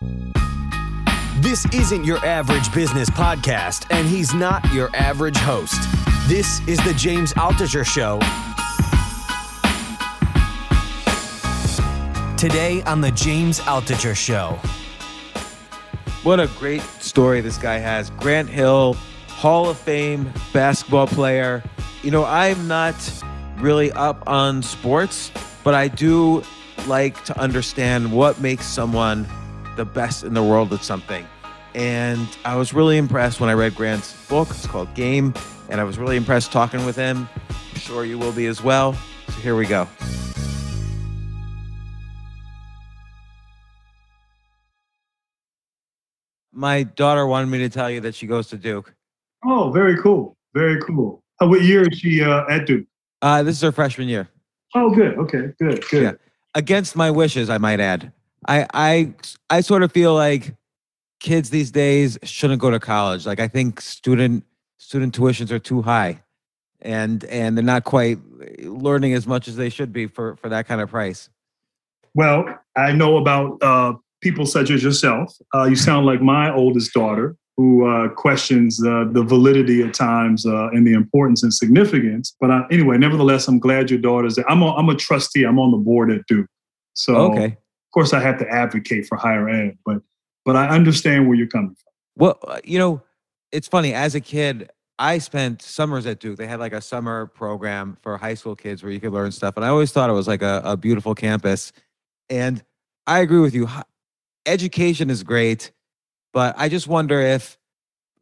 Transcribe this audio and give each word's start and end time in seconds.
This 0.00 1.66
isn't 1.72 2.04
your 2.04 2.24
average 2.24 2.72
business 2.72 3.10
podcast, 3.10 3.86
and 3.90 4.06
he's 4.06 4.32
not 4.32 4.72
your 4.72 4.94
average 4.94 5.36
host. 5.36 5.80
This 6.28 6.60
is 6.68 6.78
the 6.84 6.94
James 6.94 7.32
Altucher 7.34 7.84
Show. 7.84 8.20
Today 12.36 12.82
on 12.82 13.00
the 13.00 13.10
James 13.10 13.58
Altucher 13.60 14.14
Show. 14.14 14.58
What 16.22 16.38
a 16.38 16.46
great 16.58 16.82
story 16.82 17.40
this 17.40 17.58
guy 17.58 17.78
has. 17.78 18.10
Grant 18.10 18.48
Hill, 18.48 18.94
Hall 19.28 19.68
of 19.68 19.78
Fame 19.78 20.32
basketball 20.52 21.08
player. 21.08 21.64
You 22.04 22.12
know, 22.12 22.24
I'm 22.24 22.68
not 22.68 22.94
really 23.56 23.90
up 23.92 24.22
on 24.28 24.62
sports, 24.62 25.32
but 25.64 25.74
I 25.74 25.88
do 25.88 26.44
like 26.86 27.24
to 27.24 27.36
understand 27.40 28.12
what 28.12 28.40
makes 28.40 28.64
someone 28.66 29.26
the 29.78 29.84
best 29.84 30.24
in 30.24 30.34
the 30.34 30.42
world 30.42 30.72
at 30.74 30.82
something. 30.82 31.26
And 31.74 32.28
I 32.44 32.56
was 32.56 32.74
really 32.74 32.98
impressed 32.98 33.40
when 33.40 33.48
I 33.48 33.54
read 33.54 33.74
Grant's 33.76 34.12
book. 34.28 34.50
It's 34.50 34.66
called 34.66 34.92
Game. 34.94 35.32
And 35.70 35.80
I 35.80 35.84
was 35.84 35.98
really 35.98 36.16
impressed 36.16 36.50
talking 36.50 36.84
with 36.84 36.96
him. 36.96 37.28
I'm 37.48 37.78
sure 37.78 38.04
you 38.04 38.18
will 38.18 38.32
be 38.32 38.46
as 38.46 38.62
well. 38.62 38.94
So 39.28 39.32
here 39.34 39.54
we 39.54 39.66
go. 39.66 39.88
My 46.52 46.82
daughter 46.82 47.24
wanted 47.24 47.46
me 47.46 47.58
to 47.58 47.68
tell 47.68 47.88
you 47.88 48.00
that 48.00 48.16
she 48.16 48.26
goes 48.26 48.48
to 48.48 48.56
Duke. 48.56 48.92
Oh, 49.44 49.70
very 49.70 49.96
cool. 49.98 50.36
Very 50.54 50.80
cool. 50.80 51.22
Uh, 51.40 51.46
what 51.46 51.62
year 51.62 51.88
is 51.88 51.96
she 51.96 52.20
uh, 52.20 52.46
at 52.50 52.66
Duke? 52.66 52.86
Uh, 53.22 53.44
this 53.44 53.54
is 53.54 53.62
her 53.62 53.70
freshman 53.70 54.08
year. 54.08 54.28
Oh, 54.74 54.92
good. 54.92 55.16
Okay, 55.18 55.52
good, 55.60 55.84
good. 55.88 56.02
Yeah. 56.02 56.12
Against 56.56 56.96
my 56.96 57.12
wishes, 57.12 57.48
I 57.48 57.58
might 57.58 57.78
add. 57.78 58.12
I 58.46 58.66
I 58.72 59.14
I 59.50 59.60
sort 59.60 59.82
of 59.82 59.92
feel 59.92 60.14
like 60.14 60.54
kids 61.20 61.50
these 61.50 61.70
days 61.70 62.18
shouldn't 62.22 62.60
go 62.60 62.70
to 62.70 62.80
college. 62.80 63.26
Like 63.26 63.40
I 63.40 63.48
think 63.48 63.80
student 63.80 64.44
student 64.78 65.16
tuitions 65.16 65.50
are 65.50 65.58
too 65.58 65.82
high, 65.82 66.22
and 66.80 67.24
and 67.24 67.56
they're 67.56 67.64
not 67.64 67.84
quite 67.84 68.18
learning 68.60 69.14
as 69.14 69.26
much 69.26 69.48
as 69.48 69.56
they 69.56 69.68
should 69.68 69.92
be 69.92 70.06
for 70.06 70.36
for 70.36 70.48
that 70.48 70.66
kind 70.66 70.80
of 70.80 70.90
price. 70.90 71.28
Well, 72.14 72.46
I 72.76 72.92
know 72.92 73.16
about 73.16 73.62
uh, 73.62 73.94
people 74.20 74.46
such 74.46 74.70
as 74.70 74.82
yourself. 74.82 75.34
Uh, 75.54 75.64
you 75.64 75.76
sound 75.76 76.06
like 76.06 76.20
my 76.22 76.52
oldest 76.52 76.92
daughter, 76.92 77.36
who 77.56 77.86
uh, 77.86 78.08
questions 78.10 78.80
uh, 78.84 79.04
the 79.10 79.22
validity 79.22 79.82
at 79.82 79.92
times 79.92 80.46
uh, 80.46 80.68
and 80.68 80.86
the 80.86 80.92
importance 80.92 81.42
and 81.42 81.52
significance. 81.52 82.34
But 82.40 82.50
I, 82.50 82.62
anyway, 82.70 82.98
nevertheless, 82.98 83.48
I'm 83.48 83.58
glad 83.58 83.90
your 83.90 83.98
daughter's 83.98 84.36
there. 84.36 84.48
I'm 84.50 84.62
a, 84.62 84.74
I'm 84.74 84.88
a 84.88 84.94
trustee. 84.94 85.42
I'm 85.42 85.58
on 85.58 85.72
the 85.72 85.76
board 85.76 86.10
at 86.10 86.24
Duke. 86.26 86.46
So, 86.94 87.16
Okay. 87.32 87.56
Of 87.88 87.92
course, 87.92 88.12
I 88.12 88.20
have 88.20 88.38
to 88.38 88.48
advocate 88.48 89.06
for 89.06 89.16
higher 89.16 89.48
ed, 89.48 89.78
but 89.86 90.02
but 90.44 90.56
I 90.56 90.68
understand 90.68 91.26
where 91.26 91.36
you're 91.36 91.46
coming 91.46 91.74
from. 91.74 91.92
Well, 92.16 92.38
uh, 92.46 92.60
you 92.62 92.78
know, 92.78 93.02
it's 93.50 93.66
funny. 93.66 93.94
As 93.94 94.14
a 94.14 94.20
kid, 94.20 94.70
I 94.98 95.18
spent 95.18 95.62
summers 95.62 96.04
at 96.04 96.20
Duke. 96.20 96.36
They 96.36 96.46
had 96.46 96.60
like 96.60 96.74
a 96.74 96.82
summer 96.82 97.26
program 97.26 97.96
for 98.02 98.18
high 98.18 98.34
school 98.34 98.54
kids 98.54 98.82
where 98.82 98.92
you 98.92 99.00
could 99.00 99.12
learn 99.12 99.32
stuff, 99.32 99.56
and 99.56 99.64
I 99.64 99.68
always 99.68 99.90
thought 99.90 100.10
it 100.10 100.14
was 100.14 100.28
like 100.28 100.42
a, 100.42 100.60
a 100.64 100.76
beautiful 100.76 101.14
campus. 101.14 101.72
And 102.28 102.62
I 103.06 103.20
agree 103.20 103.40
with 103.40 103.54
you. 103.54 103.66
Education 104.44 105.08
is 105.08 105.22
great, 105.22 105.72
but 106.34 106.54
I 106.58 106.68
just 106.68 106.88
wonder 106.88 107.22
if, 107.22 107.56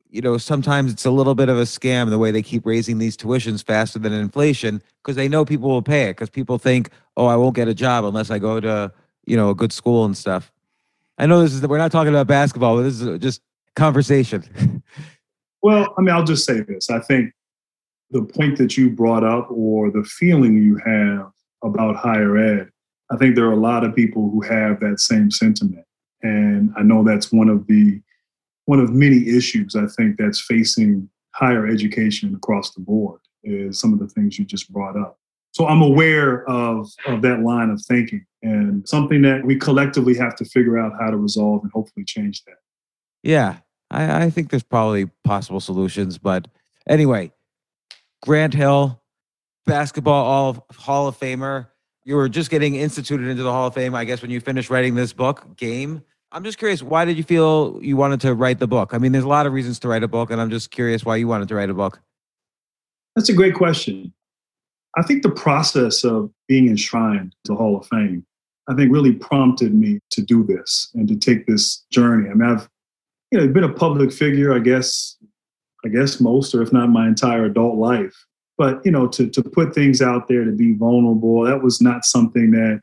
you 0.08 0.20
know, 0.20 0.38
sometimes 0.38 0.92
it's 0.92 1.06
a 1.06 1.10
little 1.10 1.34
bit 1.34 1.48
of 1.48 1.58
a 1.58 1.62
scam 1.62 2.08
the 2.08 2.18
way 2.18 2.30
they 2.30 2.42
keep 2.42 2.64
raising 2.64 2.98
these 2.98 3.16
tuitions 3.16 3.64
faster 3.64 3.98
than 3.98 4.12
inflation 4.12 4.80
because 5.02 5.16
they 5.16 5.26
know 5.26 5.44
people 5.44 5.68
will 5.68 5.82
pay 5.82 6.04
it 6.04 6.12
because 6.12 6.30
people 6.30 6.56
think, 6.56 6.90
oh, 7.16 7.26
I 7.26 7.34
won't 7.34 7.56
get 7.56 7.66
a 7.66 7.74
job 7.74 8.04
unless 8.04 8.30
I 8.30 8.38
go 8.38 8.60
to, 8.60 8.92
you 9.26 9.36
know, 9.36 9.50
a 9.50 9.54
good 9.54 9.72
school 9.72 10.04
and 10.04 10.16
stuff. 10.16 10.52
I 11.18 11.26
know 11.26 11.40
this 11.40 11.54
is 11.54 11.66
we're 11.66 11.78
not 11.78 11.92
talking 11.92 12.12
about 12.12 12.26
basketball, 12.26 12.76
but 12.76 12.82
this 12.82 13.00
is 13.00 13.18
just 13.18 13.42
conversation. 13.74 14.82
Well, 15.62 15.94
I 15.98 16.00
mean, 16.00 16.14
I'll 16.14 16.22
just 16.22 16.44
say 16.44 16.60
this. 16.60 16.90
I 16.90 17.00
think 17.00 17.32
the 18.10 18.22
point 18.22 18.56
that 18.58 18.76
you 18.76 18.88
brought 18.88 19.24
up 19.24 19.48
or 19.50 19.90
the 19.90 20.04
feeling 20.04 20.62
you 20.62 20.76
have 20.86 21.32
about 21.64 21.96
higher 21.96 22.36
ed, 22.36 22.70
I 23.10 23.16
think 23.16 23.34
there 23.34 23.46
are 23.46 23.52
a 23.52 23.56
lot 23.56 23.82
of 23.82 23.92
people 23.92 24.30
who 24.30 24.42
have 24.42 24.78
that 24.78 25.00
same 25.00 25.28
sentiment. 25.28 25.84
And 26.22 26.72
I 26.76 26.82
know 26.82 27.02
that's 27.02 27.32
one 27.32 27.48
of 27.48 27.66
the 27.66 28.00
one 28.66 28.78
of 28.78 28.92
many 28.92 29.28
issues 29.28 29.74
I 29.74 29.86
think 29.86 30.18
that's 30.18 30.40
facing 30.40 31.08
higher 31.32 31.66
education 31.66 32.32
across 32.36 32.72
the 32.74 32.80
board 32.80 33.20
is 33.42 33.80
some 33.80 33.92
of 33.92 33.98
the 33.98 34.06
things 34.06 34.38
you 34.38 34.44
just 34.44 34.72
brought 34.72 34.96
up. 34.96 35.18
So 35.50 35.66
I'm 35.66 35.82
aware 35.82 36.48
of, 36.48 36.88
of 37.06 37.22
that 37.22 37.40
line 37.40 37.70
of 37.70 37.82
thinking 37.82 38.24
and 38.46 38.88
something 38.88 39.22
that 39.22 39.44
we 39.44 39.56
collectively 39.56 40.14
have 40.14 40.36
to 40.36 40.44
figure 40.44 40.78
out 40.78 40.92
how 41.00 41.10
to 41.10 41.16
resolve 41.16 41.62
and 41.62 41.72
hopefully 41.72 42.04
change 42.04 42.44
that. 42.44 42.58
yeah, 43.22 43.56
I, 43.90 44.24
I 44.24 44.30
think 44.30 44.50
there's 44.50 44.62
probably 44.62 45.06
possible 45.24 45.60
solutions, 45.60 46.18
but 46.18 46.48
anyway, 46.88 47.32
Grant 48.22 48.54
Hill, 48.54 49.02
basketball 49.66 50.24
all 50.24 50.66
Hall 50.76 51.08
of 51.08 51.18
Famer. 51.18 51.68
You 52.04 52.14
were 52.14 52.28
just 52.28 52.50
getting 52.50 52.76
instituted 52.76 53.26
into 53.26 53.42
the 53.42 53.50
Hall 53.50 53.66
of 53.66 53.74
Fame, 53.74 53.94
I 53.96 54.04
guess, 54.04 54.22
when 54.22 54.30
you 54.30 54.40
finished 54.40 54.70
writing 54.70 54.94
this 54.94 55.12
book, 55.12 55.56
Game. 55.56 56.02
I'm 56.30 56.44
just 56.44 56.58
curious, 56.58 56.82
why 56.82 57.04
did 57.04 57.16
you 57.16 57.24
feel 57.24 57.80
you 57.82 57.96
wanted 57.96 58.20
to 58.20 58.34
write 58.34 58.58
the 58.60 58.68
book? 58.68 58.94
I 58.94 58.98
mean, 58.98 59.12
there's 59.12 59.24
a 59.24 59.28
lot 59.28 59.46
of 59.46 59.52
reasons 59.52 59.80
to 59.80 59.88
write 59.88 60.04
a 60.04 60.08
book, 60.08 60.30
and 60.30 60.40
I'm 60.40 60.50
just 60.50 60.70
curious 60.70 61.04
why 61.04 61.16
you 61.16 61.26
wanted 61.26 61.48
to 61.48 61.54
write 61.56 61.70
a 61.70 61.74
book. 61.74 62.00
That's 63.16 63.28
a 63.28 63.32
great 63.32 63.54
question. 63.54 64.12
I 64.96 65.02
think 65.02 65.22
the 65.22 65.30
process 65.30 66.04
of 66.04 66.30
being 66.48 66.68
enshrined 66.68 67.34
to 67.44 67.52
the 67.52 67.56
Hall 67.56 67.76
of 67.76 67.86
Fame, 67.86 68.24
I 68.68 68.74
think 68.74 68.92
really 68.92 69.12
prompted 69.12 69.74
me 69.74 70.00
to 70.10 70.22
do 70.22 70.44
this 70.44 70.90
and 70.94 71.06
to 71.08 71.16
take 71.16 71.46
this 71.46 71.84
journey. 71.90 72.28
I 72.28 72.34
mean, 72.34 72.48
I've 72.48 72.68
you 73.30 73.38
know 73.38 73.48
been 73.48 73.64
a 73.64 73.72
public 73.72 74.12
figure, 74.12 74.54
I 74.54 74.58
guess, 74.58 75.16
I 75.84 75.88
guess 75.88 76.20
most 76.20 76.54
or 76.54 76.62
if 76.62 76.72
not 76.72 76.88
my 76.88 77.06
entire 77.06 77.44
adult 77.44 77.76
life. 77.76 78.14
But 78.58 78.84
you 78.84 78.90
know, 78.90 79.06
to 79.08 79.28
to 79.28 79.42
put 79.42 79.74
things 79.74 80.00
out 80.00 80.28
there, 80.28 80.44
to 80.44 80.52
be 80.52 80.74
vulnerable, 80.74 81.44
that 81.44 81.62
was 81.62 81.80
not 81.80 82.04
something 82.04 82.50
that 82.52 82.80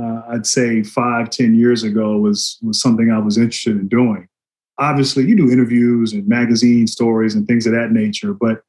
uh, 0.00 0.22
I'd 0.30 0.46
say 0.46 0.82
five, 0.82 1.30
ten 1.30 1.54
years 1.54 1.82
ago 1.82 2.16
was 2.16 2.58
was 2.62 2.80
something 2.80 3.10
I 3.10 3.18
was 3.18 3.36
interested 3.36 3.76
in 3.76 3.88
doing. 3.88 4.28
Obviously, 4.78 5.26
you 5.26 5.36
do 5.36 5.50
interviews 5.50 6.12
and 6.12 6.26
magazine 6.26 6.86
stories 6.86 7.34
and 7.34 7.46
things 7.46 7.66
of 7.66 7.72
that 7.72 7.92
nature, 7.92 8.32
but 8.32 8.62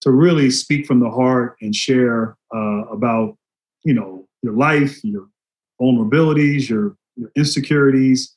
to 0.00 0.12
really 0.12 0.50
speak 0.50 0.86
from 0.86 1.00
the 1.00 1.10
heart 1.10 1.56
and 1.60 1.74
share 1.74 2.36
uh, 2.54 2.84
about 2.90 3.36
you 3.84 3.92
know 3.92 4.26
your 4.42 4.54
life, 4.54 5.02
your 5.02 5.28
vulnerabilities, 5.80 6.68
your 6.68 6.96
your 7.16 7.30
insecurities. 7.36 8.34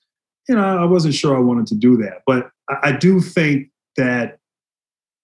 You 0.50 0.56
know, 0.56 0.62
I 0.62 0.86
wasn't 0.86 1.14
sure 1.14 1.36
I 1.36 1.40
wanted 1.40 1.68
to 1.68 1.76
do 1.76 1.98
that, 1.98 2.24
but 2.26 2.50
I, 2.70 2.90
I 2.90 2.92
do 2.94 3.22
think 3.22 3.70
that 3.98 4.40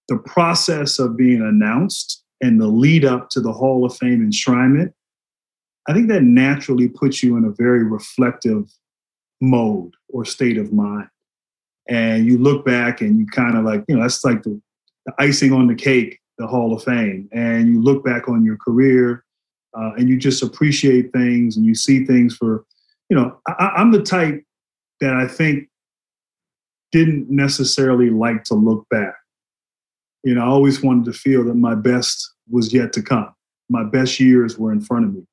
the 0.07 0.17
process 0.17 0.99
of 0.99 1.17
being 1.17 1.41
announced 1.41 2.23
and 2.41 2.61
the 2.61 2.67
lead 2.67 3.03
up 3.03 3.29
to 3.31 3.41
the 3.41 3.51
Hall 3.51 3.83
of 3.83 3.95
Fame 3.95 4.25
enshrinement, 4.25 4.93
I 5.89 5.93
think 5.93 6.07
that 6.09 6.23
naturally 6.23 6.87
puts 6.87 7.23
you 7.23 7.35
in 7.35 7.45
a 7.45 7.51
very 7.51 7.83
reflective 7.83 8.71
mode 9.41 9.93
or 10.09 10.23
state 10.23 10.57
of 10.57 10.71
mind. 10.71 11.07
And 11.89 12.25
you 12.25 12.37
look 12.37 12.65
back 12.65 13.01
and 13.01 13.19
you 13.19 13.25
kind 13.25 13.57
of 13.57 13.63
like, 13.63 13.83
you 13.87 13.95
know, 13.95 14.01
that's 14.01 14.23
like 14.23 14.43
the, 14.43 14.61
the 15.05 15.13
icing 15.19 15.51
on 15.51 15.67
the 15.67 15.75
cake, 15.75 16.19
the 16.37 16.47
Hall 16.47 16.73
of 16.73 16.83
Fame. 16.83 17.29
And 17.31 17.67
you 17.69 17.81
look 17.81 18.03
back 18.03 18.27
on 18.27 18.45
your 18.45 18.57
career 18.57 19.23
uh, 19.73 19.91
and 19.97 20.09
you 20.09 20.17
just 20.17 20.43
appreciate 20.43 21.11
things 21.11 21.57
and 21.57 21.65
you 21.65 21.75
see 21.75 22.05
things 22.05 22.35
for 22.35 22.65
you 23.09 23.15
know, 23.15 23.39
I, 23.47 23.71
I'm 23.77 23.91
the 23.91 24.01
type 24.01 24.43
that 24.99 25.13
I 25.13 25.27
think 25.27 25.69
didn't 26.91 27.29
necessarily 27.29 28.09
like 28.09 28.43
to 28.45 28.53
look 28.53 28.87
back. 28.89 29.15
You 30.23 30.35
know, 30.35 30.41
I 30.41 30.47
always 30.47 30.81
wanted 30.81 31.05
to 31.05 31.13
feel 31.13 31.43
that 31.45 31.55
my 31.55 31.75
best 31.75 32.33
was 32.49 32.73
yet 32.73 32.93
to 32.93 33.01
come. 33.01 33.33
My 33.69 33.83
best 33.83 34.19
years 34.19 34.57
were 34.57 34.71
in 34.71 34.81
front 34.81 35.05
of 35.05 35.13
me. 35.13 35.23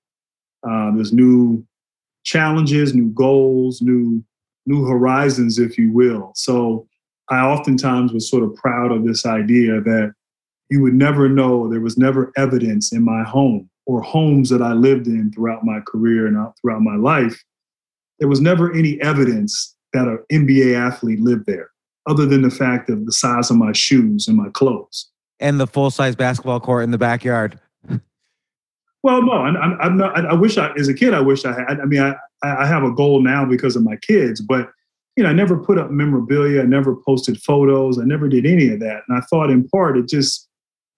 Uh, 0.68 0.94
there's 0.94 1.12
new 1.12 1.64
challenges, 2.24 2.94
new 2.94 3.10
goals, 3.10 3.82
new 3.82 4.22
new 4.66 4.86
horizons, 4.86 5.58
if 5.58 5.76
you 5.76 5.92
will. 5.92 6.32
So 6.34 6.86
I 7.28 7.40
oftentimes 7.40 8.12
was 8.12 8.30
sort 8.30 8.42
of 8.42 8.54
proud 8.54 8.92
of 8.92 9.04
this 9.04 9.26
idea 9.26 9.80
that 9.82 10.14
you 10.70 10.80
would 10.80 10.94
never 10.94 11.28
know 11.28 11.68
there 11.68 11.80
was 11.80 11.98
never 11.98 12.32
evidence 12.36 12.92
in 12.92 13.02
my 13.02 13.22
home 13.22 13.68
or 13.86 14.00
homes 14.00 14.48
that 14.50 14.62
I 14.62 14.72
lived 14.72 15.06
in 15.06 15.30
throughout 15.32 15.64
my 15.64 15.80
career 15.80 16.26
and 16.26 16.36
throughout 16.60 16.80
my 16.80 16.96
life. 16.96 17.42
There 18.18 18.28
was 18.28 18.40
never 18.40 18.72
any 18.72 19.00
evidence 19.02 19.76
that 19.92 20.08
an 20.08 20.18
NBA 20.32 20.76
athlete 20.76 21.20
lived 21.20 21.46
there, 21.46 21.70
other 22.08 22.26
than 22.26 22.42
the 22.42 22.50
fact 22.50 22.88
of 22.88 23.06
the 23.06 23.12
size 23.12 23.50
of 23.50 23.56
my 23.56 23.72
shoes 23.72 24.28
and 24.28 24.36
my 24.36 24.48
clothes. 24.50 25.10
And 25.40 25.60
the 25.60 25.66
full 25.66 25.90
size 25.90 26.16
basketball 26.16 26.60
court 26.60 26.84
in 26.84 26.90
the 26.90 26.98
backyard. 26.98 27.58
Well, 29.02 29.22
no, 29.22 29.32
I'm, 29.32 29.78
I'm 29.80 29.96
not. 29.98 30.24
I 30.24 30.32
wish 30.32 30.56
I, 30.56 30.72
as 30.78 30.88
a 30.88 30.94
kid, 30.94 31.12
I 31.12 31.20
wish 31.20 31.44
I 31.44 31.52
had. 31.52 31.78
I 31.78 31.84
mean, 31.84 32.00
I, 32.00 32.14
I 32.42 32.66
have 32.66 32.84
a 32.84 32.90
goal 32.90 33.20
now 33.20 33.44
because 33.44 33.76
of 33.76 33.82
my 33.82 33.96
kids, 33.96 34.40
but 34.40 34.70
you 35.16 35.22
know, 35.22 35.30
I 35.30 35.32
never 35.32 35.58
put 35.58 35.78
up 35.78 35.90
memorabilia. 35.90 36.62
I 36.62 36.64
never 36.64 36.96
posted 36.96 37.40
photos. 37.42 37.98
I 37.98 38.04
never 38.04 38.28
did 38.28 38.46
any 38.46 38.70
of 38.70 38.80
that. 38.80 39.02
And 39.06 39.18
I 39.18 39.20
thought, 39.26 39.50
in 39.50 39.68
part, 39.68 39.98
it 39.98 40.08
just, 40.08 40.48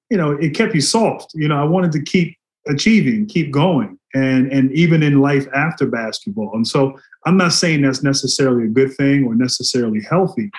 you 0.09 0.17
know, 0.17 0.33
it 0.33 0.55
kept 0.55 0.75
you 0.75 0.81
soft. 0.81 1.33
You 1.35 1.49
know, 1.49 1.61
I 1.61 1.65
wanted 1.65 1.93
to 1.93 2.03
keep 2.03 2.37
achieving, 2.69 3.27
keep 3.27 3.51
going, 3.51 3.99
and 4.15 4.53
and 4.53 4.73
even 4.73 5.03
in 5.03 5.21
life 5.21 5.47
after 5.55 5.87
basketball. 5.87 6.51
And 6.55 6.67
so, 6.67 6.99
I'm 7.25 7.37
not 7.37 7.53
saying 7.53 7.83
that's 7.83 8.03
necessarily 8.03 8.65
a 8.65 8.69
good 8.69 8.95
thing 8.95 9.25
or 9.25 9.35
necessarily 9.35 10.03
healthy, 10.03 10.51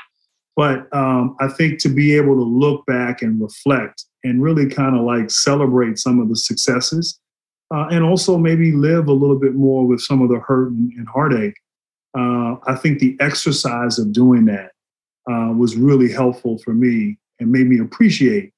but 0.55 0.87
um, 0.93 1.35
I 1.39 1.47
think 1.47 1.79
to 1.81 1.89
be 1.89 2.15
able 2.15 2.35
to 2.35 2.43
look 2.43 2.85
back 2.85 3.21
and 3.21 3.41
reflect 3.41 4.05
and 4.23 4.41
really 4.41 4.67
kind 4.67 4.95
of 4.97 5.03
like 5.03 5.29
celebrate 5.29 5.99
some 5.99 6.19
of 6.19 6.29
the 6.29 6.35
successes 6.35 7.19
uh, 7.73 7.87
and 7.91 8.03
also 8.03 8.37
maybe 8.37 8.71
live 8.71 9.07
a 9.07 9.13
little 9.13 9.39
bit 9.39 9.55
more 9.55 9.85
with 9.85 10.01
some 10.01 10.21
of 10.21 10.29
the 10.29 10.39
hurt 10.39 10.71
and, 10.71 10.91
and 10.93 11.07
heartache. 11.07 11.55
Uh, 12.17 12.55
I 12.65 12.75
think 12.75 12.99
the 12.99 13.15
exercise 13.19 13.99
of 13.99 14.11
doing 14.11 14.45
that 14.45 14.71
uh, 15.29 15.53
was 15.53 15.75
really 15.75 16.11
helpful 16.11 16.57
for 16.59 16.73
me 16.73 17.17
and 17.39 17.51
made 17.51 17.67
me 17.67 17.79
appreciate 17.79 18.51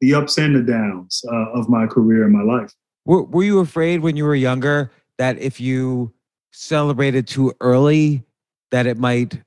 the 0.00 0.14
ups 0.14 0.38
and 0.38 0.54
the 0.54 0.60
downs 0.60 1.24
uh, 1.32 1.50
of 1.52 1.68
my 1.68 1.86
career 1.86 2.24
and 2.24 2.32
my 2.32 2.42
life. 2.42 2.72
Were, 3.06 3.22
were 3.22 3.44
you 3.44 3.60
afraid 3.60 4.00
when 4.00 4.16
you 4.16 4.24
were 4.24 4.34
younger 4.34 4.90
that 5.16 5.38
if 5.38 5.60
you 5.60 6.12
celebrated 6.52 7.26
too 7.26 7.54
early, 7.60 8.24
that 8.72 8.86
it 8.86 8.98
might 8.98 9.40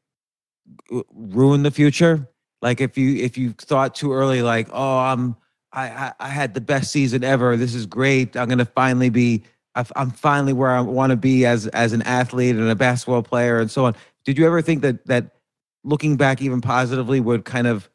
uh, 0.91 1.01
ruin 1.11 1.63
the 1.63 1.71
future? 1.71 2.27
Like 2.61 2.81
if 2.81 2.97
you 2.97 3.23
if 3.23 3.37
you 3.37 3.51
thought 3.51 3.95
too 3.95 4.13
early, 4.13 4.41
like 4.41 4.69
oh 4.71 4.97
I'm 4.97 5.35
I, 5.71 6.13
I, 6.19 6.29
had 6.29 6.55
the 6.55 6.61
best 6.61 6.91
season 6.91 7.23
ever. 7.23 7.55
This 7.55 7.75
is 7.75 7.85
great. 7.85 8.35
I'm 8.35 8.49
gonna 8.49 8.65
finally 8.65 9.09
be. 9.09 9.43
I'm 9.75 10.11
finally 10.11 10.51
where 10.51 10.71
I 10.71 10.81
want 10.81 11.11
to 11.11 11.15
be 11.15 11.45
as 11.45 11.67
as 11.67 11.93
an 11.93 12.01
athlete 12.01 12.55
and 12.55 12.69
a 12.69 12.75
basketball 12.75 13.23
player 13.23 13.59
and 13.59 13.69
so 13.69 13.85
on. 13.85 13.95
Did 14.25 14.37
you 14.37 14.45
ever 14.45 14.61
think 14.61 14.81
that 14.81 15.05
that 15.05 15.35
looking 15.83 16.17
back 16.17 16.41
even 16.41 16.59
positively 16.59 17.19
would 17.19 17.45
kind 17.45 17.67
of 17.67 17.89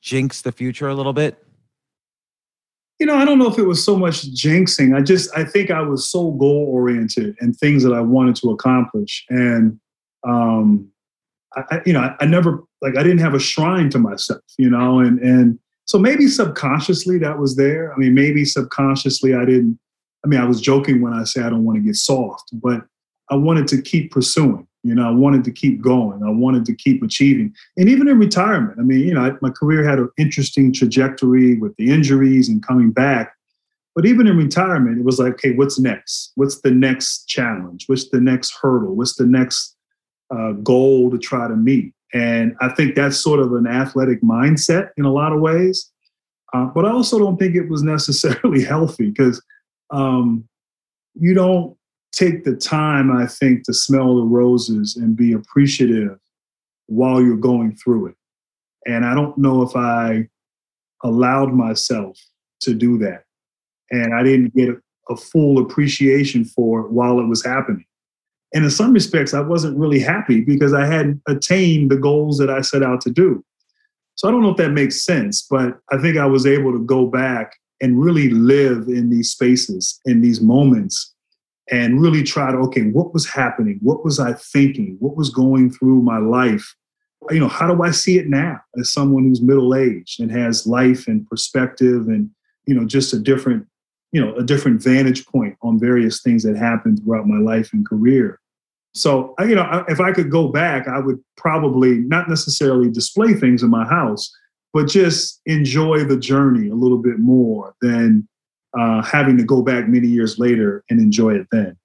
jinx 0.00 0.42
the 0.42 0.50
future 0.50 0.88
a 0.88 0.94
little 0.94 1.12
bit? 1.12 1.44
You 3.02 3.06
know, 3.06 3.16
I 3.16 3.24
don't 3.24 3.40
know 3.40 3.48
if 3.48 3.58
it 3.58 3.66
was 3.66 3.84
so 3.84 3.96
much 3.96 4.32
jinxing. 4.32 4.96
I 4.96 5.02
just 5.02 5.36
I 5.36 5.42
think 5.42 5.72
I 5.72 5.82
was 5.82 6.08
so 6.08 6.30
goal 6.30 6.68
oriented 6.70 7.34
and 7.40 7.56
things 7.56 7.82
that 7.82 7.92
I 7.92 8.00
wanted 8.00 8.36
to 8.36 8.50
accomplish, 8.50 9.24
and 9.28 9.80
um, 10.24 10.88
I, 11.56 11.80
you 11.84 11.94
know, 11.94 11.98
I, 11.98 12.14
I 12.20 12.26
never 12.26 12.62
like 12.80 12.96
I 12.96 13.02
didn't 13.02 13.18
have 13.18 13.34
a 13.34 13.40
shrine 13.40 13.90
to 13.90 13.98
myself, 13.98 14.44
you 14.56 14.70
know, 14.70 15.00
and 15.00 15.18
and 15.18 15.58
so 15.84 15.98
maybe 15.98 16.28
subconsciously 16.28 17.18
that 17.18 17.40
was 17.40 17.56
there. 17.56 17.92
I 17.92 17.96
mean, 17.96 18.14
maybe 18.14 18.44
subconsciously 18.44 19.34
I 19.34 19.46
didn't. 19.46 19.80
I 20.24 20.28
mean, 20.28 20.38
I 20.38 20.44
was 20.44 20.60
joking 20.60 21.02
when 21.02 21.12
I 21.12 21.24
say 21.24 21.42
I 21.42 21.50
don't 21.50 21.64
want 21.64 21.78
to 21.78 21.82
get 21.82 21.96
soft, 21.96 22.50
but 22.52 22.82
I 23.30 23.34
wanted 23.34 23.66
to 23.66 23.82
keep 23.82 24.12
pursuing. 24.12 24.68
You 24.82 24.94
know, 24.94 25.06
I 25.06 25.12
wanted 25.12 25.44
to 25.44 25.52
keep 25.52 25.80
going. 25.80 26.22
I 26.24 26.30
wanted 26.30 26.64
to 26.66 26.74
keep 26.74 27.02
achieving. 27.02 27.54
And 27.76 27.88
even 27.88 28.08
in 28.08 28.18
retirement, 28.18 28.78
I 28.78 28.82
mean, 28.82 29.00
you 29.00 29.14
know, 29.14 29.36
my 29.40 29.50
career 29.50 29.84
had 29.84 29.98
an 29.98 30.10
interesting 30.18 30.72
trajectory 30.72 31.54
with 31.58 31.76
the 31.76 31.90
injuries 31.90 32.48
and 32.48 32.66
coming 32.66 32.90
back. 32.90 33.34
But 33.94 34.06
even 34.06 34.26
in 34.26 34.36
retirement, 34.36 34.98
it 34.98 35.04
was 35.04 35.18
like, 35.18 35.34
okay, 35.34 35.52
what's 35.52 35.78
next? 35.78 36.32
What's 36.34 36.60
the 36.62 36.70
next 36.70 37.26
challenge? 37.26 37.84
What's 37.86 38.08
the 38.08 38.20
next 38.20 38.56
hurdle? 38.60 38.96
What's 38.96 39.16
the 39.16 39.26
next 39.26 39.76
uh, 40.34 40.52
goal 40.52 41.10
to 41.10 41.18
try 41.18 41.46
to 41.46 41.54
meet? 41.54 41.94
And 42.14 42.56
I 42.60 42.68
think 42.70 42.94
that's 42.94 43.16
sort 43.16 43.40
of 43.40 43.52
an 43.52 43.66
athletic 43.66 44.22
mindset 44.22 44.90
in 44.96 45.04
a 45.04 45.12
lot 45.12 45.32
of 45.32 45.40
ways. 45.40 45.90
Uh, 46.52 46.66
but 46.66 46.84
I 46.84 46.90
also 46.90 47.18
don't 47.18 47.38
think 47.38 47.54
it 47.54 47.68
was 47.68 47.82
necessarily 47.82 48.64
healthy 48.64 49.10
because 49.10 49.42
um, 49.90 50.48
you 51.14 51.34
don't 51.34 51.76
take 52.12 52.44
the 52.44 52.54
time, 52.54 53.10
I 53.10 53.26
think, 53.26 53.64
to 53.64 53.74
smell 53.74 54.16
the 54.16 54.22
roses 54.22 54.96
and 54.96 55.16
be 55.16 55.32
appreciative 55.32 56.18
while 56.86 57.22
you're 57.22 57.36
going 57.36 57.76
through 57.76 58.08
it. 58.08 58.14
And 58.86 59.04
I 59.04 59.14
don't 59.14 59.36
know 59.38 59.62
if 59.62 59.74
I 59.76 60.28
allowed 61.02 61.52
myself 61.52 62.18
to 62.60 62.74
do 62.74 62.98
that. 62.98 63.24
And 63.90 64.14
I 64.14 64.22
didn't 64.22 64.54
get 64.54 64.70
a 65.08 65.16
full 65.16 65.58
appreciation 65.58 66.44
for 66.44 66.80
it 66.80 66.92
while 66.92 67.18
it 67.18 67.26
was 67.26 67.44
happening. 67.44 67.84
And 68.54 68.64
in 68.64 68.70
some 68.70 68.92
respects, 68.92 69.34
I 69.34 69.40
wasn't 69.40 69.78
really 69.78 70.00
happy 70.00 70.42
because 70.42 70.74
I 70.74 70.84
hadn't 70.84 71.22
attained 71.26 71.90
the 71.90 71.96
goals 71.96 72.38
that 72.38 72.50
I 72.50 72.60
set 72.60 72.82
out 72.82 73.00
to 73.02 73.10
do. 73.10 73.44
So 74.14 74.28
I 74.28 74.30
don't 74.30 74.42
know 74.42 74.50
if 74.50 74.58
that 74.58 74.70
makes 74.70 75.04
sense, 75.04 75.46
but 75.48 75.78
I 75.90 75.98
think 75.98 76.18
I 76.18 76.26
was 76.26 76.46
able 76.46 76.72
to 76.72 76.84
go 76.84 77.06
back 77.06 77.56
and 77.80 78.00
really 78.00 78.28
live 78.28 78.88
in 78.88 79.10
these 79.10 79.30
spaces, 79.30 80.00
in 80.04 80.20
these 80.20 80.40
moments, 80.40 81.11
and 81.70 82.00
really 82.00 82.22
try 82.22 82.50
to, 82.50 82.58
okay, 82.58 82.82
what 82.82 83.14
was 83.14 83.28
happening? 83.28 83.78
What 83.80 84.04
was 84.04 84.18
I 84.18 84.32
thinking? 84.32 84.96
What 84.98 85.16
was 85.16 85.30
going 85.30 85.70
through 85.70 86.02
my 86.02 86.18
life? 86.18 86.74
You 87.30 87.38
know, 87.38 87.48
how 87.48 87.72
do 87.72 87.82
I 87.82 87.92
see 87.92 88.18
it 88.18 88.28
now 88.28 88.60
as 88.78 88.92
someone 88.92 89.24
who's 89.24 89.40
middle 89.40 89.74
aged 89.74 90.20
and 90.20 90.30
has 90.32 90.66
life 90.66 91.06
and 91.06 91.26
perspective 91.28 92.08
and, 92.08 92.30
you 92.66 92.74
know, 92.74 92.84
just 92.84 93.12
a 93.12 93.18
different, 93.18 93.66
you 94.10 94.20
know, 94.20 94.34
a 94.34 94.42
different 94.42 94.82
vantage 94.82 95.24
point 95.26 95.56
on 95.62 95.78
various 95.78 96.20
things 96.20 96.42
that 96.42 96.56
happened 96.56 97.00
throughout 97.02 97.28
my 97.28 97.38
life 97.38 97.72
and 97.72 97.88
career. 97.88 98.40
So, 98.94 99.34
you 99.38 99.54
know, 99.54 99.84
if 99.88 100.00
I 100.00 100.12
could 100.12 100.30
go 100.30 100.48
back, 100.48 100.88
I 100.88 100.98
would 100.98 101.18
probably 101.36 101.98
not 101.98 102.28
necessarily 102.28 102.90
display 102.90 103.34
things 103.34 103.62
in 103.62 103.70
my 103.70 103.86
house, 103.86 104.30
but 104.74 104.88
just 104.88 105.40
enjoy 105.46 106.04
the 106.04 106.18
journey 106.18 106.68
a 106.68 106.74
little 106.74 106.98
bit 106.98 107.18
more 107.18 107.74
than 107.80 108.28
uh, 108.78 109.02
having 109.02 109.36
to 109.38 109.44
go 109.44 109.62
back 109.62 109.88
many 109.88 110.08
years 110.08 110.38
later 110.38 110.84
and 110.90 111.00
enjoy 111.00 111.34
it 111.34 111.46
then. 111.50 111.76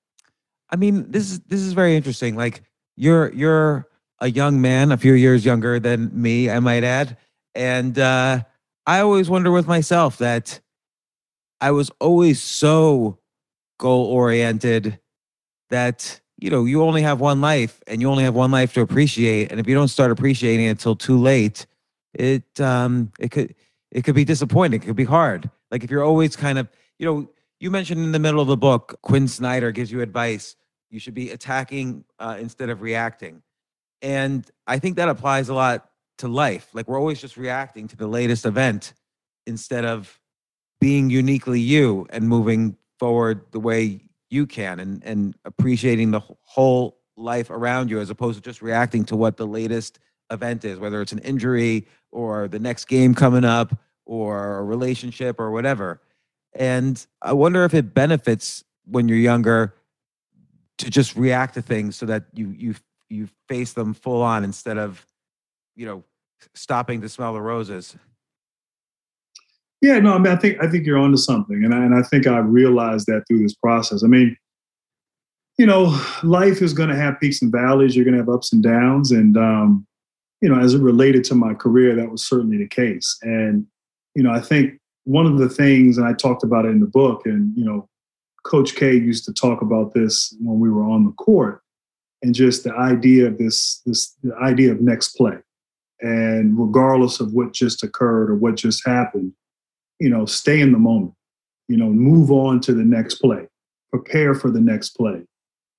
I 0.69 0.75
mean, 0.75 1.11
this 1.11 1.31
is 1.31 1.39
this 1.41 1.61
is 1.61 1.73
very 1.73 1.95
interesting. 1.95 2.35
Like 2.35 2.63
you're 2.95 3.31
you're 3.33 3.87
a 4.19 4.29
young 4.29 4.61
man, 4.61 4.91
a 4.91 4.97
few 4.97 5.13
years 5.13 5.45
younger 5.45 5.79
than 5.79 6.09
me, 6.19 6.49
I 6.49 6.59
might 6.59 6.83
add, 6.83 7.17
and 7.55 7.97
uh, 7.97 8.43
I 8.85 8.99
always 8.99 9.29
wonder 9.29 9.51
with 9.51 9.67
myself 9.67 10.17
that 10.17 10.59
I 11.61 11.71
was 11.71 11.91
always 11.99 12.41
so 12.41 13.19
goal 13.79 14.05
oriented 14.05 14.99
that 15.69 16.19
you 16.39 16.51
know, 16.51 16.65
you 16.65 16.83
only 16.83 17.01
have 17.01 17.19
one 17.19 17.41
life 17.41 17.81
and 17.87 17.99
you 17.99 18.09
only 18.09 18.23
have 18.23 18.35
one 18.35 18.51
life 18.51 18.73
to 18.73 18.81
appreciate. 18.81 19.51
And 19.51 19.59
if 19.59 19.67
you 19.67 19.73
don't 19.73 19.87
start 19.87 20.11
appreciating 20.11 20.67
it 20.67 20.69
until 20.69 20.95
too 20.95 21.17
late, 21.17 21.65
it 22.13 22.61
um 22.61 23.11
it 23.19 23.31
could 23.31 23.55
it 23.91 24.03
could 24.03 24.15
be 24.15 24.25
disappointing. 24.25 24.81
It 24.81 24.85
could 24.85 24.95
be 24.95 25.05
hard. 25.05 25.49
Like 25.71 25.83
if 25.83 25.91
you're 25.91 26.03
always 26.03 26.35
kind 26.35 26.57
of, 26.57 26.69
you 26.99 27.05
know, 27.05 27.29
you 27.59 27.71
mentioned 27.71 28.01
in 28.01 28.11
the 28.11 28.19
middle 28.19 28.39
of 28.39 28.47
the 28.47 28.57
book, 28.57 28.99
Quin 29.01 29.27
Snyder 29.27 29.71
gives 29.71 29.91
you 29.91 30.01
advice. 30.01 30.55
You 30.89 30.99
should 30.99 31.13
be 31.13 31.31
attacking 31.31 32.05
uh, 32.19 32.37
instead 32.39 32.69
of 32.69 32.81
reacting. 32.81 33.41
And 34.01 34.49
I 34.67 34.79
think 34.79 34.97
that 34.97 35.09
applies 35.09 35.49
a 35.49 35.53
lot 35.53 35.89
to 36.19 36.27
life. 36.27 36.69
Like 36.73 36.87
we're 36.87 36.99
always 36.99 37.19
just 37.19 37.37
reacting 37.37 37.87
to 37.89 37.95
the 37.95 38.07
latest 38.07 38.45
event 38.45 38.93
instead 39.45 39.85
of 39.85 40.19
being 40.79 41.09
uniquely 41.09 41.59
you 41.59 42.05
and 42.09 42.27
moving 42.27 42.77
forward 42.99 43.41
the 43.51 43.59
way 43.59 44.01
you 44.29 44.45
can 44.45 44.79
and 44.79 45.03
and 45.03 45.35
appreciating 45.45 46.11
the 46.11 46.21
whole 46.43 46.97
life 47.15 47.49
around 47.49 47.89
you 47.89 47.99
as 47.99 48.09
opposed 48.09 48.37
to 48.37 48.41
just 48.41 48.61
reacting 48.61 49.05
to 49.05 49.15
what 49.15 49.37
the 49.37 49.47
latest 49.47 49.99
event 50.31 50.65
is 50.65 50.77
whether 50.77 51.01
it's 51.01 51.13
an 51.13 51.19
injury 51.19 51.87
or 52.11 52.47
the 52.47 52.59
next 52.59 52.85
game 52.85 53.13
coming 53.13 53.43
up 53.43 53.77
or 54.05 54.59
a 54.59 54.63
relationship 54.63 55.39
or 55.39 55.51
whatever 55.51 56.01
and 56.53 57.07
i 57.21 57.33
wonder 57.33 57.63
if 57.63 57.73
it 57.73 57.93
benefits 57.93 58.63
when 58.85 59.07
you're 59.07 59.17
younger 59.17 59.75
to 60.77 60.89
just 60.89 61.15
react 61.15 61.53
to 61.53 61.61
things 61.61 61.95
so 61.95 62.05
that 62.05 62.25
you 62.33 62.53
you 62.57 62.75
you 63.09 63.27
face 63.47 63.73
them 63.73 63.93
full 63.93 64.21
on 64.21 64.43
instead 64.43 64.77
of 64.77 65.05
you 65.75 65.85
know 65.85 66.03
stopping 66.53 67.01
to 67.01 67.09
smell 67.09 67.33
the 67.33 67.41
roses 67.41 67.95
yeah, 69.79 69.99
no, 69.99 70.15
I 70.15 70.17
mean, 70.17 70.33
I 70.33 70.35
think 70.35 70.57
I 70.59 70.67
think 70.67 70.87
you're 70.87 70.97
onto 70.97 71.17
something, 71.17 71.63
and 71.63 71.71
I, 71.71 71.77
and 71.77 71.93
I 71.93 72.01
think 72.01 72.25
I 72.25 72.39
realized 72.39 73.05
that 73.05 73.25
through 73.27 73.43
this 73.43 73.53
process. 73.53 74.03
I 74.03 74.07
mean, 74.07 74.35
you 75.57 75.65
know, 75.65 75.99
life 76.23 76.61
is 76.61 76.73
going 76.73 76.89
to 76.89 76.95
have 76.95 77.19
peaks 77.19 77.41
and 77.41 77.51
valleys. 77.51 77.95
You're 77.95 78.05
going 78.05 78.13
to 78.13 78.19
have 78.21 78.29
ups 78.29 78.53
and 78.53 78.61
downs. 78.61 79.11
And, 79.11 79.37
um, 79.37 79.86
you 80.41 80.49
know, 80.49 80.59
as 80.59 80.73
it 80.73 80.81
related 80.81 81.23
to 81.25 81.35
my 81.35 81.53
career, 81.53 81.95
that 81.95 82.11
was 82.11 82.25
certainly 82.25 82.57
the 82.57 82.67
case. 82.67 83.17
And, 83.21 83.65
you 84.15 84.23
know, 84.23 84.31
I 84.31 84.39
think 84.39 84.79
one 85.05 85.25
of 85.25 85.37
the 85.37 85.49
things, 85.49 85.97
and 85.97 86.07
I 86.07 86.13
talked 86.13 86.43
about 86.43 86.65
it 86.65 86.69
in 86.69 86.79
the 86.79 86.87
book, 86.87 87.25
and, 87.25 87.55
you 87.55 87.65
know, 87.65 87.87
Coach 88.43 88.75
K 88.75 88.93
used 88.93 89.25
to 89.25 89.33
talk 89.33 89.61
about 89.61 89.93
this 89.93 90.35
when 90.39 90.59
we 90.59 90.69
were 90.69 90.83
on 90.83 91.05
the 91.05 91.11
court, 91.13 91.61
and 92.21 92.33
just 92.33 92.63
the 92.63 92.73
idea 92.73 93.27
of 93.27 93.37
this, 93.37 93.81
this 93.85 94.15
the 94.23 94.35
idea 94.35 94.71
of 94.71 94.81
next 94.81 95.15
play. 95.15 95.37
And 96.01 96.57
regardless 96.57 97.19
of 97.19 97.33
what 97.33 97.53
just 97.53 97.83
occurred 97.83 98.29
or 98.29 98.35
what 98.35 98.55
just 98.55 98.85
happened, 98.85 99.33
you 99.99 100.09
know, 100.09 100.25
stay 100.25 100.61
in 100.61 100.71
the 100.71 100.77
moment, 100.77 101.13
you 101.67 101.77
know, 101.77 101.89
move 101.89 102.31
on 102.31 102.59
to 102.61 102.73
the 102.73 102.83
next 102.83 103.15
play, 103.15 103.47
prepare 103.91 104.35
for 104.35 104.51
the 104.51 104.61
next 104.61 104.91
play. 104.91 105.23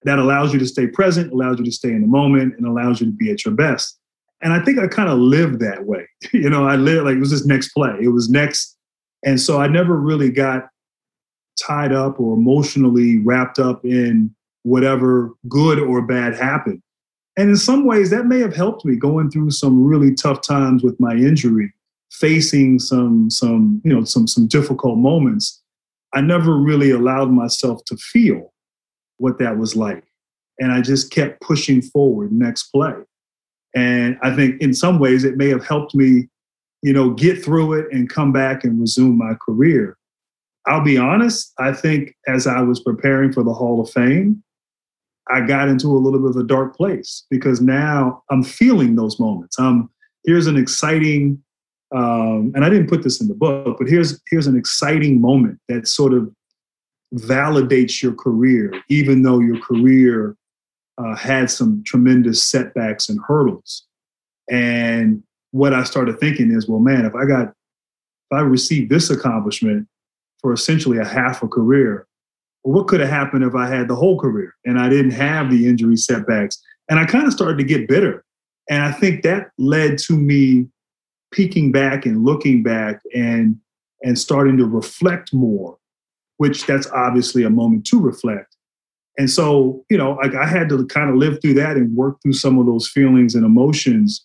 That 0.03 0.19
allows 0.19 0.53
you 0.53 0.59
to 0.59 0.67
stay 0.67 0.87
present, 0.89 1.33
allows 1.33 1.59
you 1.59 1.65
to 1.65 1.73
stay 1.73 1.91
in 1.91 2.01
the 2.01 2.07
moment, 2.07 2.55
and 2.57 2.67
allows 2.67 3.01
you 3.01 3.07
to 3.07 3.13
be 3.13 3.31
at 3.31 3.45
your 3.45 3.55
best. 3.55 3.99
And 4.41 4.53
I 4.53 4.65
think 4.65 4.79
I 4.79 4.87
kind 4.87 5.09
of 5.09 5.19
lived 5.19 5.61
that 5.61 5.85
way. 5.85 6.07
you 6.33 6.49
know, 6.49 6.67
I 6.67 6.77
lived 6.77 7.05
like 7.05 7.17
it 7.17 7.21
was 7.21 7.31
this 7.31 7.47
next 7.47 7.71
play. 7.71 7.97
It 8.01 8.09
was 8.09 8.29
next. 8.29 8.77
And 9.25 9.41
so 9.41 9.61
I 9.61 9.67
never 9.67 9.99
really 9.99 10.31
got 10.31 10.69
tied 11.61 11.93
up 11.93 12.21
or 12.21 12.35
emotionally 12.35 13.19
wrapped 13.19 13.59
up 13.59 13.85
in 13.85 14.35
whatever 14.63 15.33
good 15.49 15.79
or 15.79 16.03
bad 16.03 16.35
happened. 16.35 16.83
And 17.37 17.51
in 17.51 17.57
some 17.57 17.87
ways, 17.87 18.11
that 18.11 18.27
may 18.27 18.41
have 18.41 18.55
helped 18.55 18.85
me 18.85 18.97
going 18.97 19.31
through 19.31 19.53
some 19.53 19.85
really 19.85 20.15
tough 20.15 20.41
times 20.43 20.83
with 20.83 20.99
my 20.99 21.13
injury, 21.13 21.73
facing 22.11 22.81
some 22.81 23.31
some 23.31 23.81
you 23.85 23.93
know 23.93 24.05
some 24.05 24.27
some 24.27 24.49
difficult 24.49 24.99
moments. 24.99 25.63
I 26.15 26.21
never 26.21 26.57
really 26.57 26.91
allowed 26.91 27.31
myself 27.31 27.85
to 27.87 27.97
feel 27.97 28.53
what 29.19 29.39
that 29.39 29.57
was 29.57 29.77
like, 29.77 30.03
and 30.59 30.73
I 30.73 30.81
just 30.81 31.13
kept 31.13 31.41
pushing 31.41 31.81
forward, 31.81 32.33
next 32.33 32.65
play. 32.71 32.95
And 33.75 34.19
I 34.23 34.35
think 34.35 34.61
in 34.61 34.75
some 34.75 34.99
ways 34.99 35.25
it 35.25 35.37
may 35.37 35.49
have 35.49 35.67
helped 35.67 35.95
me, 35.95 36.29
you 36.83 36.93
know, 36.93 37.11
get 37.11 37.45
through 37.45 37.75
it 37.75 37.87
and 37.93 38.09
come 38.09 38.33
back 38.33 38.65
and 38.65 38.81
resume 38.81 39.17
my 39.17 39.35
career. 39.45 39.97
I'll 40.67 40.85
be 40.85 40.99
honest, 40.99 41.53
I 41.59 41.73
think 41.73 42.15
as 42.27 42.47
I 42.47 42.61
was 42.61 42.81
preparing 42.81 43.33
for 43.33 43.43
the 43.43 43.53
Hall 43.53 43.81
of 43.81 43.91
Fame, 43.91 44.43
I 45.31 45.41
got 45.41 45.69
into 45.69 45.89
a 45.89 45.99
little 45.99 46.21
bit 46.21 46.31
of 46.31 46.37
a 46.37 46.47
dark 46.47 46.77
place 46.77 47.25
because 47.31 47.61
now 47.61 48.23
I'm 48.31 48.43
feeling 48.43 48.97
those 48.97 49.19
moments. 49.19 49.59
Um, 49.59 49.91
here's 50.25 50.47
an 50.47 50.57
exciting, 50.57 51.43
um, 51.95 52.53
and 52.55 52.65
I 52.65 52.69
didn't 52.69 52.89
put 52.89 53.03
this 53.03 53.21
in 53.21 53.29
the 53.29 53.35
book, 53.35 53.77
but 53.79 53.89
here's 53.89 54.21
here's 54.31 54.47
an 54.47 54.57
exciting 54.57 55.21
moment 55.21 55.59
that 55.69 55.87
sort 55.89 56.15
of 56.15 56.31
validates 57.15 58.03
your 58.03 58.15
career, 58.15 58.73
even 58.89 59.23
though 59.23 59.39
your 59.39 59.61
career 59.61 60.37
uh, 60.99 61.15
had 61.15 61.51
some 61.51 61.83
tremendous 61.85 62.43
setbacks 62.43 63.09
and 63.09 63.21
hurdles. 63.27 63.85
And 64.51 65.23
what 65.53 65.73
I 65.73 65.85
started 65.85 66.19
thinking 66.19 66.51
is, 66.51 66.69
well, 66.69 66.81
man, 66.81 67.05
if 67.05 67.15
I 67.15 67.25
got, 67.25 67.49
if 67.49 68.37
I 68.37 68.41
received 68.41 68.91
this 68.91 69.11
accomplishment 69.11 69.87
for 70.41 70.53
essentially 70.53 70.99
a 70.99 71.05
half 71.05 71.43
a 71.43 71.49
career, 71.49 72.07
well, 72.65 72.75
what 72.75 72.89
could 72.89 73.01
have 73.01 73.09
happened 73.09 73.45
if 73.45 73.55
I 73.55 73.69
had 73.69 73.89
the 73.89 73.97
whole 73.97 74.19
career 74.19 74.55
and 74.65 74.79
I 74.79 74.89
didn't 74.89 75.13
have 75.13 75.51
the 75.51 75.69
injury 75.69 75.97
setbacks? 75.97 76.61
And 76.91 76.99
I 76.99 77.05
kind 77.05 77.27
of 77.27 77.33
started 77.33 77.59
to 77.59 77.65
get 77.65 77.89
bitter. 77.89 78.25
And 78.71 78.83
I 78.83 78.93
think 78.93 79.23
that 79.23 79.51
led 79.59 79.99
to 79.99 80.17
me 80.17 80.67
peeking 81.33 81.73
back 81.73 82.07
and 82.07 82.25
looking 82.25 82.63
back 82.63 83.01
and 83.15 83.59
and 84.03 84.17
starting 84.19 84.57
to 84.57 84.65
reflect 84.65 85.35
more, 85.35 85.77
which 86.37 86.67
that's 86.67 86.87
obviously 86.93 87.43
a 87.43 87.51
moment 87.51 87.85
to 87.87 88.01
reflect. 88.01 88.57
And 89.19 89.29
so, 89.29 89.85
you 89.91 89.99
know, 89.99 90.13
like 90.13 90.35
I 90.35 90.47
had 90.47 90.69
to 90.69 90.87
kind 90.87 91.11
of 91.11 91.17
live 91.17 91.41
through 91.43 91.55
that 91.55 91.77
and 91.77 91.95
work 91.95 92.23
through 92.23 92.35
some 92.35 92.59
of 92.59 92.67
those 92.67 92.89
feelings 92.89 93.35
and 93.35 93.45
emotions 93.45 94.25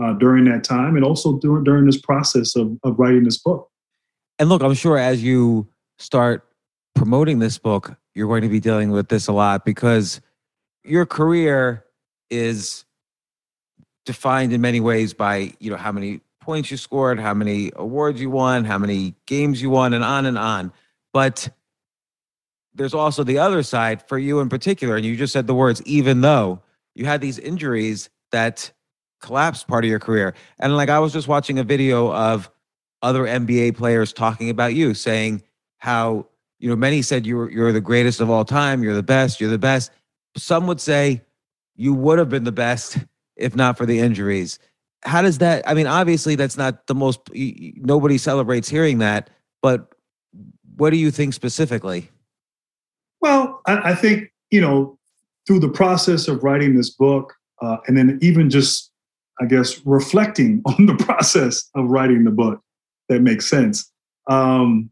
uh, 0.00 0.12
during 0.12 0.44
that 0.44 0.62
time, 0.62 0.94
and 0.94 1.04
also 1.04 1.38
during 1.38 1.64
during 1.64 1.86
this 1.86 2.00
process 2.00 2.54
of 2.54 2.78
of 2.84 2.98
writing 2.98 3.24
this 3.24 3.38
book. 3.38 3.70
And 4.38 4.50
look, 4.50 4.62
I'm 4.62 4.74
sure 4.74 4.98
as 4.98 5.22
you 5.22 5.66
start 5.98 6.46
promoting 6.94 7.38
this 7.38 7.56
book, 7.56 7.96
you're 8.14 8.28
going 8.28 8.42
to 8.42 8.48
be 8.48 8.60
dealing 8.60 8.90
with 8.90 9.08
this 9.08 9.26
a 9.26 9.32
lot 9.32 9.64
because 9.64 10.20
your 10.84 11.06
career 11.06 11.84
is 12.30 12.84
defined 14.04 14.52
in 14.52 14.60
many 14.60 14.80
ways 14.80 15.14
by 15.14 15.54
you 15.58 15.70
know 15.70 15.76
how 15.76 15.92
many 15.92 16.20
points 16.40 16.70
you 16.70 16.76
scored, 16.76 17.18
how 17.18 17.32
many 17.32 17.72
awards 17.74 18.20
you 18.20 18.28
won, 18.28 18.64
how 18.64 18.76
many 18.78 19.14
games 19.26 19.62
you 19.62 19.70
won, 19.70 19.94
and 19.94 20.04
on 20.04 20.26
and 20.26 20.36
on. 20.36 20.72
But 21.14 21.48
there's 22.76 22.94
also 22.94 23.24
the 23.24 23.38
other 23.38 23.62
side 23.62 24.06
for 24.06 24.18
you 24.18 24.40
in 24.40 24.48
particular. 24.48 24.96
And 24.96 25.04
you 25.04 25.16
just 25.16 25.32
said 25.32 25.46
the 25.46 25.54
words, 25.54 25.82
even 25.82 26.20
though 26.20 26.62
you 26.94 27.04
had 27.06 27.20
these 27.20 27.38
injuries 27.38 28.10
that 28.32 28.70
collapsed 29.20 29.66
part 29.66 29.84
of 29.84 29.90
your 29.90 29.98
career. 29.98 30.34
And 30.58 30.76
like 30.76 30.88
I 30.88 30.98
was 30.98 31.12
just 31.12 31.28
watching 31.28 31.58
a 31.58 31.64
video 31.64 32.12
of 32.12 32.50
other 33.02 33.24
NBA 33.24 33.76
players 33.76 34.12
talking 34.12 34.50
about 34.50 34.74
you, 34.74 34.94
saying 34.94 35.42
how, 35.78 36.26
you 36.58 36.68
know, 36.68 36.76
many 36.76 37.02
said 37.02 37.26
you 37.26 37.36
were 37.36 37.50
you're 37.50 37.72
the 37.72 37.80
greatest 37.80 38.20
of 38.20 38.30
all 38.30 38.44
time, 38.44 38.82
you're 38.82 38.94
the 38.94 39.02
best, 39.02 39.40
you're 39.40 39.50
the 39.50 39.58
best. 39.58 39.90
Some 40.36 40.66
would 40.66 40.80
say 40.80 41.22
you 41.74 41.94
would 41.94 42.18
have 42.18 42.28
been 42.28 42.44
the 42.44 42.52
best 42.52 42.98
if 43.36 43.54
not 43.54 43.76
for 43.76 43.86
the 43.86 43.98
injuries. 43.98 44.58
How 45.02 45.22
does 45.22 45.38
that? 45.38 45.68
I 45.68 45.74
mean, 45.74 45.86
obviously, 45.86 46.34
that's 46.34 46.56
not 46.56 46.86
the 46.86 46.94
most. 46.94 47.20
Nobody 47.34 48.18
celebrates 48.18 48.68
hearing 48.68 48.98
that, 48.98 49.30
but 49.62 49.94
what 50.76 50.90
do 50.90 50.96
you 50.96 51.10
think 51.10 51.34
specifically? 51.34 52.10
Well, 53.20 53.60
I, 53.66 53.92
I 53.92 53.94
think, 53.94 54.32
you 54.50 54.60
know, 54.60 54.98
through 55.46 55.60
the 55.60 55.68
process 55.68 56.28
of 56.28 56.42
writing 56.42 56.74
this 56.74 56.90
book, 56.90 57.34
uh, 57.62 57.78
and 57.86 57.96
then 57.96 58.18
even 58.20 58.50
just, 58.50 58.90
I 59.40 59.46
guess, 59.46 59.80
reflecting 59.86 60.62
on 60.66 60.86
the 60.86 60.96
process 60.96 61.68
of 61.74 61.88
writing 61.88 62.24
the 62.24 62.30
book, 62.30 62.60
that 63.08 63.22
makes 63.22 63.46
sense. 63.46 63.90
Um, 64.28 64.90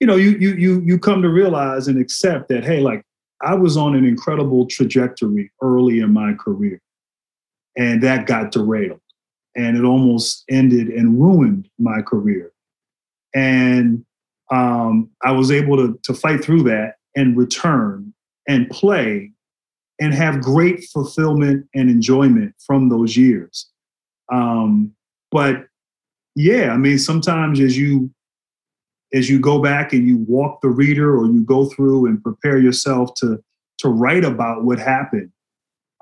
you 0.00 0.06
know, 0.06 0.16
you 0.16 0.30
you 0.38 0.54
you 0.54 0.80
you 0.82 0.98
come 0.98 1.22
to 1.22 1.28
realize 1.28 1.88
and 1.88 1.98
accept 2.00 2.48
that, 2.50 2.64
hey, 2.64 2.80
like 2.80 3.02
I 3.42 3.54
was 3.54 3.76
on 3.76 3.96
an 3.96 4.04
incredible 4.04 4.66
trajectory 4.66 5.50
early 5.60 6.00
in 6.00 6.12
my 6.12 6.34
career, 6.34 6.80
and 7.76 8.02
that 8.02 8.26
got 8.26 8.52
derailed, 8.52 9.00
and 9.56 9.76
it 9.76 9.84
almost 9.84 10.44
ended 10.48 10.88
and 10.88 11.20
ruined 11.20 11.68
my 11.80 12.00
career. 12.02 12.52
And 13.34 14.04
um, 14.52 15.10
I 15.24 15.32
was 15.32 15.50
able 15.50 15.76
to 15.78 15.98
to 16.04 16.14
fight 16.14 16.44
through 16.44 16.62
that 16.64 16.97
and 17.16 17.36
return 17.36 18.12
and 18.48 18.68
play 18.70 19.32
and 20.00 20.14
have 20.14 20.40
great 20.40 20.84
fulfillment 20.84 21.66
and 21.74 21.90
enjoyment 21.90 22.54
from 22.64 22.88
those 22.88 23.16
years. 23.16 23.68
Um, 24.32 24.92
but 25.30 25.66
yeah, 26.34 26.70
I 26.72 26.76
mean, 26.76 26.98
sometimes 26.98 27.60
as 27.60 27.76
you 27.76 28.10
as 29.14 29.30
you 29.30 29.40
go 29.40 29.60
back 29.60 29.92
and 29.92 30.06
you 30.06 30.18
walk 30.28 30.60
the 30.60 30.68
reader 30.68 31.16
or 31.16 31.26
you 31.26 31.42
go 31.42 31.64
through 31.66 32.06
and 32.06 32.22
prepare 32.22 32.58
yourself 32.58 33.14
to 33.14 33.42
to 33.78 33.88
write 33.88 34.24
about 34.24 34.64
what 34.64 34.78
happened, 34.78 35.30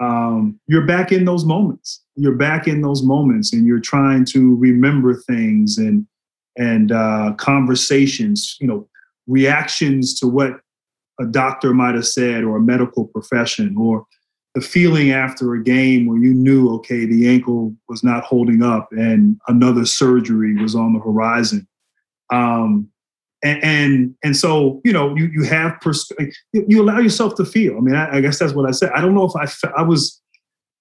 um, 0.01 0.59
you're 0.67 0.87
back 0.87 1.13
in 1.13 1.25
those 1.25 1.45
moments. 1.45 2.03
You're 2.17 2.35
back 2.35 2.67
in 2.67 2.83
those 2.83 3.03
moments, 3.03 3.53
and 3.53 3.67
you're 3.67 3.81
trying 3.81 4.25
to 4.27 4.57
remember 4.57 5.15
things 5.15 5.79
and 5.79 6.07
and 6.59 6.93
uh, 6.93 7.33
conversations. 7.39 8.57
You 8.61 8.67
know, 8.67 8.89
reactions 9.27 10.19
to 10.21 10.27
what 10.27 10.61
a 11.21 11.27
doctor 11.27 11.73
might 11.73 11.95
have 11.95 12.07
said 12.07 12.45
or 12.45 12.57
a 12.57 12.61
medical 12.61 13.07
profession 13.07 13.77
or 13.79 14.07
the 14.57 14.61
feeling 14.63 15.11
after 15.11 15.55
a 15.55 15.63
game 15.63 16.07
where 16.07 16.17
you 16.17 16.33
knew 16.33 16.71
okay 16.71 17.05
the 17.05 17.29
ankle 17.29 17.75
was 17.91 18.03
not 18.03 18.25
holding 18.25 18.63
up 18.63 18.89
and 18.93 19.39
another 19.49 19.85
surgery 19.85 20.55
was 20.55 20.75
on 20.75 20.95
the 20.95 21.01
horizon. 21.01 21.69
Um, 22.33 22.89
and, 23.45 23.63
and, 23.63 24.15
and 24.25 24.37
so 24.37 24.81
you 24.83 24.95
know 24.95 25.15
you 25.15 25.27
you 25.27 25.45
have 25.45 25.79
pers- 25.83 26.11
you 26.53 26.83
allow 26.83 26.99
yourself 26.99 27.35
to 27.35 27.45
feel. 27.45 27.77
I 27.77 27.81
mean 27.81 27.95
I, 27.95 28.17
I, 28.17 28.21
guess 28.23 28.39
that's 28.39 28.55
what 28.55 28.67
i 28.67 28.71
said. 28.71 28.91
I 28.95 29.03
don't 29.03 29.15
know 29.15 29.25
if 29.27 29.37
i 29.37 29.47
i 29.79 29.83
was 29.83 30.21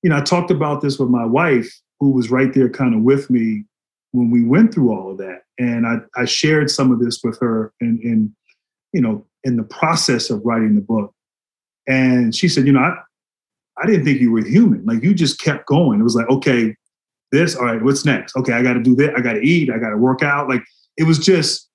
you 0.03 0.09
know 0.09 0.17
i 0.17 0.21
talked 0.21 0.51
about 0.51 0.79
this 0.79 0.97
with 0.97 1.09
my 1.09 1.25
wife 1.25 1.69
who 1.99 2.11
was 2.11 2.31
right 2.31 2.53
there 2.53 2.69
kind 2.69 2.95
of 2.95 3.01
with 3.01 3.29
me 3.29 3.65
when 4.11 4.31
we 4.31 4.43
went 4.43 4.73
through 4.73 4.91
all 4.91 5.11
of 5.11 5.17
that. 5.17 5.41
And 5.59 5.85
i 5.85 5.97
i 6.15 6.23
shared 6.23 6.71
some 6.71 6.93
of 6.93 6.99
this 6.99 7.19
with 7.25 7.37
her 7.41 7.73
and 7.81 7.99
and 7.99 8.31
you 8.93 9.01
know 9.01 9.27
in 9.45 9.55
the 9.55 9.63
process 9.63 10.29
of 10.29 10.41
writing 10.43 10.75
the 10.75 10.81
book. 10.81 11.13
And 11.87 12.35
she 12.35 12.49
said, 12.49 12.65
you 12.65 12.73
know, 12.73 12.79
I, 12.79 12.97
I 13.77 13.85
didn't 13.85 14.03
think 14.03 14.19
you 14.19 14.31
were 14.31 14.43
human. 14.43 14.83
Like 14.85 15.03
you 15.03 15.13
just 15.13 15.39
kept 15.39 15.67
going. 15.67 15.99
It 15.99 16.03
was 16.03 16.15
like, 16.15 16.27
okay, 16.29 16.75
this, 17.31 17.55
all 17.55 17.65
right, 17.65 17.81
what's 17.81 18.05
next? 18.05 18.35
Okay, 18.35 18.53
I 18.53 18.63
got 18.63 18.73
to 18.73 18.81
do 18.81 18.95
that. 18.95 19.15
I 19.15 19.21
got 19.21 19.33
to 19.33 19.41
eat. 19.41 19.69
I 19.69 19.77
got 19.77 19.91
to 19.91 19.97
work 19.97 20.23
out. 20.23 20.49
Like 20.49 20.63
it 20.97 21.03
was 21.03 21.19
just, 21.19 21.69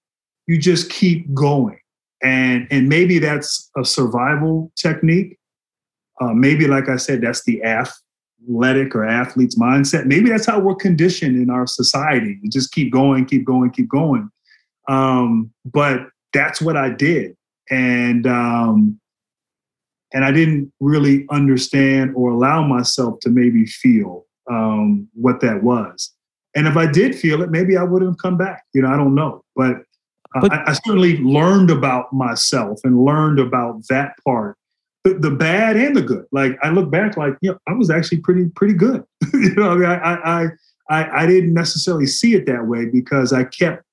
you 0.47 0.59
just 0.59 0.91
keep 0.91 1.33
going. 1.33 1.79
And, 2.23 2.67
and 2.71 2.89
maybe 2.89 3.19
that's 3.19 3.71
a 3.79 3.85
survival 3.85 4.73
technique. 4.77 5.39
Uh, 6.21 6.35
maybe, 6.35 6.67
like 6.67 6.89
I 6.89 6.97
said, 6.97 7.23
that's 7.23 7.45
the 7.45 7.63
athletic 7.63 8.95
or 8.95 9.07
athlete's 9.07 9.59
mindset. 9.59 10.07
Maybe 10.07 10.29
that's 10.29 10.45
how 10.45 10.59
we're 10.59 10.75
conditioned 10.75 11.37
in 11.37 11.51
our 11.51 11.67
society. 11.67 12.39
You 12.43 12.51
just 12.51 12.73
keep 12.73 12.93
going, 12.93 13.25
keep 13.25 13.45
going, 13.45 13.71
keep 13.71 13.89
going. 13.89 14.29
Um, 14.89 15.51
but 15.65 16.09
that's 16.33 16.61
what 16.61 16.77
I 16.77 16.91
did 16.91 17.37
and 17.71 18.27
um, 18.27 19.01
and 20.13 20.25
I 20.25 20.33
didn't 20.33 20.73
really 20.81 21.27
understand 21.31 22.13
or 22.15 22.31
allow 22.31 22.67
myself 22.67 23.21
to 23.21 23.31
maybe 23.31 23.65
feel 23.67 24.27
um, 24.51 25.09
what 25.15 25.41
that 25.41 25.63
was. 25.63 26.13
And 26.57 26.67
if 26.67 26.77
I 26.77 26.91
did 26.91 27.15
feel 27.15 27.43
it, 27.43 27.51
maybe 27.51 27.77
I 27.77 27.85
wouldn't 27.85 28.11
have 28.11 28.19
come 28.19 28.37
back. 28.37 28.65
You 28.75 28.83
know, 28.83 28.89
I 28.89 28.97
don't 28.97 29.15
know. 29.15 29.45
But, 29.55 29.77
uh, 30.35 30.41
but 30.41 30.53
I, 30.53 30.65
I, 30.67 30.73
certainly 30.73 31.19
learned 31.19 31.71
about 31.71 32.13
myself 32.13 32.81
and 32.83 33.05
learned 33.05 33.39
about 33.39 33.83
that 33.89 34.15
part, 34.25 34.57
the, 35.05 35.15
the, 35.15 35.31
bad 35.31 35.77
and 35.77 35.97
the 35.97 36.03
good. 36.03 36.25
Like 36.33 36.59
I 36.63 36.71
look 36.71 36.91
back, 36.91 37.17
like 37.17 37.35
you 37.41 37.53
know, 37.53 37.59
I 37.69 37.75
was 37.75 37.89
actually 37.89 38.19
pretty 38.19 38.49
pretty 38.57 38.75
good. 38.75 39.05
you 39.33 39.55
know, 39.55 39.71
I 39.71 39.75
mean, 39.77 39.89
I, 39.89 40.15
I 40.15 40.47
I 40.89 41.23
I 41.23 41.27
didn't 41.27 41.55
necessarily 41.55 42.07
see 42.07 42.35
it 42.35 42.47
that 42.47 42.67
way 42.67 42.87
because 42.87 43.33
I 43.33 43.45
kept 43.45 43.85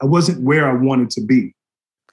I 0.00 0.06
wasn't 0.06 0.42
where 0.42 0.68
I 0.68 0.74
wanted 0.74 1.10
to 1.10 1.20
be, 1.22 1.54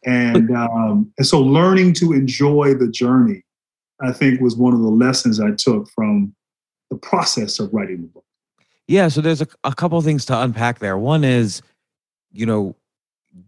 and 0.05 0.51
um, 0.51 1.11
and 1.17 1.27
so 1.27 1.41
learning 1.41 1.93
to 1.93 2.13
enjoy 2.13 2.73
the 2.73 2.87
journey, 2.87 3.43
I 4.01 4.11
think, 4.11 4.41
was 4.41 4.55
one 4.55 4.73
of 4.73 4.79
the 4.79 4.87
lessons 4.87 5.39
I 5.39 5.51
took 5.51 5.89
from 5.89 6.33
the 6.89 6.97
process 6.97 7.59
of 7.59 7.73
writing 7.73 8.01
the 8.01 8.07
book. 8.07 8.25
Yeah, 8.87 9.07
so 9.07 9.21
there's 9.21 9.41
a, 9.41 9.47
a 9.63 9.73
couple 9.73 10.01
things 10.01 10.25
to 10.25 10.39
unpack 10.41 10.79
there. 10.79 10.97
One 10.97 11.23
is, 11.23 11.61
you 12.31 12.45
know, 12.45 12.75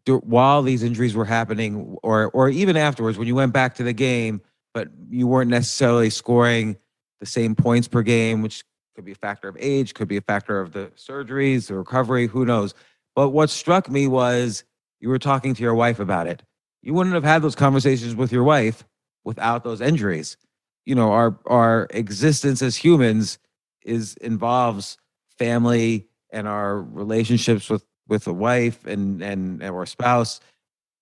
while 0.05 0.61
these 0.61 0.81
injuries 0.81 1.13
were 1.15 1.25
happening, 1.25 1.97
or 2.01 2.29
or 2.31 2.49
even 2.49 2.77
afterwards, 2.77 3.17
when 3.17 3.27
you 3.27 3.35
went 3.35 3.53
back 3.53 3.75
to 3.75 3.83
the 3.83 3.93
game, 3.93 4.41
but 4.73 4.89
you 5.09 5.27
weren't 5.27 5.49
necessarily 5.49 6.09
scoring 6.09 6.77
the 7.19 7.25
same 7.25 7.55
points 7.55 7.87
per 7.87 8.01
game, 8.01 8.41
which 8.41 8.63
could 8.95 9.05
be 9.05 9.11
a 9.11 9.15
factor 9.15 9.47
of 9.47 9.57
age, 9.59 9.93
could 9.93 10.07
be 10.07 10.17
a 10.17 10.21
factor 10.21 10.59
of 10.59 10.71
the 10.71 10.91
surgeries, 10.95 11.67
the 11.67 11.75
recovery, 11.75 12.27
who 12.27 12.45
knows. 12.45 12.73
But 13.15 13.29
what 13.29 13.49
struck 13.49 13.89
me 13.89 14.07
was 14.07 14.63
you 14.99 15.09
were 15.09 15.19
talking 15.19 15.53
to 15.53 15.63
your 15.63 15.75
wife 15.75 15.99
about 15.99 16.27
it. 16.27 16.43
You 16.81 16.93
wouldn't 16.93 17.15
have 17.15 17.23
had 17.23 17.41
those 17.41 17.55
conversations 17.55 18.15
with 18.15 18.31
your 18.31 18.43
wife 18.43 18.83
without 19.23 19.63
those 19.63 19.81
injuries. 19.81 20.37
You 20.85 20.95
know, 20.95 21.11
our 21.11 21.39
our 21.47 21.87
existence 21.89 22.61
as 22.61 22.75
humans 22.75 23.39
is 23.83 24.15
involves 24.17 24.97
family 25.37 26.07
and 26.31 26.47
our 26.47 26.81
relationships 26.81 27.69
with 27.69 27.85
with 28.07 28.27
a 28.27 28.33
wife 28.33 28.85
and 28.85 29.21
and 29.21 29.63
our 29.63 29.85
spouse 29.85 30.39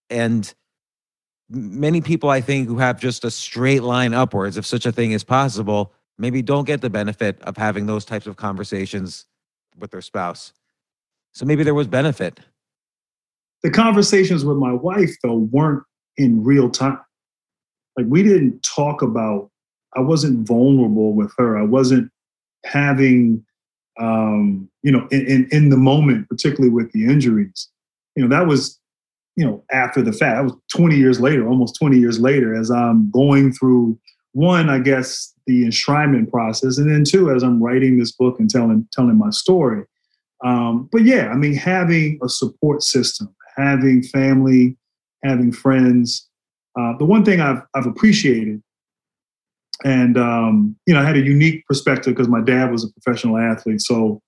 and 0.09 0.53
many 1.49 2.01
people 2.01 2.29
i 2.29 2.41
think 2.41 2.67
who 2.67 2.77
have 2.77 2.99
just 2.99 3.23
a 3.23 3.31
straight 3.31 3.83
line 3.83 4.13
upwards 4.13 4.57
if 4.57 4.65
such 4.65 4.85
a 4.85 4.91
thing 4.91 5.11
is 5.11 5.23
possible 5.23 5.93
maybe 6.17 6.41
don't 6.41 6.65
get 6.65 6.81
the 6.81 6.89
benefit 6.89 7.41
of 7.41 7.57
having 7.57 7.85
those 7.85 8.05
types 8.05 8.27
of 8.27 8.37
conversations 8.37 9.25
with 9.77 9.91
their 9.91 10.01
spouse 10.01 10.53
so 11.33 11.45
maybe 11.45 11.63
there 11.63 11.73
was 11.73 11.87
benefit 11.87 12.39
the 13.63 13.71
conversations 13.71 14.45
with 14.45 14.57
my 14.57 14.73
wife 14.73 15.15
though 15.23 15.47
weren't 15.51 15.83
in 16.17 16.43
real 16.43 16.69
time 16.69 16.99
like 17.97 18.05
we 18.07 18.21
didn't 18.23 18.61
talk 18.61 19.01
about 19.01 19.49
i 19.95 19.99
wasn't 19.99 20.47
vulnerable 20.47 21.13
with 21.13 21.33
her 21.37 21.57
i 21.57 21.63
wasn't 21.63 22.09
having 22.65 23.43
um, 23.99 24.69
you 24.81 24.91
know, 24.91 25.07
in, 25.11 25.25
in, 25.27 25.47
in 25.51 25.69
the 25.69 25.77
moment, 25.77 26.27
particularly 26.29 26.69
with 26.69 26.91
the 26.91 27.05
injuries. 27.05 27.69
You 28.15 28.23
know, 28.23 28.35
that 28.35 28.47
was, 28.47 28.79
you 29.35 29.45
know, 29.45 29.63
after 29.71 30.01
the 30.01 30.11
fact. 30.11 30.37
That 30.37 30.43
was 30.43 30.55
20 30.75 30.97
years 30.97 31.19
later, 31.19 31.47
almost 31.47 31.77
20 31.79 31.97
years 31.97 32.19
later, 32.19 32.55
as 32.55 32.71
I'm 32.71 33.09
going 33.11 33.53
through 33.53 33.99
one, 34.33 34.69
I 34.69 34.79
guess, 34.79 35.33
the 35.45 35.65
enshrinement 35.65 36.31
process, 36.31 36.77
and 36.77 36.89
then 36.89 37.03
two, 37.03 37.29
as 37.29 37.43
I'm 37.43 37.61
writing 37.61 37.99
this 37.99 38.11
book 38.11 38.39
and 38.39 38.49
telling 38.49 38.87
telling 38.91 39.17
my 39.17 39.29
story. 39.29 39.83
Um, 40.43 40.89
but 40.91 41.03
yeah, 41.03 41.27
I 41.27 41.35
mean, 41.35 41.53
having 41.53 42.19
a 42.23 42.29
support 42.29 42.81
system, 42.81 43.33
having 43.55 44.03
family, 44.03 44.77
having 45.23 45.51
friends. 45.51 46.27
Uh, 46.79 46.97
the 46.97 47.05
one 47.05 47.23
thing 47.23 47.39
I've 47.41 47.61
I've 47.73 47.85
appreciated 47.85 48.61
and 49.83 50.17
um, 50.17 50.75
you 50.85 50.93
know, 50.93 51.01
I 51.01 51.03
had 51.03 51.17
a 51.17 51.21
unique 51.21 51.65
perspective 51.65 52.15
because 52.15 52.29
my 52.29 52.41
dad 52.41 52.71
was 52.71 52.83
a 52.83 52.91
professional 52.93 53.37
athlete. 53.37 53.81
So 53.81 54.21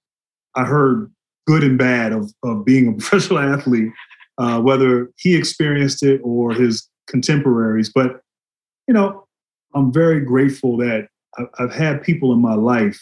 I 0.56 0.65
heard 0.65 1.12
good 1.47 1.63
and 1.63 1.78
bad 1.78 2.12
of 2.12 2.32
of 2.43 2.65
being 2.65 2.88
a 2.88 2.91
professional 2.97 3.39
athlete, 3.39 3.91
uh, 4.38 4.60
whether 4.60 5.12
he 5.17 5.36
experienced 5.36 6.04
it 6.04 6.21
or 6.23 6.54
his 6.54 6.89
contemporaries. 7.08 7.91
But 7.93 8.21
you 8.88 8.93
know, 8.93 9.26
I'm 9.73 9.91
very 9.91 10.21
grateful 10.21 10.78
that 10.78 11.08
I've 11.60 11.73
had 11.73 12.04
people 12.04 12.34
in 12.34 12.39
my 12.39 12.56
life 12.56 13.02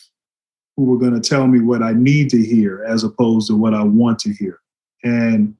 who 0.76 0.86
were 0.86 0.97
going 0.97 1.19
to 1.19 1.30
tell 1.30 1.47
me 1.47 1.60
what 1.60 1.84
I 1.84 1.93
need 1.93 2.30
to 2.32 2.43
hear 2.43 2.84
as 2.84 3.04
opposed 3.04 3.47
to 3.47 3.56
what 3.56 3.74
I 3.74 3.84
want 3.84 4.19
to 4.19 4.34
hear. 4.34 4.60
And 5.04 5.56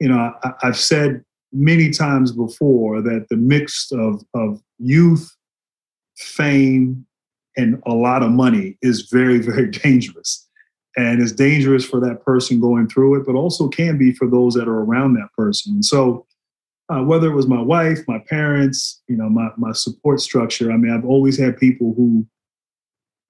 you 0.00 0.08
know, 0.08 0.34
I, 0.42 0.52
I've 0.62 0.78
said 0.78 1.22
many 1.52 1.90
times 1.90 2.32
before 2.32 3.02
that 3.02 3.26
the 3.28 3.36
mix 3.36 3.90
of 3.92 4.22
of 4.34 4.60
youth 4.78 5.30
fame, 6.16 7.06
and 7.56 7.82
a 7.86 7.92
lot 7.92 8.22
of 8.22 8.30
money 8.30 8.78
is 8.82 9.08
very, 9.10 9.38
very 9.50 9.68
dangerous. 9.68 10.46
And 10.96 11.22
it's 11.22 11.32
dangerous 11.32 11.84
for 11.84 12.00
that 12.00 12.24
person 12.24 12.60
going 12.60 12.88
through 12.88 13.20
it, 13.20 13.26
but 13.26 13.36
also 13.36 13.68
can 13.68 13.96
be 13.96 14.12
for 14.12 14.26
those 14.26 14.54
that 14.54 14.66
are 14.66 14.80
around 14.80 15.14
that 15.14 15.28
person. 15.36 15.74
And 15.74 15.84
so, 15.84 16.26
uh, 16.88 17.04
whether 17.04 17.30
it 17.30 17.34
was 17.34 17.46
my 17.46 17.62
wife, 17.62 18.00
my 18.08 18.18
parents, 18.18 19.00
you 19.06 19.16
know, 19.16 19.28
my 19.28 19.50
my 19.56 19.72
support 19.72 20.20
structure. 20.20 20.72
I 20.72 20.76
mean, 20.76 20.92
I've 20.92 21.04
always 21.04 21.38
had 21.38 21.56
people 21.56 21.94
who, 21.96 22.26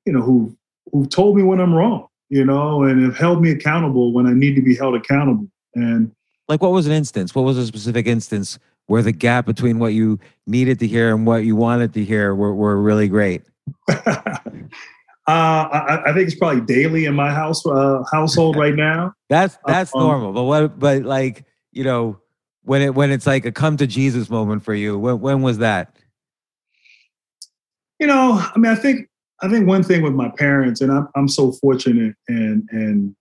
you 0.07 0.15
know, 0.15 0.23
who 0.23 0.57
who've 0.91 1.11
told 1.11 1.37
me 1.37 1.43
when 1.43 1.61
I'm 1.61 1.75
wrong, 1.75 2.07
you 2.31 2.45
know, 2.45 2.85
and 2.85 3.05
have 3.05 3.19
held 3.19 3.43
me 3.43 3.51
accountable 3.51 4.15
when 4.15 4.27
I 4.27 4.33
need 4.33 4.55
to 4.55 4.63
be 4.63 4.75
held 4.75 4.95
accountable. 4.95 5.47
And 5.75 6.11
like, 6.51 6.61
what 6.61 6.73
was 6.73 6.87
an 6.87 6.93
instance? 6.93 7.35
What 7.35 7.43
was 7.43 7.57
a 7.57 7.65
specific 7.65 8.07
instance 8.07 8.59
where 8.87 9.03
the 9.03 9.13
gap 9.13 9.47
between 9.47 9.79
what 9.79 9.95
you 9.95 10.19
needed 10.47 10.81
to 10.81 10.87
hear 10.87 11.15
and 11.15 11.25
what 11.25 11.45
you 11.45 11.55
wanted 11.55 11.95
to 11.95 12.05
hear 12.05 12.35
were, 12.35 12.55
were 12.55 12.77
really 12.77 13.09
great? 13.09 13.43
Uh, 15.27 15.69
I, 15.71 16.11
I, 16.11 16.13
think 16.13 16.27
it's 16.27 16.35
probably 16.35 16.63
daily 16.63 17.05
in 17.05 17.15
my 17.15 17.31
house 17.31 17.65
uh, 17.65 18.03
household 18.11 18.57
right 18.57 18.75
now. 18.75 19.13
That's 19.29 19.57
that's 19.65 19.95
um, 19.95 20.01
normal, 20.01 20.33
but 20.33 20.43
what? 20.43 20.77
But 20.77 21.05
like 21.05 21.45
you 21.71 21.85
know, 21.85 22.19
when 22.63 22.83
it 22.83 22.97
when 22.97 23.13
it's 23.13 23.29
like 23.29 23.45
a 23.45 23.53
come 23.53 23.77
to 23.77 23.87
Jesus 23.87 24.29
moment 24.29 24.65
for 24.65 24.75
you, 24.75 24.99
when 24.99 25.21
when 25.21 25.43
was 25.43 25.59
that? 25.59 25.95
You 28.01 28.09
know, 28.09 28.33
I 28.43 28.59
mean, 28.59 28.73
I 28.73 28.75
think 28.75 29.09
I 29.41 29.49
think 29.49 29.69
one 29.69 29.85
thing 29.85 30.03
with 30.03 30.15
my 30.15 30.31
parents, 30.31 30.81
and 30.81 30.91
I'm 30.91 31.07
I'm 31.15 31.29
so 31.29 31.53
fortunate 31.53 32.17
and 32.27 32.69
and 32.73 33.15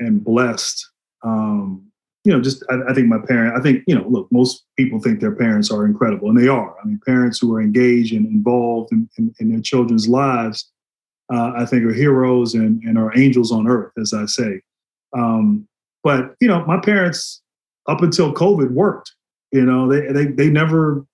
and 0.00 0.24
blessed 0.24 0.90
um, 1.22 1.85
you 2.26 2.32
know, 2.32 2.40
just 2.40 2.64
I, 2.68 2.90
I, 2.90 2.92
think 2.92 3.06
my 3.06 3.20
parent, 3.24 3.56
I 3.56 3.62
think, 3.62 3.84
you 3.86 3.94
know, 3.94 4.04
look, 4.08 4.26
most 4.32 4.64
people 4.76 4.98
think 4.98 5.20
their 5.20 5.36
parents 5.36 5.70
are 5.70 5.86
incredible, 5.86 6.28
and 6.28 6.36
they 6.36 6.48
are. 6.48 6.74
I 6.82 6.84
mean, 6.84 6.98
parents 7.06 7.38
who 7.38 7.54
are 7.54 7.60
engaged 7.60 8.12
and 8.12 8.26
involved 8.26 8.90
in, 8.90 9.08
in, 9.16 9.32
in 9.38 9.50
their 9.50 9.60
children's 9.60 10.08
lives, 10.08 10.68
uh, 11.32 11.52
I 11.56 11.64
think 11.64 11.84
are 11.84 11.92
heroes 11.92 12.54
and, 12.54 12.82
and 12.82 12.98
are 12.98 13.16
angels 13.16 13.52
on 13.52 13.68
earth, 13.68 13.92
as 13.96 14.12
I 14.12 14.26
say. 14.26 14.60
Um, 15.16 15.68
but, 16.02 16.34
you 16.40 16.48
know, 16.48 16.66
my 16.66 16.80
parents, 16.80 17.42
up 17.86 18.02
until 18.02 18.34
COVID, 18.34 18.72
worked. 18.72 19.14
You 19.52 19.64
know, 19.64 19.88
they, 19.88 20.12
they, 20.12 20.26
they 20.26 20.50
never 20.50 21.06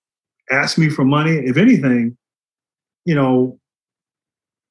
asked 0.49 0.79
me 0.79 0.89
for 0.89 1.05
money. 1.05 1.33
If 1.33 1.57
anything, 1.57 2.17
you 3.05 3.13
know, 3.13 3.59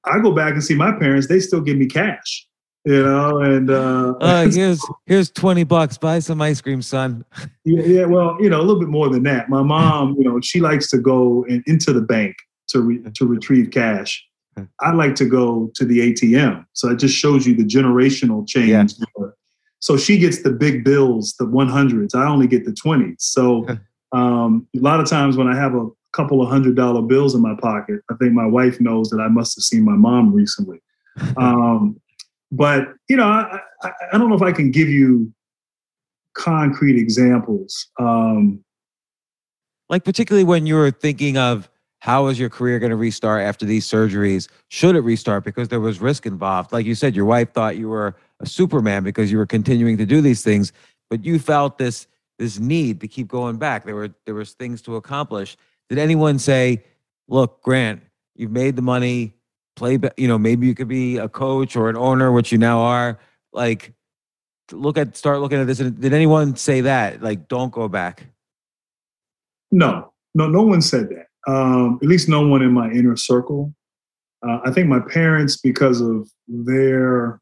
I 0.04 0.18
go 0.18 0.32
back 0.32 0.54
and 0.54 0.64
see 0.64 0.74
my 0.74 0.90
parents, 0.90 1.28
they 1.28 1.38
still 1.38 1.60
give 1.60 1.76
me 1.76 1.86
cash 1.86 2.48
you 2.84 3.02
know, 3.02 3.38
and 3.38 3.70
uh, 3.70 4.14
uh 4.20 4.50
here's 4.50 4.84
here's 5.06 5.30
20 5.30 5.64
bucks, 5.64 5.98
buy 5.98 6.18
some 6.18 6.42
ice 6.42 6.60
cream, 6.60 6.82
son. 6.82 7.24
yeah, 7.64 7.82
yeah, 7.82 8.04
well, 8.04 8.36
you 8.40 8.50
know, 8.50 8.58
a 8.60 8.62
little 8.62 8.80
bit 8.80 8.88
more 8.88 9.08
than 9.08 9.22
that. 9.24 9.48
My 9.48 9.62
mom, 9.62 10.16
you 10.18 10.24
know, 10.24 10.40
she 10.40 10.60
likes 10.60 10.90
to 10.90 10.98
go 10.98 11.44
in, 11.48 11.62
into 11.66 11.92
the 11.92 12.00
bank 12.00 12.36
to 12.68 12.80
re, 12.80 13.02
to 13.14 13.26
retrieve 13.26 13.70
cash. 13.70 14.24
I 14.80 14.92
like 14.92 15.14
to 15.16 15.24
go 15.24 15.70
to 15.74 15.84
the 15.84 16.12
ATM. 16.12 16.66
So 16.72 16.90
it 16.90 16.98
just 16.98 17.16
shows 17.16 17.46
you 17.46 17.54
the 17.54 17.64
generational 17.64 18.46
change. 18.46 18.94
Yeah. 18.98 19.26
So 19.78 19.96
she 19.96 20.18
gets 20.18 20.42
the 20.42 20.50
big 20.52 20.84
bills, 20.84 21.34
the 21.38 21.44
100s. 21.44 22.14
I 22.14 22.26
only 22.26 22.46
get 22.46 22.64
the 22.64 22.72
20s. 22.72 23.16
So 23.18 23.66
um, 24.12 24.66
a 24.76 24.80
lot 24.80 25.00
of 25.00 25.08
times 25.08 25.36
when 25.36 25.48
I 25.48 25.56
have 25.56 25.74
a 25.74 25.88
couple 26.12 26.42
of 26.42 26.48
hundred 26.48 26.76
dollar 26.76 27.02
bills 27.02 27.34
in 27.34 27.42
my 27.42 27.54
pocket, 27.60 28.00
I 28.10 28.14
think 28.14 28.32
my 28.32 28.46
wife 28.46 28.80
knows 28.80 29.08
that 29.10 29.20
I 29.20 29.28
must 29.28 29.56
have 29.56 29.62
seen 29.62 29.82
my 29.82 29.96
mom 29.96 30.32
recently. 30.32 30.80
Um, 31.36 32.00
but 32.52 32.88
you 33.08 33.16
know, 33.16 33.26
I, 33.26 33.58
I, 33.82 33.90
I, 34.12 34.18
don't 34.18 34.28
know 34.28 34.36
if 34.36 34.42
I 34.42 34.52
can 34.52 34.70
give 34.70 34.88
you 34.88 35.32
concrete 36.34 36.98
examples. 36.98 37.88
Um, 37.98 38.62
like 39.88 40.04
particularly 40.04 40.44
when 40.44 40.66
you 40.66 40.76
were 40.76 40.90
thinking 40.90 41.38
of 41.38 41.68
how 41.98 42.26
is 42.26 42.38
your 42.38 42.50
career 42.50 42.78
going 42.78 42.90
to 42.90 42.96
restart 42.96 43.42
after 43.42 43.64
these 43.64 43.88
surgeries? 43.88 44.48
Should 44.68 44.96
it 44.96 45.00
restart 45.00 45.44
because 45.44 45.68
there 45.68 45.80
was 45.80 46.00
risk 46.00 46.26
involved? 46.26 46.72
Like 46.72 46.84
you 46.84 46.94
said, 46.94 47.16
your 47.16 47.24
wife 47.24 47.52
thought 47.52 47.76
you 47.76 47.88
were 47.88 48.16
a 48.40 48.46
Superman 48.46 49.02
because 49.02 49.32
you 49.32 49.38
were 49.38 49.46
continuing 49.46 49.96
to 49.98 50.04
do 50.04 50.20
these 50.20 50.42
things, 50.42 50.72
but 51.08 51.24
you 51.24 51.38
felt 51.38 51.78
this 51.78 52.06
this 52.38 52.58
need 52.58 53.00
to 53.00 53.08
keep 53.08 53.28
going 53.28 53.56
back. 53.56 53.84
There 53.84 53.94
were 53.94 54.10
there 54.26 54.34
was 54.34 54.52
things 54.52 54.82
to 54.82 54.96
accomplish. 54.96 55.56
Did 55.88 55.98
anyone 55.98 56.38
say, 56.38 56.84
"Look, 57.28 57.62
Grant, 57.62 58.02
you've 58.34 58.50
made 58.50 58.76
the 58.76 58.82
money 58.82 59.34
play, 59.76 59.98
you 60.16 60.28
know, 60.28 60.38
maybe 60.38 60.66
you 60.66 60.74
could 60.74 60.88
be 60.88 61.18
a 61.18 61.28
coach 61.28 61.76
or 61.76 61.88
an 61.88 61.96
owner, 61.96 62.32
which 62.32 62.52
you 62.52 62.58
now 62.58 62.80
are. 62.80 63.18
Like, 63.52 63.92
look 64.70 64.96
at, 64.98 65.16
start 65.16 65.40
looking 65.40 65.60
at 65.60 65.66
this. 65.66 65.78
Did 65.78 66.12
anyone 66.12 66.56
say 66.56 66.82
that? 66.82 67.22
Like, 67.22 67.48
don't 67.48 67.72
go 67.72 67.88
back? 67.88 68.26
No, 69.70 70.12
no, 70.34 70.46
no 70.48 70.62
one 70.62 70.82
said 70.82 71.08
that. 71.10 71.26
um, 71.50 71.98
at 72.02 72.08
least 72.08 72.28
no 72.28 72.46
one 72.46 72.62
in 72.62 72.72
my 72.72 72.90
inner 72.90 73.16
circle. 73.16 73.74
Uh, 74.46 74.60
I 74.64 74.70
think 74.70 74.88
my 74.88 75.00
parents, 75.00 75.56
because 75.56 76.00
of 76.00 76.28
their 76.48 77.40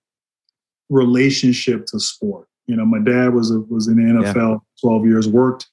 relationship 0.90 1.86
to 1.86 2.00
sport. 2.00 2.46
You 2.66 2.76
know, 2.76 2.84
my 2.84 2.98
dad 2.98 3.34
was 3.34 3.50
a, 3.50 3.60
was 3.60 3.88
in 3.88 3.96
the 3.96 4.22
NFL, 4.22 4.34
yeah. 4.52 4.88
12 4.88 5.06
years, 5.06 5.28
worked 5.28 5.68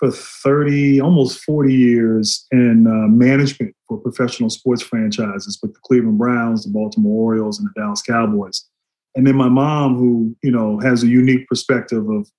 for 0.00 0.10
30, 0.10 0.98
almost 1.02 1.44
40 1.44 1.74
years 1.74 2.46
in 2.50 2.86
uh, 2.86 3.06
management 3.06 3.76
for 3.86 3.98
professional 3.98 4.48
sports 4.48 4.80
franchises 4.82 5.58
with 5.62 5.74
the 5.74 5.80
Cleveland 5.80 6.16
Browns, 6.16 6.64
the 6.64 6.70
Baltimore 6.70 7.22
Orioles, 7.22 7.58
and 7.58 7.68
the 7.68 7.78
Dallas 7.78 8.00
Cowboys. 8.00 8.66
And 9.14 9.26
then 9.26 9.36
my 9.36 9.50
mom, 9.50 9.96
who, 9.96 10.34
you 10.42 10.50
know, 10.50 10.80
has 10.80 11.02
a 11.02 11.06
unique 11.06 11.46
perspective 11.48 12.08
of 12.08 12.30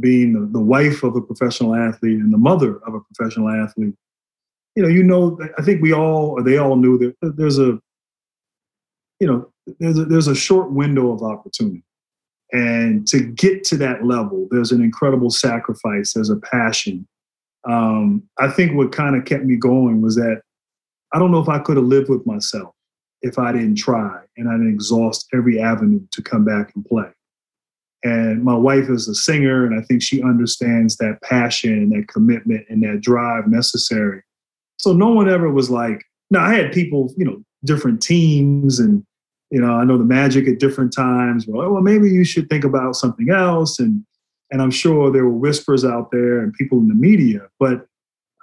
being 0.00 0.32
the, 0.32 0.48
the 0.50 0.64
wife 0.64 1.02
of 1.02 1.14
a 1.14 1.20
professional 1.20 1.74
athlete 1.74 2.18
and 2.18 2.32
the 2.32 2.38
mother 2.38 2.80
of 2.86 2.94
a 2.94 3.00
professional 3.00 3.50
athlete. 3.50 3.94
You 4.74 4.82
know, 4.82 4.88
you 4.88 5.02
know, 5.02 5.38
I 5.58 5.62
think 5.62 5.82
we 5.82 5.92
all, 5.92 6.30
or 6.30 6.42
they 6.42 6.56
all 6.56 6.76
knew 6.76 6.96
that 7.20 7.36
there's 7.36 7.58
a, 7.58 7.78
you 9.20 9.26
know, 9.26 9.52
there's 9.78 9.98
a, 9.98 10.06
there's 10.06 10.28
a 10.28 10.34
short 10.34 10.72
window 10.72 11.12
of 11.12 11.22
opportunity. 11.22 11.84
And 12.52 13.06
to 13.08 13.20
get 13.20 13.64
to 13.64 13.76
that 13.78 14.04
level, 14.04 14.46
there's 14.50 14.72
an 14.72 14.82
incredible 14.82 15.30
sacrifice, 15.30 16.12
there's 16.12 16.30
a 16.30 16.36
passion. 16.36 17.06
Um, 17.68 18.22
I 18.38 18.48
think 18.48 18.76
what 18.76 18.92
kind 18.92 19.16
of 19.16 19.24
kept 19.24 19.44
me 19.44 19.56
going 19.56 20.02
was 20.02 20.16
that 20.16 20.42
I 21.14 21.18
don't 21.18 21.30
know 21.30 21.40
if 21.40 21.48
I 21.48 21.58
could 21.58 21.76
have 21.76 21.86
lived 21.86 22.08
with 22.08 22.26
myself 22.26 22.74
if 23.22 23.38
I 23.38 23.52
didn't 23.52 23.76
try 23.76 24.18
and 24.36 24.48
I 24.48 24.52
didn't 24.52 24.74
exhaust 24.74 25.28
every 25.32 25.60
avenue 25.60 26.00
to 26.10 26.22
come 26.22 26.44
back 26.44 26.72
and 26.74 26.84
play. 26.84 27.08
And 28.04 28.42
my 28.42 28.56
wife 28.56 28.90
is 28.90 29.06
a 29.06 29.14
singer, 29.14 29.64
and 29.64 29.78
I 29.78 29.84
think 29.84 30.02
she 30.02 30.22
understands 30.22 30.96
that 30.96 31.22
passion, 31.22 31.72
and 31.72 31.92
that 31.92 32.08
commitment, 32.08 32.66
and 32.68 32.82
that 32.82 33.00
drive 33.00 33.46
necessary. 33.46 34.22
So 34.78 34.92
no 34.92 35.10
one 35.10 35.30
ever 35.30 35.52
was 35.52 35.70
like, 35.70 36.02
now 36.28 36.44
I 36.44 36.54
had 36.54 36.72
people, 36.72 37.14
you 37.16 37.24
know, 37.24 37.40
different 37.64 38.02
teams 38.02 38.80
and 38.80 39.04
you 39.52 39.60
know, 39.60 39.74
I 39.74 39.84
know 39.84 39.98
the 39.98 40.04
magic 40.04 40.48
at 40.48 40.58
different 40.58 40.94
times. 40.94 41.46
Well, 41.46 41.70
well, 41.70 41.82
maybe 41.82 42.10
you 42.10 42.24
should 42.24 42.48
think 42.48 42.64
about 42.64 42.96
something 42.96 43.28
else. 43.30 43.78
And 43.78 44.02
and 44.50 44.60
I'm 44.60 44.70
sure 44.70 45.10
there 45.10 45.24
were 45.24 45.30
whispers 45.30 45.84
out 45.84 46.10
there 46.10 46.40
and 46.40 46.52
people 46.54 46.78
in 46.78 46.88
the 46.88 46.94
media, 46.94 47.48
but 47.60 47.86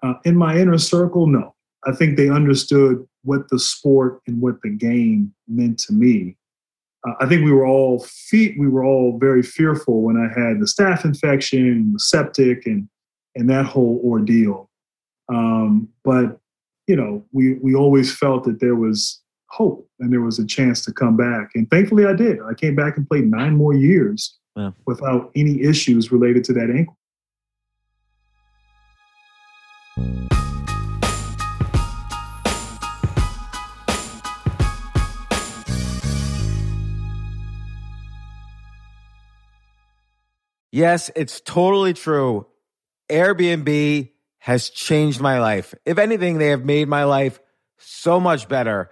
uh, 0.01 0.13
in 0.23 0.35
my 0.35 0.57
inner 0.57 0.77
circle, 0.77 1.27
no. 1.27 1.53
I 1.85 1.91
think 1.93 2.15
they 2.15 2.29
understood 2.29 3.07
what 3.23 3.49
the 3.49 3.59
sport 3.59 4.21
and 4.27 4.41
what 4.41 4.61
the 4.61 4.69
game 4.69 5.33
meant 5.47 5.79
to 5.81 5.93
me. 5.93 6.35
Uh, 7.07 7.13
I 7.21 7.27
think 7.27 7.43
we 7.43 7.51
were 7.51 7.65
all 7.65 7.99
feet. 7.99 8.55
We 8.59 8.67
were 8.67 8.83
all 8.83 9.17
very 9.17 9.43
fearful 9.43 10.01
when 10.01 10.17
I 10.17 10.27
had 10.27 10.59
the 10.59 10.65
staph 10.65 11.05
infection, 11.05 11.93
the 11.93 11.99
septic, 11.99 12.65
and 12.65 12.87
and 13.35 13.49
that 13.49 13.65
whole 13.65 13.99
ordeal. 14.03 14.69
Um, 15.27 15.89
but 16.03 16.39
you 16.87 16.95
know, 16.95 17.25
we 17.31 17.53
we 17.55 17.73
always 17.73 18.15
felt 18.15 18.43
that 18.43 18.59
there 18.59 18.75
was 18.75 19.21
hope 19.51 19.89
and 19.99 20.13
there 20.13 20.21
was 20.21 20.39
a 20.39 20.45
chance 20.45 20.83
to 20.85 20.93
come 20.93 21.17
back. 21.17 21.49
And 21.55 21.69
thankfully 21.69 22.05
I 22.05 22.13
did. 22.13 22.39
I 22.41 22.53
came 22.53 22.75
back 22.75 22.97
and 22.97 23.07
played 23.07 23.29
nine 23.29 23.55
more 23.55 23.73
years 23.73 24.37
yeah. 24.55 24.71
without 24.85 25.31
any 25.35 25.61
issues 25.61 26.11
related 26.11 26.43
to 26.45 26.53
that 26.53 26.69
ankle. 26.69 26.95
Yes, 40.71 41.09
it's 41.15 41.41
totally 41.41 41.93
true. 41.93 42.45
Airbnb 43.09 44.11
has 44.37 44.69
changed 44.69 45.19
my 45.19 45.39
life. 45.39 45.73
If 45.83 45.97
anything, 45.97 46.37
they 46.37 46.49
have 46.49 46.63
made 46.63 46.87
my 46.87 47.03
life 47.03 47.39
so 47.77 48.19
much 48.19 48.47
better. 48.47 48.91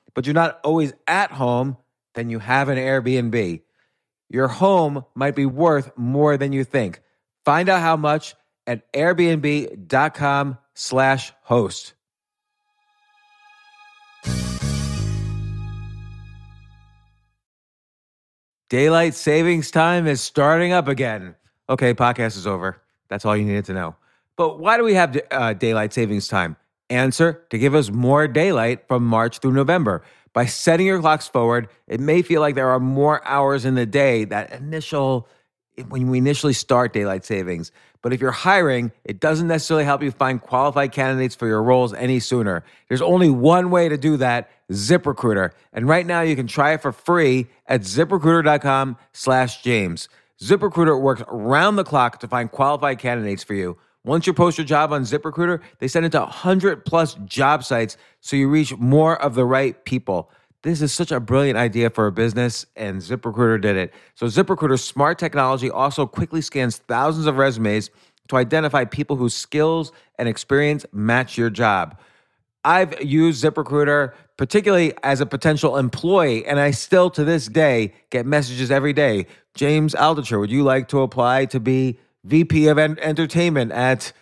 but 0.13 0.25
you're 0.25 0.33
not 0.33 0.59
always 0.63 0.93
at 1.07 1.31
home, 1.31 1.77
then 2.13 2.29
you 2.29 2.39
have 2.39 2.69
an 2.69 2.77
Airbnb. 2.77 3.61
Your 4.29 4.47
home 4.47 5.05
might 5.15 5.35
be 5.35 5.45
worth 5.45 5.91
more 5.97 6.37
than 6.37 6.53
you 6.53 6.63
think. 6.63 7.01
Find 7.43 7.69
out 7.69 7.81
how 7.81 7.97
much 7.97 8.35
at 8.67 8.91
airbnb.com 8.93 10.57
slash 10.73 11.33
host. 11.43 11.93
Daylight 18.69 19.15
savings 19.15 19.69
time 19.69 20.07
is 20.07 20.21
starting 20.21 20.71
up 20.71 20.87
again. 20.87 21.35
Okay, 21.69 21.93
podcast 21.93 22.37
is 22.37 22.47
over. 22.47 22.81
That's 23.09 23.25
all 23.25 23.35
you 23.35 23.43
needed 23.43 23.65
to 23.65 23.73
know. 23.73 23.97
But 24.37 24.59
why 24.59 24.77
do 24.77 24.85
we 24.85 24.93
have 24.93 25.19
uh, 25.29 25.53
daylight 25.53 25.91
savings 25.91 26.29
time? 26.29 26.55
Answer 26.91 27.45
to 27.49 27.57
give 27.57 27.73
us 27.73 27.89
more 27.89 28.27
daylight 28.27 28.85
from 28.89 29.05
March 29.05 29.39
through 29.39 29.53
November. 29.53 30.03
By 30.33 30.45
setting 30.45 30.85
your 30.85 30.99
clocks 30.99 31.25
forward, 31.25 31.69
it 31.87 32.01
may 32.01 32.21
feel 32.21 32.41
like 32.41 32.55
there 32.55 32.69
are 32.69 32.81
more 32.81 33.25
hours 33.25 33.63
in 33.63 33.75
the 33.75 33.85
day, 33.85 34.25
that 34.25 34.51
initial, 34.51 35.25
when 35.87 36.09
we 36.09 36.17
initially 36.17 36.51
start 36.51 36.91
daylight 36.91 37.23
savings. 37.23 37.71
But 38.01 38.11
if 38.11 38.19
you're 38.19 38.31
hiring, 38.31 38.91
it 39.05 39.21
doesn't 39.21 39.47
necessarily 39.47 39.85
help 39.85 40.03
you 40.03 40.11
find 40.11 40.41
qualified 40.41 40.91
candidates 40.91 41.33
for 41.33 41.47
your 41.47 41.63
roles 41.63 41.93
any 41.93 42.19
sooner. 42.19 42.61
There's 42.89 43.01
only 43.01 43.29
one 43.29 43.71
way 43.71 43.87
to 43.87 43.97
do 43.97 44.17
that, 44.17 44.49
ZipRecruiter. 44.69 45.51
And 45.71 45.87
right 45.87 46.05
now 46.05 46.19
you 46.19 46.35
can 46.35 46.47
try 46.47 46.73
it 46.73 46.81
for 46.81 46.91
free 46.91 47.47
at 47.67 47.81
ziprecruiter.com 47.81 48.97
slash 49.13 49.61
James. 49.61 50.09
ZipRecruiter 50.41 50.99
works 50.99 51.23
around 51.29 51.77
the 51.77 51.85
clock 51.85 52.19
to 52.19 52.27
find 52.27 52.51
qualified 52.51 52.99
candidates 52.99 53.45
for 53.45 53.53
you. 53.53 53.77
Once 54.03 54.25
you 54.25 54.33
post 54.33 54.57
your 54.57 54.65
job 54.65 54.91
on 54.91 55.03
ZipRecruiter, 55.03 55.61
they 55.79 55.87
send 55.87 56.05
it 56.05 56.11
to 56.11 56.19
100 56.19 56.85
plus 56.85 57.15
job 57.25 57.63
sites 57.63 57.97
so 58.19 58.35
you 58.35 58.49
reach 58.49 58.75
more 58.77 59.21
of 59.21 59.35
the 59.35 59.45
right 59.45 59.83
people. 59.85 60.31
This 60.63 60.81
is 60.81 60.91
such 60.91 61.11
a 61.11 61.19
brilliant 61.19 61.57
idea 61.57 61.89
for 61.89 62.07
a 62.07 62.11
business, 62.11 62.65
and 62.75 63.01
ZipRecruiter 63.01 63.61
did 63.61 63.77
it. 63.77 63.93
So, 64.15 64.27
ZipRecruiter's 64.27 64.83
smart 64.83 65.17
technology 65.17 65.71
also 65.71 66.05
quickly 66.05 66.41
scans 66.41 66.77
thousands 66.77 67.25
of 67.25 67.37
resumes 67.37 67.89
to 68.27 68.37
identify 68.37 68.85
people 68.85 69.15
whose 69.15 69.33
skills 69.33 69.91
and 70.17 70.29
experience 70.29 70.85
match 70.91 71.37
your 71.37 71.49
job. 71.49 71.97
I've 72.63 73.01
used 73.03 73.43
ZipRecruiter 73.43 74.13
particularly 74.37 74.91
as 75.03 75.21
a 75.21 75.25
potential 75.27 75.77
employee, 75.77 76.45
and 76.47 76.59
I 76.59 76.71
still 76.71 77.11
to 77.11 77.23
this 77.23 77.47
day 77.47 77.93
get 78.09 78.25
messages 78.25 78.71
every 78.71 78.93
day. 78.93 79.27
James 79.53 79.93
Altucher, 79.93 80.39
would 80.39 80.51
you 80.51 80.63
like 80.63 80.87
to 80.87 81.01
apply 81.01 81.45
to 81.45 81.59
be 81.59 81.99
VP 82.23 82.67
of 82.67 82.77
en- 82.77 82.99
Entertainment 82.99 83.71
at 83.71 84.13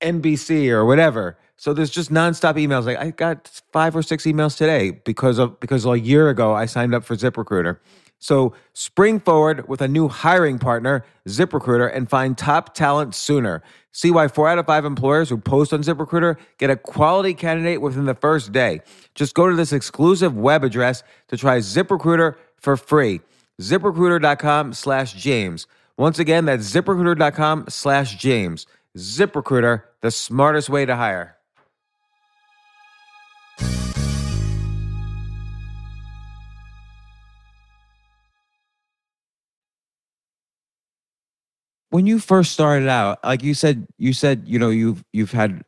NBC 0.00 0.70
or 0.70 0.84
whatever. 0.84 1.36
So 1.56 1.74
there's 1.74 1.90
just 1.90 2.10
nonstop 2.10 2.54
emails. 2.54 2.86
Like 2.86 2.98
I 2.98 3.10
got 3.10 3.48
five 3.72 3.94
or 3.94 4.02
six 4.02 4.24
emails 4.24 4.56
today 4.56 4.92
because 4.92 5.38
of 5.38 5.60
because 5.60 5.84
a 5.84 5.98
year 5.98 6.30
ago 6.30 6.54
I 6.54 6.66
signed 6.66 6.94
up 6.94 7.04
for 7.04 7.16
ZipRecruiter. 7.16 7.78
So 8.18 8.54
spring 8.74 9.18
forward 9.18 9.66
with 9.66 9.80
a 9.80 9.88
new 9.88 10.08
hiring 10.08 10.58
partner, 10.58 11.04
ZipRecruiter, 11.26 11.94
and 11.94 12.08
find 12.08 12.36
top 12.36 12.74
talent 12.74 13.14
sooner. 13.14 13.62
See 13.92 14.10
why 14.10 14.28
four 14.28 14.48
out 14.48 14.58
of 14.58 14.66
five 14.66 14.84
employers 14.84 15.30
who 15.30 15.38
post 15.38 15.72
on 15.72 15.82
ZipRecruiter 15.82 16.38
get 16.58 16.70
a 16.70 16.76
quality 16.76 17.34
candidate 17.34 17.80
within 17.80 18.04
the 18.04 18.14
first 18.14 18.52
day. 18.52 18.80
Just 19.14 19.34
go 19.34 19.48
to 19.48 19.56
this 19.56 19.72
exclusive 19.72 20.36
web 20.36 20.64
address 20.64 21.02
to 21.28 21.36
try 21.36 21.58
ZipRecruiter 21.58 22.36
for 22.56 22.76
free. 22.76 23.20
ZipRecruiter.com 23.60 24.74
slash 24.74 25.14
James. 25.14 25.66
Once 26.00 26.18
again, 26.18 26.46
that's 26.46 26.72
ziprecruiter.com 26.72 27.66
slash 27.68 28.14
James. 28.14 28.66
ZipRecruiter, 28.96 29.82
the 30.00 30.10
smartest 30.10 30.70
way 30.70 30.86
to 30.86 30.96
hire. 30.96 31.36
when 41.90 42.06
you 42.06 42.18
first 42.18 42.52
started 42.52 42.88
out, 42.88 43.18
like 43.22 43.42
you 43.42 43.52
said, 43.52 43.86
you 43.98 44.14
said, 44.14 44.44
you 44.46 44.58
know, 44.58 44.70
you've 44.70 45.04
you've 45.12 45.32
had 45.32 45.64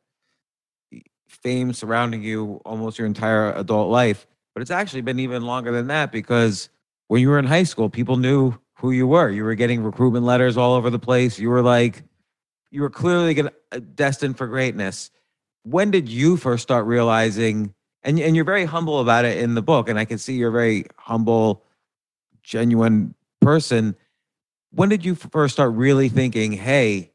fame 1.28 1.74
surrounding 1.74 2.22
you 2.22 2.62
almost 2.64 2.96
your 2.96 3.06
entire 3.06 3.52
adult 3.52 3.90
life, 3.90 4.26
but 4.54 4.62
it's 4.62 4.70
actually 4.70 5.02
been 5.02 5.18
even 5.18 5.42
longer 5.42 5.72
than 5.72 5.88
that 5.88 6.10
because 6.10 6.70
when 7.08 7.20
you 7.20 7.28
were 7.28 7.38
in 7.40 7.44
high 7.44 7.64
school, 7.64 7.90
people 7.90 8.16
knew 8.16 8.54
who 8.82 8.92
you 8.92 9.08
were. 9.08 9.30
You 9.30 9.44
were 9.44 9.56
getting 9.56 9.82
recruitment 9.82 10.26
letters 10.26 10.58
all 10.58 10.74
over 10.74 10.90
the 10.90 11.00
place. 11.00 11.38
You 11.38 11.50
were 11.50 11.62
like, 11.62 12.04
you 12.70 12.82
were 12.82 12.90
clearly 12.90 13.34
gonna, 13.34 13.52
uh, 13.72 13.80
destined 13.94 14.38
for 14.38 14.48
greatness. 14.48 15.10
When 15.64 15.90
did 15.90 16.10
you 16.10 16.36
first 16.36 16.64
start 16.64 16.86
realizing? 16.86 17.74
And 18.04 18.20
and 18.20 18.36
you're 18.36 18.46
very 18.46 18.66
humble 18.66 19.00
about 19.00 19.24
it 19.24 19.38
in 19.38 19.54
the 19.54 19.62
book, 19.62 19.88
and 19.88 19.98
I 19.98 20.06
can 20.06 20.18
see 20.18 20.34
you're 20.34 20.50
a 20.50 20.52
very 20.52 20.86
humble, 20.98 21.64
genuine 22.42 23.14
person 23.40 23.96
when 24.72 24.88
did 24.88 25.04
you 25.04 25.14
first 25.14 25.54
start 25.54 25.72
really 25.74 26.08
thinking, 26.08 26.52
"Hey, 26.52 27.12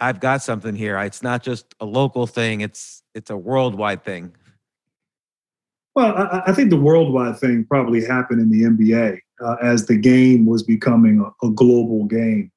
I've 0.00 0.20
got 0.20 0.42
something 0.42 0.76
here. 0.76 0.98
It's 0.98 1.22
not 1.22 1.42
just 1.42 1.74
a 1.80 1.86
local 1.86 2.26
thing; 2.26 2.60
it's 2.60 3.02
it's 3.14 3.30
a 3.30 3.36
worldwide 3.36 4.04
thing." 4.04 4.34
Well, 5.98 6.16
I, 6.16 6.44
I 6.46 6.52
think 6.52 6.70
the 6.70 6.76
worldwide 6.76 7.40
thing 7.40 7.64
probably 7.64 8.04
happened 8.04 8.40
in 8.40 8.50
the 8.50 8.62
NBA 8.62 9.18
uh, 9.44 9.56
as 9.60 9.86
the 9.86 9.96
game 9.96 10.46
was 10.46 10.62
becoming 10.62 11.18
a, 11.20 11.46
a 11.46 11.50
global 11.50 12.04
game. 12.04 12.52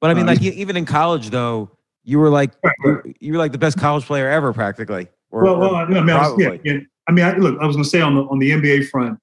But 0.00 0.12
I 0.12 0.14
mean, 0.14 0.28
uh, 0.28 0.32
like 0.32 0.42
even 0.42 0.76
in 0.76 0.84
college, 0.84 1.30
though, 1.30 1.72
you 2.04 2.20
were 2.20 2.30
like 2.30 2.52
right, 2.62 3.16
you 3.18 3.32
were 3.32 3.38
like 3.38 3.50
the 3.50 3.58
best 3.58 3.78
college 3.80 4.04
player 4.04 4.28
ever, 4.28 4.52
practically. 4.52 5.08
Or, 5.32 5.42
well, 5.42 5.58
well, 5.58 5.74
I 5.74 5.88
mean, 5.88 6.08
I 6.08 6.28
was, 6.28 6.38
yeah, 6.38 6.56
yeah, 6.62 6.78
I 7.08 7.12
mean, 7.12 7.24
I, 7.24 7.36
look, 7.36 7.58
I 7.60 7.66
was 7.66 7.74
going 7.74 7.82
to 7.82 7.90
say 7.90 8.00
on 8.00 8.14
the 8.14 8.22
on 8.26 8.38
the 8.38 8.52
NBA 8.52 8.90
front, 8.90 9.18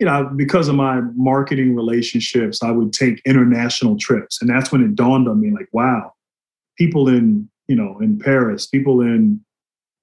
you 0.00 0.06
know, 0.06 0.28
because 0.34 0.66
of 0.66 0.74
my 0.74 1.00
marketing 1.14 1.76
relationships, 1.76 2.64
I 2.64 2.72
would 2.72 2.92
take 2.92 3.22
international 3.24 3.96
trips. 3.96 4.40
And 4.40 4.50
that's 4.50 4.72
when 4.72 4.82
it 4.82 4.96
dawned 4.96 5.28
on 5.28 5.40
me 5.40 5.52
like, 5.52 5.68
wow, 5.72 6.14
people 6.76 7.08
in, 7.08 7.48
you 7.68 7.76
know, 7.76 7.96
in 8.00 8.18
Paris, 8.18 8.66
people 8.66 9.02
in, 9.02 9.40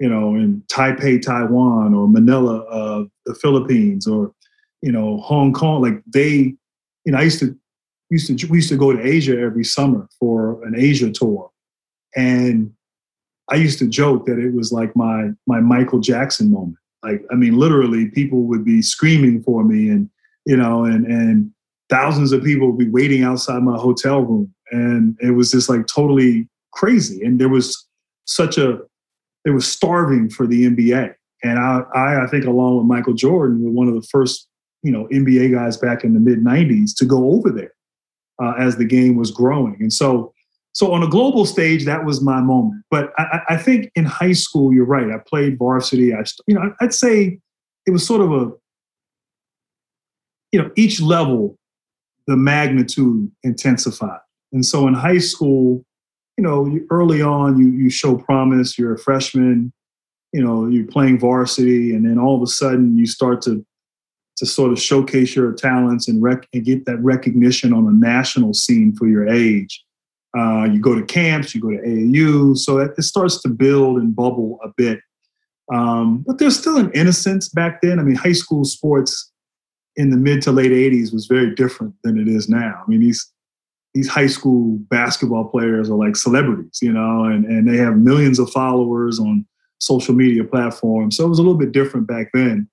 you 0.01 0.09
know, 0.09 0.35
in 0.35 0.63
Taipei, 0.67 1.21
Taiwan, 1.21 1.93
or 1.93 2.07
Manila, 2.07 2.59
uh, 2.65 3.05
the 3.25 3.35
Philippines, 3.35 4.07
or, 4.07 4.33
you 4.81 4.91
know, 4.91 5.17
Hong 5.17 5.53
Kong, 5.53 5.81
like 5.81 6.01
they, 6.11 6.55
you 7.05 7.11
know, 7.11 7.19
I 7.19 7.23
used 7.23 7.39
to, 7.39 7.55
used 8.09 8.27
to, 8.27 8.47
we 8.47 8.57
used 8.57 8.69
to 8.69 8.77
go 8.77 8.91
to 8.91 9.01
Asia 9.01 9.39
every 9.39 9.63
summer 9.63 10.09
for 10.19 10.63
an 10.65 10.73
Asia 10.75 11.11
tour. 11.11 11.49
And 12.15 12.73
I 13.49 13.55
used 13.55 13.79
to 13.79 13.87
joke 13.87 14.25
that 14.25 14.39
it 14.39 14.53
was 14.53 14.71
like 14.71 14.95
my, 14.95 15.29
my 15.47 15.61
Michael 15.61 15.99
Jackson 15.99 16.51
moment 16.51 16.77
like, 17.03 17.23
I 17.31 17.35
mean, 17.35 17.57
literally, 17.57 18.09
people 18.09 18.43
would 18.43 18.63
be 18.63 18.81
screaming 18.81 19.41
for 19.43 19.63
me, 19.63 19.89
and 19.89 20.09
you 20.45 20.55
know, 20.55 20.85
and 20.85 21.05
and 21.05 21.51
thousands 21.89 22.31
of 22.31 22.43
people 22.43 22.67
would 22.67 22.77
be 22.77 22.89
waiting 22.89 23.23
outside 23.23 23.63
my 23.63 23.77
hotel 23.77 24.21
room, 24.21 24.53
and 24.71 25.17
it 25.19 25.31
was 25.31 25.51
just 25.51 25.69
like 25.69 25.87
totally 25.87 26.47
crazy. 26.73 27.23
And 27.23 27.39
there 27.39 27.49
was 27.49 27.87
such 28.25 28.57
a, 28.57 28.79
they 29.45 29.51
were 29.51 29.61
starving 29.61 30.29
for 30.29 30.47
the 30.47 30.65
NBA, 30.65 31.13
and 31.43 31.59
I, 31.59 31.81
I, 31.95 32.23
I 32.23 32.27
think 32.27 32.45
along 32.45 32.77
with 32.77 32.85
Michael 32.85 33.13
Jordan, 33.13 33.63
were 33.63 33.71
one 33.71 33.87
of 33.87 33.95
the 33.95 34.07
first, 34.11 34.47
you 34.83 34.91
know, 34.91 35.07
NBA 35.11 35.53
guys 35.53 35.77
back 35.77 36.03
in 36.03 36.13
the 36.13 36.19
mid 36.19 36.43
'90s 36.43 36.95
to 36.97 37.05
go 37.05 37.31
over 37.31 37.49
there 37.49 37.73
uh, 38.41 38.53
as 38.57 38.77
the 38.77 38.85
game 38.85 39.15
was 39.15 39.31
growing, 39.31 39.77
and 39.79 39.91
so 39.91 40.33
so 40.73 40.93
on 40.93 41.03
a 41.03 41.07
global 41.07 41.45
stage, 41.45 41.85
that 41.85 42.05
was 42.05 42.21
my 42.21 42.39
moment. 42.39 42.83
But 42.89 43.11
I, 43.17 43.41
I, 43.49 43.57
think 43.57 43.91
in 43.95 44.05
high 44.05 44.31
school, 44.31 44.73
you're 44.73 44.85
right. 44.85 45.11
I 45.11 45.17
played 45.17 45.57
varsity. 45.57 46.13
I, 46.13 46.23
you 46.47 46.55
know, 46.55 46.73
I'd 46.79 46.93
say 46.93 47.39
it 47.85 47.91
was 47.91 48.05
sort 48.05 48.21
of 48.21 48.31
a, 48.31 48.51
you 50.53 50.61
know, 50.61 50.71
each 50.77 51.01
level, 51.01 51.57
the 52.27 52.37
magnitude 52.37 53.29
intensified. 53.43 54.19
And 54.53 54.65
so 54.65 54.87
in 54.87 54.93
high 54.93 55.17
school, 55.17 55.83
you 56.41 56.47
know, 56.47 56.79
early 56.89 57.21
on, 57.21 57.57
you 57.57 57.67
you 57.67 57.89
show 57.89 58.17
promise. 58.17 58.77
You're 58.77 58.95
a 58.95 58.99
freshman. 58.99 59.71
You 60.33 60.43
know, 60.43 60.67
you're 60.67 60.87
playing 60.87 61.19
varsity, 61.19 61.93
and 61.93 62.05
then 62.05 62.17
all 62.17 62.35
of 62.35 62.41
a 62.41 62.47
sudden, 62.47 62.97
you 62.97 63.05
start 63.05 63.41
to 63.43 63.65
to 64.37 64.45
sort 64.45 64.71
of 64.71 64.79
showcase 64.79 65.35
your 65.35 65.51
talents 65.51 66.07
and, 66.07 66.23
rec- 66.23 66.47
and 66.51 66.63
get 66.65 66.85
that 66.85 66.97
recognition 67.03 67.73
on 67.73 67.85
a 67.85 67.91
national 67.91 68.53
scene 68.55 68.95
for 68.95 69.07
your 69.07 69.27
age 69.27 69.83
uh, 70.37 70.63
you 70.63 70.79
go 70.79 70.95
to 70.95 71.03
camps, 71.03 71.53
you 71.53 71.61
go 71.61 71.71
to 71.71 71.77
AAU, 71.77 72.57
so 72.57 72.77
it, 72.77 72.91
it 72.97 73.03
starts 73.03 73.41
to 73.41 73.49
build 73.49 73.97
and 73.97 74.15
bubble 74.15 74.59
a 74.63 74.69
bit. 74.77 74.99
Um, 75.73 76.23
but 76.25 76.37
there's 76.37 76.57
still 76.57 76.77
an 76.77 76.91
innocence 76.93 77.49
back 77.49 77.81
then. 77.81 77.99
I 77.99 78.03
mean, 78.03 78.15
high 78.15 78.31
school 78.31 78.63
sports 78.63 79.31
in 79.95 80.09
the 80.09 80.17
mid 80.17 80.41
to 80.43 80.51
late 80.51 80.71
80s 80.71 81.13
was 81.13 81.27
very 81.27 81.53
different 81.53 81.95
than 82.03 82.17
it 82.17 82.27
is 82.27 82.47
now. 82.47 82.81
I 82.85 82.89
mean, 82.89 83.01
these 83.01 83.31
these 83.93 84.07
high 84.07 84.27
school 84.27 84.77
basketball 84.89 85.45
players 85.45 85.89
are 85.89 85.95
like 85.95 86.15
celebrities, 86.15 86.79
you 86.81 86.91
know, 86.91 87.25
and, 87.25 87.45
and 87.45 87.67
they 87.67 87.77
have 87.77 87.97
millions 87.97 88.39
of 88.39 88.49
followers 88.51 89.19
on 89.19 89.45
social 89.79 90.13
media 90.13 90.43
platforms. 90.43 91.17
So 91.17 91.25
it 91.25 91.29
was 91.29 91.39
a 91.39 91.41
little 91.41 91.57
bit 91.57 91.71
different 91.71 92.07
back 92.07 92.29
then. 92.33 92.69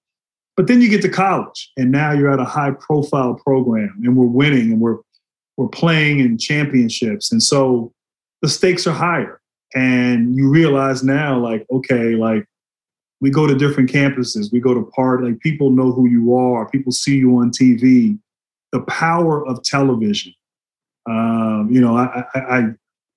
But 0.57 0.66
then 0.66 0.81
you 0.81 0.88
get 0.88 1.02
to 1.02 1.09
college, 1.09 1.70
and 1.76 1.92
now 1.92 2.12
you're 2.12 2.33
at 2.33 2.40
a 2.40 2.44
high 2.44 2.72
profile 2.72 3.35
program, 3.35 4.00
and 4.04 4.16
we're 4.16 4.26
winning, 4.26 4.72
and 4.72 4.81
we're 4.81 4.98
we're 5.57 5.68
playing 5.68 6.20
in 6.20 6.38
championships. 6.38 7.33
And 7.33 7.42
so 7.42 7.92
the 8.42 8.48
stakes 8.48 8.87
are 8.87 8.92
higher. 8.92 9.40
And 9.74 10.35
you 10.37 10.48
realize 10.48 11.02
now, 11.02 11.38
like, 11.38 11.66
okay, 11.70 12.14
like 12.14 12.44
we 13.20 13.31
go 13.31 13.46
to 13.46 13.54
different 13.54 13.90
campuses, 13.90 14.52
we 14.52 14.61
go 14.61 14.72
to 14.72 14.88
party, 14.94 15.26
like 15.26 15.40
people 15.40 15.70
know 15.70 15.92
who 15.92 16.09
you 16.09 16.35
are, 16.37 16.68
people 16.70 16.92
see 16.92 17.16
you 17.16 17.38
on 17.38 17.50
TV. 17.50 18.18
The 18.72 18.83
power 18.83 19.46
of 19.46 19.62
television. 19.64 20.33
Um, 21.08 21.68
you 21.70 21.80
know, 21.80 21.96
I, 21.96 22.24
I, 22.34 22.38
I, 22.38 22.58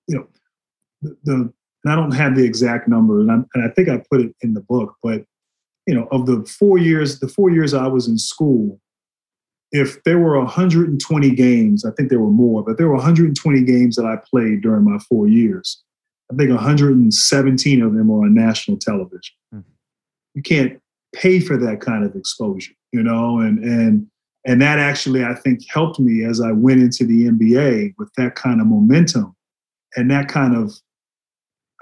you 0.06 0.16
know, 0.16 0.26
the, 1.02 1.16
the 1.24 1.52
I 1.86 1.96
don't 1.96 2.12
have 2.12 2.36
the 2.36 2.44
exact 2.44 2.88
number, 2.88 3.20
and, 3.20 3.30
I 3.30 3.34
and 3.54 3.64
I 3.64 3.68
think 3.74 3.88
I 3.88 4.02
put 4.10 4.20
it 4.20 4.34
in 4.40 4.54
the 4.54 4.60
book, 4.60 4.94
but 5.02 5.24
you 5.86 5.94
know, 5.94 6.06
of 6.12 6.26
the 6.26 6.44
four 6.46 6.78
years, 6.78 7.18
the 7.18 7.28
four 7.28 7.50
years 7.50 7.74
I 7.74 7.88
was 7.88 8.06
in 8.06 8.18
school, 8.18 8.80
if 9.72 10.02
there 10.04 10.18
were 10.18 10.38
120 10.38 11.30
games, 11.30 11.84
I 11.84 11.90
think 11.90 12.08
there 12.08 12.20
were 12.20 12.30
more, 12.30 12.62
but 12.62 12.78
there 12.78 12.86
were 12.86 12.94
120 12.94 13.62
games 13.64 13.96
that 13.96 14.04
I 14.04 14.16
played 14.16 14.62
during 14.62 14.84
my 14.84 14.98
four 14.98 15.26
years. 15.26 15.82
I 16.30 16.36
think 16.36 16.50
117 16.50 17.82
of 17.82 17.94
them 17.94 18.08
were 18.08 18.24
on 18.24 18.34
national 18.34 18.78
television. 18.78 19.34
Mm-hmm. 19.54 19.70
You 20.34 20.42
can't 20.42 20.80
pay 21.14 21.40
for 21.40 21.56
that 21.56 21.80
kind 21.80 22.04
of 22.04 22.14
exposure, 22.14 22.72
you 22.92 23.02
know, 23.02 23.40
and 23.40 23.58
and 23.58 24.06
and 24.46 24.60
that 24.60 24.78
actually 24.78 25.24
I 25.24 25.34
think 25.34 25.60
helped 25.68 26.00
me 26.00 26.24
as 26.24 26.40
I 26.40 26.52
went 26.52 26.80
into 26.80 27.04
the 27.04 27.28
NBA 27.28 27.94
with 27.98 28.12
that 28.16 28.34
kind 28.34 28.60
of 28.60 28.66
momentum 28.66 29.36
and 29.96 30.10
that 30.10 30.28
kind 30.28 30.56
of, 30.56 30.72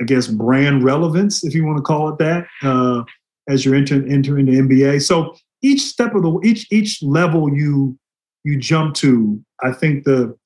I 0.00 0.04
guess, 0.04 0.26
brand 0.26 0.84
relevance, 0.84 1.44
if 1.44 1.54
you 1.54 1.64
want 1.64 1.78
to 1.78 1.82
call 1.82 2.10
it 2.10 2.18
that, 2.18 2.46
uh, 2.62 3.02
as 3.48 3.64
you're 3.64 3.74
entering 3.74 4.10
entering 4.12 4.46
the 4.46 4.58
NBA. 4.58 5.02
So 5.02 5.34
each 5.62 5.82
step 5.82 6.14
of 6.14 6.22
the 6.22 6.40
each 6.44 6.66
each 6.70 7.02
level 7.02 7.54
you 7.54 7.98
you 8.44 8.58
jump 8.58 8.94
to, 8.96 9.42
I 9.62 9.72
think 9.72 10.04
the 10.04 10.36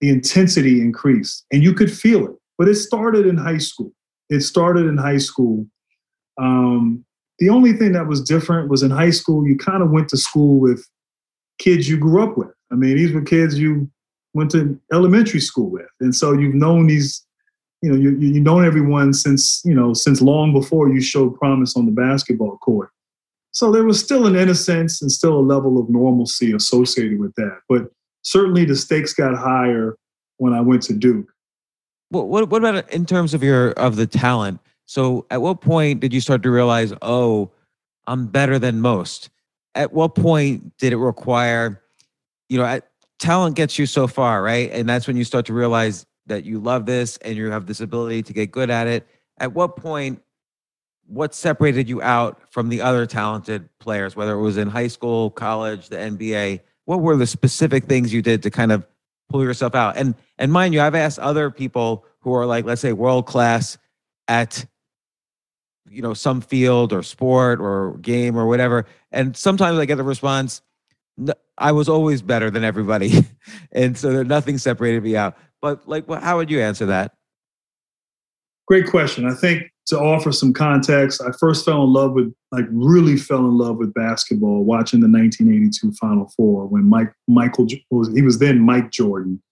the 0.00 0.08
intensity 0.08 0.80
increased, 0.80 1.44
and 1.52 1.62
you 1.62 1.74
could 1.74 1.92
feel 1.92 2.26
it. 2.26 2.36
But 2.58 2.68
it 2.68 2.76
started 2.76 3.26
in 3.26 3.36
high 3.36 3.58
school. 3.58 3.92
It 4.30 4.40
started 4.40 4.86
in 4.86 4.96
high 4.96 5.18
school. 5.18 5.66
Um, 6.40 7.04
the 7.38 7.48
only 7.48 7.72
thing 7.72 7.92
that 7.92 8.06
was 8.06 8.22
different 8.22 8.68
was 8.68 8.82
in 8.82 8.90
high 8.90 9.10
school, 9.10 9.46
you 9.46 9.56
kind 9.56 9.82
of 9.82 9.90
went 9.90 10.08
to 10.10 10.16
school 10.16 10.60
with 10.60 10.86
kids 11.60 11.88
you 11.88 11.96
grew 11.96 12.24
up 12.24 12.36
with. 12.36 12.50
I 12.72 12.74
mean, 12.74 12.96
these 12.96 13.12
were 13.12 13.22
kids 13.22 13.56
you 13.58 13.88
went 14.34 14.50
to 14.52 14.80
elementary 14.92 15.40
school 15.40 15.70
with, 15.70 15.86
and 16.00 16.14
so 16.14 16.32
you've 16.32 16.54
known 16.54 16.88
these. 16.88 17.24
You 17.82 17.90
know, 17.90 17.96
you 17.96 18.10
you've 18.18 18.42
known 18.42 18.66
everyone 18.66 19.14
since 19.14 19.62
you 19.64 19.74
know 19.74 19.94
since 19.94 20.20
long 20.20 20.52
before 20.52 20.90
you 20.90 21.00
showed 21.00 21.38
promise 21.38 21.76
on 21.76 21.86
the 21.86 21.92
basketball 21.92 22.58
court. 22.58 22.90
So 23.52 23.72
there 23.72 23.84
was 23.84 23.98
still 23.98 24.26
an 24.26 24.36
innocence 24.36 25.02
and 25.02 25.10
still 25.10 25.38
a 25.38 25.40
level 25.40 25.78
of 25.80 25.88
normalcy 25.88 26.52
associated 26.52 27.18
with 27.18 27.34
that. 27.36 27.58
But 27.68 27.90
certainly 28.22 28.64
the 28.64 28.76
stakes 28.76 29.12
got 29.12 29.36
higher 29.36 29.96
when 30.36 30.52
I 30.52 30.60
went 30.60 30.82
to 30.82 30.94
Duke. 30.94 31.26
What, 32.10 32.28
what, 32.28 32.48
what 32.48 32.62
about 32.62 32.90
in 32.92 33.06
terms 33.06 33.34
of 33.34 33.42
your 33.42 33.70
of 33.72 33.96
the 33.96 34.06
talent? 34.06 34.60
So 34.86 35.26
at 35.30 35.40
what 35.40 35.60
point 35.60 36.00
did 36.00 36.12
you 36.12 36.20
start 36.20 36.42
to 36.42 36.50
realize, 36.50 36.92
oh, 37.02 37.50
I'm 38.06 38.26
better 38.26 38.58
than 38.58 38.80
most? 38.80 39.30
At 39.74 39.92
what 39.92 40.14
point 40.14 40.76
did 40.78 40.92
it 40.92 40.96
require, 40.96 41.82
you 42.48 42.58
know, 42.58 42.64
at, 42.64 42.88
talent 43.18 43.54
gets 43.54 43.78
you 43.78 43.86
so 43.86 44.06
far, 44.06 44.42
right? 44.42 44.70
And 44.72 44.88
that's 44.88 45.06
when 45.06 45.16
you 45.16 45.24
start 45.24 45.46
to 45.46 45.52
realize 45.52 46.06
that 46.26 46.44
you 46.44 46.58
love 46.58 46.86
this 46.86 47.16
and 47.18 47.36
you 47.36 47.50
have 47.50 47.66
this 47.66 47.80
ability 47.80 48.22
to 48.24 48.32
get 48.32 48.50
good 48.50 48.70
at 48.70 48.86
it. 48.86 49.06
At 49.38 49.52
what 49.52 49.76
point, 49.76 50.22
what 51.06 51.34
separated 51.34 51.88
you 51.88 52.00
out 52.02 52.40
from 52.50 52.68
the 52.68 52.80
other 52.80 53.06
talented 53.06 53.68
players, 53.78 54.16
whether 54.16 54.32
it 54.32 54.40
was 54.40 54.56
in 54.56 54.68
high 54.68 54.86
school, 54.86 55.30
college, 55.30 55.88
the 55.88 55.96
NBA? 55.96 56.60
What 56.84 57.00
were 57.00 57.16
the 57.16 57.26
specific 57.26 57.84
things 57.84 58.12
you 58.12 58.22
did 58.22 58.42
to 58.44 58.50
kind 58.50 58.72
of 58.72 58.86
pull 59.28 59.42
yourself 59.42 59.74
out? 59.74 59.96
And 59.96 60.14
and 60.38 60.52
mind 60.52 60.72
you, 60.74 60.80
I've 60.80 60.94
asked 60.94 61.18
other 61.18 61.50
people 61.50 62.04
who 62.20 62.34
are 62.34 62.46
like, 62.46 62.64
let's 62.64 62.80
say, 62.80 62.92
world 62.92 63.26
class 63.26 63.76
at 64.28 64.64
you 65.90 66.02
know 66.02 66.14
some 66.14 66.40
field 66.40 66.92
or 66.92 67.02
sport 67.02 67.60
or 67.60 67.98
game 67.98 68.36
or 68.36 68.46
whatever, 68.46 68.86
and 69.10 69.36
sometimes 69.36 69.78
I 69.78 69.84
get 69.84 69.96
the 69.96 70.04
response, 70.04 70.62
I 71.58 71.72
was 71.72 71.88
always 71.88 72.22
better 72.22 72.50
than 72.50 72.64
everybody, 72.64 73.12
and 73.72 73.96
so 73.96 74.12
there, 74.12 74.24
nothing 74.24 74.58
separated 74.58 75.02
me 75.02 75.16
out. 75.16 75.36
But 75.60 75.86
like, 75.88 76.08
how 76.08 76.38
would 76.38 76.50
you 76.50 76.60
answer 76.60 76.86
that? 76.86 77.14
Great 78.66 78.86
question. 78.86 79.26
I 79.26 79.34
think 79.34 79.64
to 79.86 79.98
offer 79.98 80.30
some 80.30 80.52
context, 80.52 81.20
I 81.20 81.32
first 81.40 81.64
fell 81.64 81.82
in 81.82 81.92
love 81.92 82.12
with, 82.12 82.32
like, 82.52 82.66
really 82.70 83.16
fell 83.16 83.40
in 83.40 83.58
love 83.58 83.76
with 83.76 83.92
basketball 83.92 84.62
watching 84.62 85.00
the 85.00 85.08
1982 85.08 85.92
Final 85.94 86.32
Four 86.36 86.66
when 86.66 86.88
Mike 86.88 87.12
Michael 87.26 87.66
was 87.90 88.12
he 88.14 88.22
was 88.22 88.38
then 88.38 88.60
Mike 88.60 88.92
Jordan, 88.92 89.42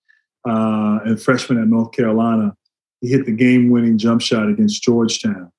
uh, 0.49 1.01
a 1.05 1.17
freshman 1.17 1.61
at 1.61 1.67
North 1.67 1.91
Carolina. 1.91 2.55
He 3.01 3.09
hit 3.09 3.27
the 3.27 3.33
game-winning 3.33 3.99
jump 3.99 4.21
shot 4.21 4.49
against 4.49 4.83
Georgetown. 4.83 5.51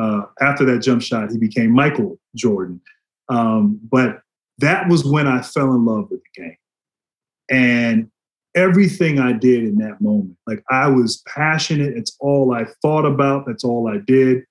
Uh, 0.00 0.22
after 0.40 0.64
that 0.64 0.78
jump 0.78 1.02
shot, 1.02 1.30
he 1.30 1.38
became 1.38 1.70
Michael 1.70 2.18
Jordan. 2.34 2.80
Um, 3.28 3.80
but 3.90 4.20
that 4.58 4.88
was 4.88 5.04
when 5.04 5.26
I 5.26 5.42
fell 5.42 5.72
in 5.72 5.84
love 5.84 6.10
with 6.10 6.20
the 6.22 6.42
game. 6.42 6.56
And 7.50 8.10
everything 8.54 9.18
I 9.18 9.32
did 9.32 9.64
in 9.64 9.76
that 9.76 10.00
moment, 10.00 10.36
like 10.46 10.62
I 10.70 10.88
was 10.88 11.22
passionate. 11.26 11.96
It's 11.96 12.16
all 12.20 12.54
I 12.54 12.64
thought 12.80 13.04
about. 13.04 13.46
That's 13.46 13.64
all 13.64 13.88
I 13.88 13.98
did. 14.06 14.44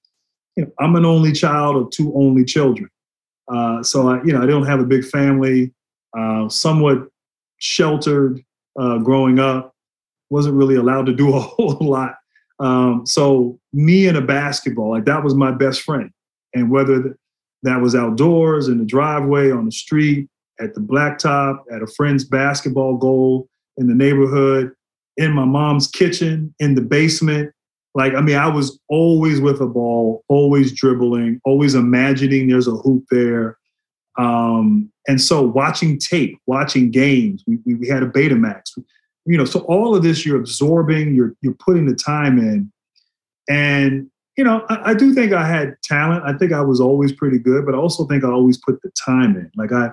You 0.55 0.65
know, 0.65 0.71
I'm 0.79 0.95
an 0.95 1.05
only 1.05 1.31
child 1.31 1.75
of 1.77 1.89
two 1.91 2.13
only 2.15 2.43
children. 2.43 2.89
Uh, 3.51 3.83
so 3.83 4.09
I, 4.09 4.23
you 4.23 4.33
know, 4.33 4.41
I 4.41 4.45
don't 4.45 4.65
have 4.65 4.79
a 4.79 4.85
big 4.85 5.05
family, 5.05 5.73
uh, 6.17 6.49
somewhat 6.49 7.07
sheltered 7.57 8.43
uh, 8.79 8.97
growing 8.99 9.39
up, 9.39 9.75
wasn't 10.29 10.55
really 10.55 10.75
allowed 10.75 11.05
to 11.07 11.13
do 11.13 11.33
a 11.35 11.39
whole 11.39 11.77
lot. 11.81 12.15
Um, 12.61 13.05
so 13.05 13.59
me 13.73 14.07
and 14.07 14.17
a 14.17 14.21
basketball, 14.21 14.91
like 14.91 15.05
that 15.05 15.23
was 15.23 15.33
my 15.33 15.51
best 15.51 15.81
friend. 15.81 16.11
And 16.53 16.69
whether 16.69 17.17
that 17.63 17.81
was 17.81 17.95
outdoors 17.95 18.67
in 18.67 18.77
the 18.77 18.85
driveway, 18.85 19.51
on 19.51 19.65
the 19.65 19.71
street, 19.71 20.29
at 20.59 20.75
the 20.75 20.81
blacktop, 20.81 21.59
at 21.73 21.81
a 21.81 21.87
friend's 21.87 22.23
basketball 22.23 22.97
goal 22.97 23.47
in 23.77 23.87
the 23.87 23.95
neighborhood, 23.95 24.71
in 25.17 25.31
my 25.31 25.45
mom's 25.45 25.87
kitchen, 25.87 26.53
in 26.59 26.75
the 26.75 26.81
basement. 26.81 27.51
Like, 27.95 28.13
I 28.13 28.21
mean, 28.21 28.37
I 28.37 28.47
was 28.47 28.79
always 28.89 29.41
with 29.41 29.59
a 29.59 29.67
ball, 29.67 30.23
always 30.29 30.71
dribbling, 30.71 31.41
always 31.43 31.75
imagining 31.75 32.47
there's 32.47 32.67
a 32.67 32.71
hoop 32.71 33.03
there. 33.11 33.57
Um, 34.17 34.91
and 35.07 35.19
so 35.19 35.41
watching 35.41 35.97
tape, 35.97 36.37
watching 36.45 36.91
games, 36.91 37.43
we, 37.47 37.57
we 37.73 37.87
had 37.87 38.03
a 38.03 38.07
Betamax, 38.07 38.63
you 39.25 39.37
know, 39.37 39.45
so 39.45 39.59
all 39.61 39.95
of 39.95 40.03
this 40.03 40.25
you're 40.25 40.39
absorbing, 40.39 41.15
you're, 41.15 41.33
you're 41.41 41.55
putting 41.55 41.85
the 41.85 41.95
time 41.95 42.39
in. 42.39 42.71
And 43.49 44.09
you 44.37 44.43
know, 44.43 44.65
I, 44.69 44.91
I, 44.91 44.93
do 44.93 45.13
think 45.13 45.33
I 45.33 45.45
had 45.45 45.75
talent. 45.83 46.23
I 46.25 46.33
think 46.37 46.53
I 46.53 46.61
was 46.61 46.79
always 46.79 47.11
pretty 47.11 47.37
good, 47.37 47.65
but 47.65 47.75
I 47.75 47.77
also 47.77 48.05
think 48.05 48.23
I 48.23 48.29
always 48.29 48.57
put 48.57 48.81
the 48.81 48.91
time 48.91 49.35
in. 49.35 49.51
Like 49.55 49.71
I, 49.71 49.91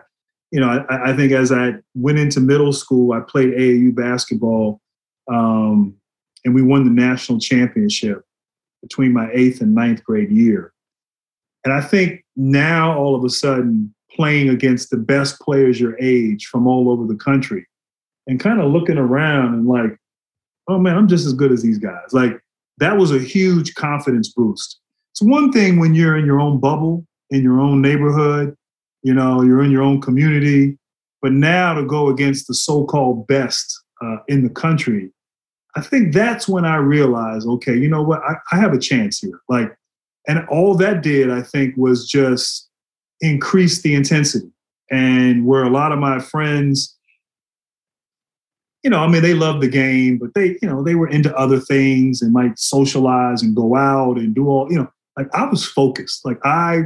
you 0.50 0.60
know, 0.60 0.84
I, 0.88 1.10
I 1.10 1.16
think 1.16 1.32
as 1.32 1.52
I 1.52 1.74
went 1.94 2.18
into 2.18 2.40
middle 2.40 2.72
school, 2.72 3.12
I 3.12 3.20
played 3.20 3.50
AAU 3.50 3.94
basketball, 3.94 4.80
um, 5.30 5.94
and 6.44 6.54
we 6.54 6.62
won 6.62 6.84
the 6.84 6.90
national 6.90 7.40
championship 7.40 8.24
between 8.80 9.12
my 9.12 9.28
eighth 9.32 9.60
and 9.60 9.74
ninth 9.74 10.02
grade 10.04 10.30
year. 10.30 10.72
And 11.64 11.74
I 11.74 11.80
think 11.80 12.24
now 12.36 12.96
all 12.96 13.14
of 13.14 13.24
a 13.24 13.28
sudden 13.28 13.94
playing 14.10 14.48
against 14.48 14.90
the 14.90 14.96
best 14.96 15.38
players 15.40 15.78
your 15.78 15.98
age 16.00 16.46
from 16.46 16.66
all 16.66 16.90
over 16.90 17.06
the 17.06 17.18
country 17.18 17.66
and 18.28 18.38
kind 18.38 18.60
of 18.60 18.70
looking 18.70 18.98
around 18.98 19.54
and 19.54 19.66
like, 19.66 19.96
oh 20.68 20.78
man, 20.78 20.96
I'm 20.96 21.08
just 21.08 21.26
as 21.26 21.32
good 21.32 21.50
as 21.50 21.62
these 21.62 21.78
guys. 21.78 22.12
Like 22.12 22.38
that 22.76 22.96
was 22.96 23.10
a 23.10 23.18
huge 23.18 23.74
confidence 23.74 24.32
boost. 24.32 24.78
It's 25.12 25.22
one 25.22 25.50
thing 25.50 25.80
when 25.80 25.94
you're 25.94 26.16
in 26.16 26.26
your 26.26 26.38
own 26.38 26.60
bubble, 26.60 27.04
in 27.30 27.42
your 27.42 27.58
own 27.58 27.82
neighborhood, 27.82 28.54
you 29.02 29.14
know, 29.14 29.42
you're 29.42 29.64
in 29.64 29.70
your 29.70 29.82
own 29.82 30.00
community, 30.00 30.78
but 31.22 31.32
now 31.32 31.74
to 31.74 31.84
go 31.84 32.08
against 32.08 32.46
the 32.46 32.54
so-called 32.54 33.26
best 33.26 33.82
uh, 34.04 34.18
in 34.28 34.44
the 34.44 34.50
country, 34.50 35.10
I 35.74 35.80
think 35.80 36.12
that's 36.12 36.48
when 36.48 36.64
I 36.64 36.76
realized, 36.76 37.48
okay, 37.48 37.76
you 37.76 37.88
know 37.88 38.02
what, 38.02 38.20
I, 38.22 38.34
I 38.52 38.58
have 38.58 38.72
a 38.72 38.78
chance 38.78 39.18
here. 39.18 39.40
Like, 39.48 39.74
and 40.26 40.46
all 40.48 40.74
that 40.76 41.02
did, 41.02 41.30
I 41.30 41.42
think, 41.42 41.76
was 41.76 42.06
just 42.06 42.68
increase 43.20 43.82
the 43.82 43.94
intensity. 43.94 44.50
And 44.90 45.46
where 45.46 45.64
a 45.64 45.70
lot 45.70 45.92
of 45.92 45.98
my 45.98 46.18
friends 46.18 46.97
you 48.88 48.92
know, 48.92 49.00
I 49.00 49.06
mean, 49.06 49.20
they 49.20 49.34
loved 49.34 49.60
the 49.60 49.68
game, 49.68 50.16
but 50.16 50.32
they, 50.32 50.56
you 50.62 50.66
know, 50.66 50.82
they 50.82 50.94
were 50.94 51.10
into 51.10 51.36
other 51.36 51.60
things 51.60 52.22
and 52.22 52.32
might 52.32 52.58
socialize 52.58 53.42
and 53.42 53.54
go 53.54 53.76
out 53.76 54.16
and 54.16 54.34
do 54.34 54.48
all, 54.48 54.66
you 54.72 54.78
know, 54.78 54.90
like 55.14 55.26
I 55.34 55.44
was 55.44 55.62
focused. 55.62 56.24
Like 56.24 56.38
I, 56.42 56.84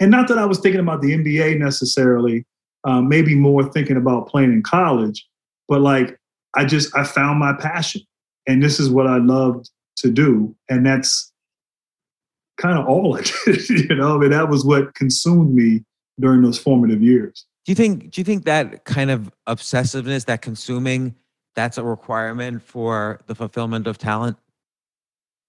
and 0.00 0.10
not 0.10 0.26
that 0.26 0.38
I 0.38 0.44
was 0.44 0.58
thinking 0.58 0.80
about 0.80 1.02
the 1.02 1.12
NBA 1.12 1.60
necessarily, 1.60 2.44
um, 2.82 3.08
maybe 3.08 3.36
more 3.36 3.62
thinking 3.62 3.96
about 3.96 4.26
playing 4.26 4.52
in 4.52 4.64
college, 4.64 5.24
but 5.68 5.80
like 5.80 6.18
I 6.56 6.64
just, 6.64 6.92
I 6.96 7.04
found 7.04 7.38
my 7.38 7.52
passion 7.52 8.00
and 8.48 8.60
this 8.60 8.80
is 8.80 8.90
what 8.90 9.06
I 9.06 9.18
loved 9.18 9.70
to 9.98 10.10
do. 10.10 10.52
And 10.68 10.84
that's 10.84 11.30
kind 12.56 12.76
of 12.76 12.88
all 12.88 13.16
I 13.16 13.22
did, 13.44 13.68
you 13.68 13.94
know, 13.94 14.16
I 14.16 14.18
mean, 14.18 14.30
that 14.30 14.48
was 14.48 14.64
what 14.64 14.96
consumed 14.96 15.54
me 15.54 15.84
during 16.18 16.42
those 16.42 16.58
formative 16.58 17.02
years. 17.02 17.46
Do 17.66 17.70
you 17.70 17.76
think, 17.76 18.10
do 18.10 18.20
you 18.20 18.24
think 18.24 18.46
that 18.46 18.84
kind 18.84 19.12
of 19.12 19.30
obsessiveness, 19.46 20.24
that 20.24 20.42
consuming, 20.42 21.14
that's 21.56 21.78
a 21.78 21.82
requirement 21.82 22.62
for 22.62 23.20
the 23.26 23.34
fulfillment 23.34 23.88
of 23.88 23.98
talent? 23.98 24.36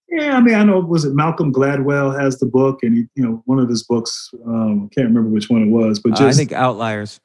Yeah, 0.10 0.38
I 0.38 0.40
mean, 0.40 0.56
I 0.56 0.64
know 0.64 0.80
was 0.80 1.04
it 1.04 1.14
Malcolm 1.14 1.54
Gladwell 1.54 2.18
has 2.20 2.40
the 2.40 2.46
book, 2.46 2.80
and 2.82 2.96
he, 2.96 3.06
you 3.16 3.24
know, 3.24 3.44
one 3.46 3.60
of 3.60 3.70
his 3.70 3.84
books, 3.84 4.32
um, 4.46 4.90
can't 4.96 5.08
remember 5.08 5.30
which 5.30 5.50
one 5.50 5.62
it 5.62 5.70
was, 5.70 6.00
but 6.00 6.12
just 6.12 6.22
uh, 6.22 6.28
I 6.28 6.32
think 6.32 6.54
Outliers. 6.54 7.20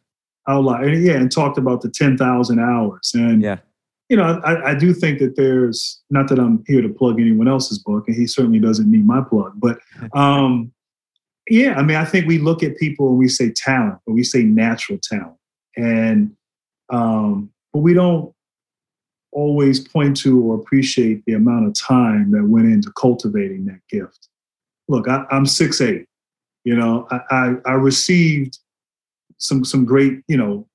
Outlier, 0.48 0.88
yeah, 0.88 1.14
and 1.14 1.30
talked 1.30 1.58
about 1.58 1.80
the 1.80 1.88
ten 1.88 2.18
thousand 2.18 2.58
hours, 2.58 3.12
and 3.14 3.40
yeah, 3.40 3.58
you 4.08 4.16
know, 4.16 4.40
I, 4.44 4.72
I 4.72 4.74
do 4.74 4.92
think 4.92 5.20
that 5.20 5.36
there's 5.36 6.02
not 6.10 6.28
that 6.28 6.40
I'm 6.40 6.64
here 6.66 6.82
to 6.82 6.88
plug 6.88 7.20
anyone 7.20 7.46
else's 7.46 7.78
book, 7.78 8.04
and 8.08 8.16
he 8.16 8.26
certainly 8.26 8.58
doesn't 8.58 8.90
need 8.90 9.06
my 9.06 9.22
plug, 9.22 9.52
but 9.56 9.78
um, 10.14 10.72
yeah, 11.48 11.74
I 11.74 11.82
mean, 11.82 11.96
I 11.96 12.04
think 12.04 12.26
we 12.26 12.38
look 12.38 12.64
at 12.64 12.76
people 12.78 13.10
and 13.10 13.18
we 13.18 13.28
say 13.28 13.52
talent, 13.52 14.00
but 14.04 14.14
we 14.14 14.24
say 14.24 14.42
natural 14.42 14.98
talent, 15.00 15.38
and 15.76 16.32
um, 16.90 17.52
but 17.72 17.78
we 17.78 17.94
don't 17.94 18.34
always 19.32 19.80
point 19.80 20.16
to 20.18 20.40
or 20.40 20.54
appreciate 20.54 21.24
the 21.24 21.32
amount 21.32 21.66
of 21.66 21.74
time 21.74 22.30
that 22.30 22.44
went 22.44 22.66
into 22.66 22.92
cultivating 22.92 23.64
that 23.66 23.80
gift. 23.88 24.28
Look, 24.88 25.08
I, 25.08 25.24
am 25.30 25.46
six 25.46 25.80
eight. 25.80 26.06
You 26.64 26.76
know, 26.76 27.08
I, 27.10 27.20
I, 27.30 27.54
I 27.66 27.72
received 27.72 28.58
some 29.38 29.64
some 29.64 29.84
great 29.84 30.22
you 30.28 30.36
know 30.36 30.66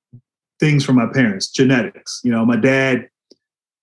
things 0.60 0.84
from 0.84 0.96
my 0.96 1.06
parents, 1.06 1.48
genetics. 1.48 2.20
You 2.24 2.32
know, 2.32 2.44
my 2.44 2.56
dad. 2.56 3.08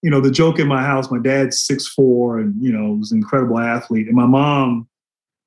You 0.01 0.11
know, 0.11 0.21
the 0.21 0.29
joke 0.29 0.59
in 0.59 0.67
my 0.67 0.83
house. 0.83 1.09
My 1.09 1.17
dad's 1.17 1.59
six 1.59 1.87
four, 1.87 2.37
and 2.37 2.53
you 2.61 2.71
know, 2.71 2.93
was 2.93 3.11
an 3.11 3.17
incredible 3.17 3.57
athlete, 3.57 4.05
and 4.05 4.15
my 4.15 4.27
mom 4.27 4.87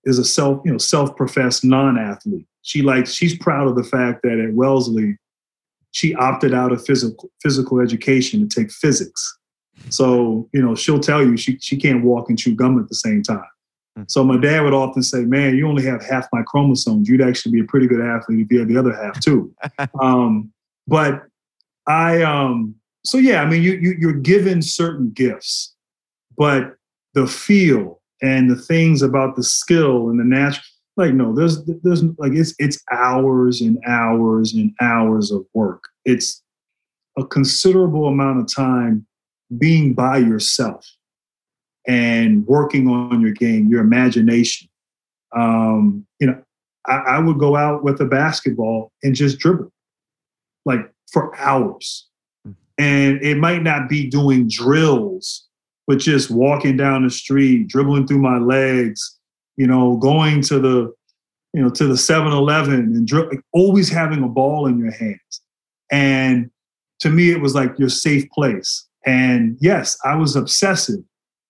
is 0.05 0.19
a 0.19 0.25
self 0.25 0.61
you 0.65 0.73
know 0.73 0.79
self 0.79 1.15
professed 1.17 1.65
non 1.65 1.97
athlete. 1.97 2.47
She 2.63 2.83
likes 2.83 3.13
she's 3.13 3.39
proud 3.39 3.69
of 3.69 3.77
the 3.77 3.85
fact 3.85 4.23
that 4.23 4.41
at 4.41 4.55
Wellesley 4.55 5.17
she 5.99 6.15
opted 6.15 6.55
out 6.55 6.71
of 6.71 6.85
physical 6.87 7.29
physical 7.43 7.81
education 7.81 8.49
to 8.49 8.61
take 8.61 8.71
physics. 8.71 9.37
So, 9.91 10.49
you 10.53 10.63
know, 10.63 10.77
she'll 10.77 11.01
tell 11.01 11.25
you 11.25 11.37
she, 11.37 11.59
she 11.61 11.77
can't 11.77 12.05
walk 12.05 12.29
and 12.29 12.39
chew 12.39 12.55
gum 12.55 12.79
at 12.79 12.89
the 12.89 12.95
same 12.95 13.21
time. 13.21 13.51
Hmm. 13.97 14.03
So 14.07 14.23
my 14.23 14.37
dad 14.37 14.61
would 14.61 14.75
often 14.75 15.03
say, 15.03 15.23
man, 15.23 15.57
you 15.57 15.67
only 15.67 15.85
have 15.87 16.05
half 16.05 16.29
my 16.33 16.43
chromosomes. 16.47 17.09
You'd 17.09 17.21
actually 17.21 17.51
be 17.51 17.61
a 17.61 17.65
pretty 17.65 17.89
good 17.89 18.01
athlete 18.01 18.39
if 18.39 18.53
you 18.53 18.61
had 18.61 18.69
the 18.69 18.77
other 18.77 18.95
half 18.95 19.19
too. 19.19 19.53
um, 20.01 20.53
but 20.87 21.25
I, 21.89 22.23
um, 22.23 22.77
so 23.05 23.19
yeah, 23.19 23.43
I 23.43 23.47
mean, 23.47 23.65
you, 23.65 23.73
you, 23.73 23.97
you're 23.99 24.13
given 24.13 24.63
certain 24.63 25.11
gifts, 25.11 25.75
but 26.37 26.77
the 27.15 27.27
feel 27.27 28.01
and 28.23 28.49
the 28.49 28.57
things 28.57 29.03
about 29.03 29.35
the 29.35 29.43
skill 29.43 30.11
and 30.11 30.21
the 30.21 30.25
natural, 30.25 30.63
like 30.99 31.15
no 31.15 31.33
there's 31.35 31.65
there's 31.65 32.03
like 32.19 32.33
it's 32.33 32.55
it's 32.59 32.83
hours 32.93 33.61
and 33.61 33.79
hours 33.87 34.53
and 34.53 34.73
hours 34.81 35.31
of 35.31 35.47
work 35.55 35.83
it's 36.05 36.43
a 37.19 37.25
considerable 37.25 38.07
amount 38.07 38.39
of 38.39 38.55
time 38.55 39.07
being 39.57 39.95
by 39.95 40.19
yourself 40.19 40.87
and 41.87 42.47
working 42.47 42.89
on 42.89 43.21
your 43.21 43.33
game, 43.33 43.69
your 43.69 43.81
imagination. 43.81 44.69
Um, 45.35 46.07
you 46.21 46.27
know, 46.27 46.41
I, 46.87 46.97
I 46.97 47.19
would 47.19 47.39
go 47.39 47.57
out 47.57 47.83
with 47.83 48.01
a 48.01 48.05
basketball 48.05 48.93
and 49.03 49.15
just 49.15 49.39
dribble 49.39 49.73
like 50.65 50.91
for 51.11 51.37
hours. 51.39 52.07
Hmm. 52.45 52.53
And 52.79 53.23
it 53.23 53.39
might 53.39 53.63
not 53.63 53.89
be 53.89 54.09
doing 54.09 54.49
drills, 54.49 55.47
but 55.87 55.99
just 55.99 56.31
walking 56.31 56.77
down 56.77 57.05
the 57.05 57.11
street, 57.11 57.69
dribbling 57.69 58.07
through 58.07 58.19
my 58.19 58.39
legs, 58.39 59.18
you 59.59 59.67
know, 59.67 59.97
going 59.97 60.41
to 60.43 60.61
the, 60.61 60.95
you 61.53 61.61
know, 61.61 61.69
to 61.69 61.87
the 61.87 61.95
7-Eleven 61.95 62.75
and 62.75 63.07
dri- 63.07 63.27
like 63.27 63.41
always 63.53 63.91
having 63.91 64.23
a 64.23 64.29
ball 64.29 64.67
in 64.67 64.79
your 64.79 64.93
hands. 64.93 65.43
And 65.91 66.51
to 67.01 67.11
me, 67.11 67.31
it 67.31 67.41
was 67.41 67.55
like 67.55 67.77
your 67.79 67.89
safe 67.89 68.31
place. 68.31 68.87
And 69.05 69.59
yes, 69.61 69.99
I 70.05 70.15
was 70.15 70.37
obsessive, 70.37 71.01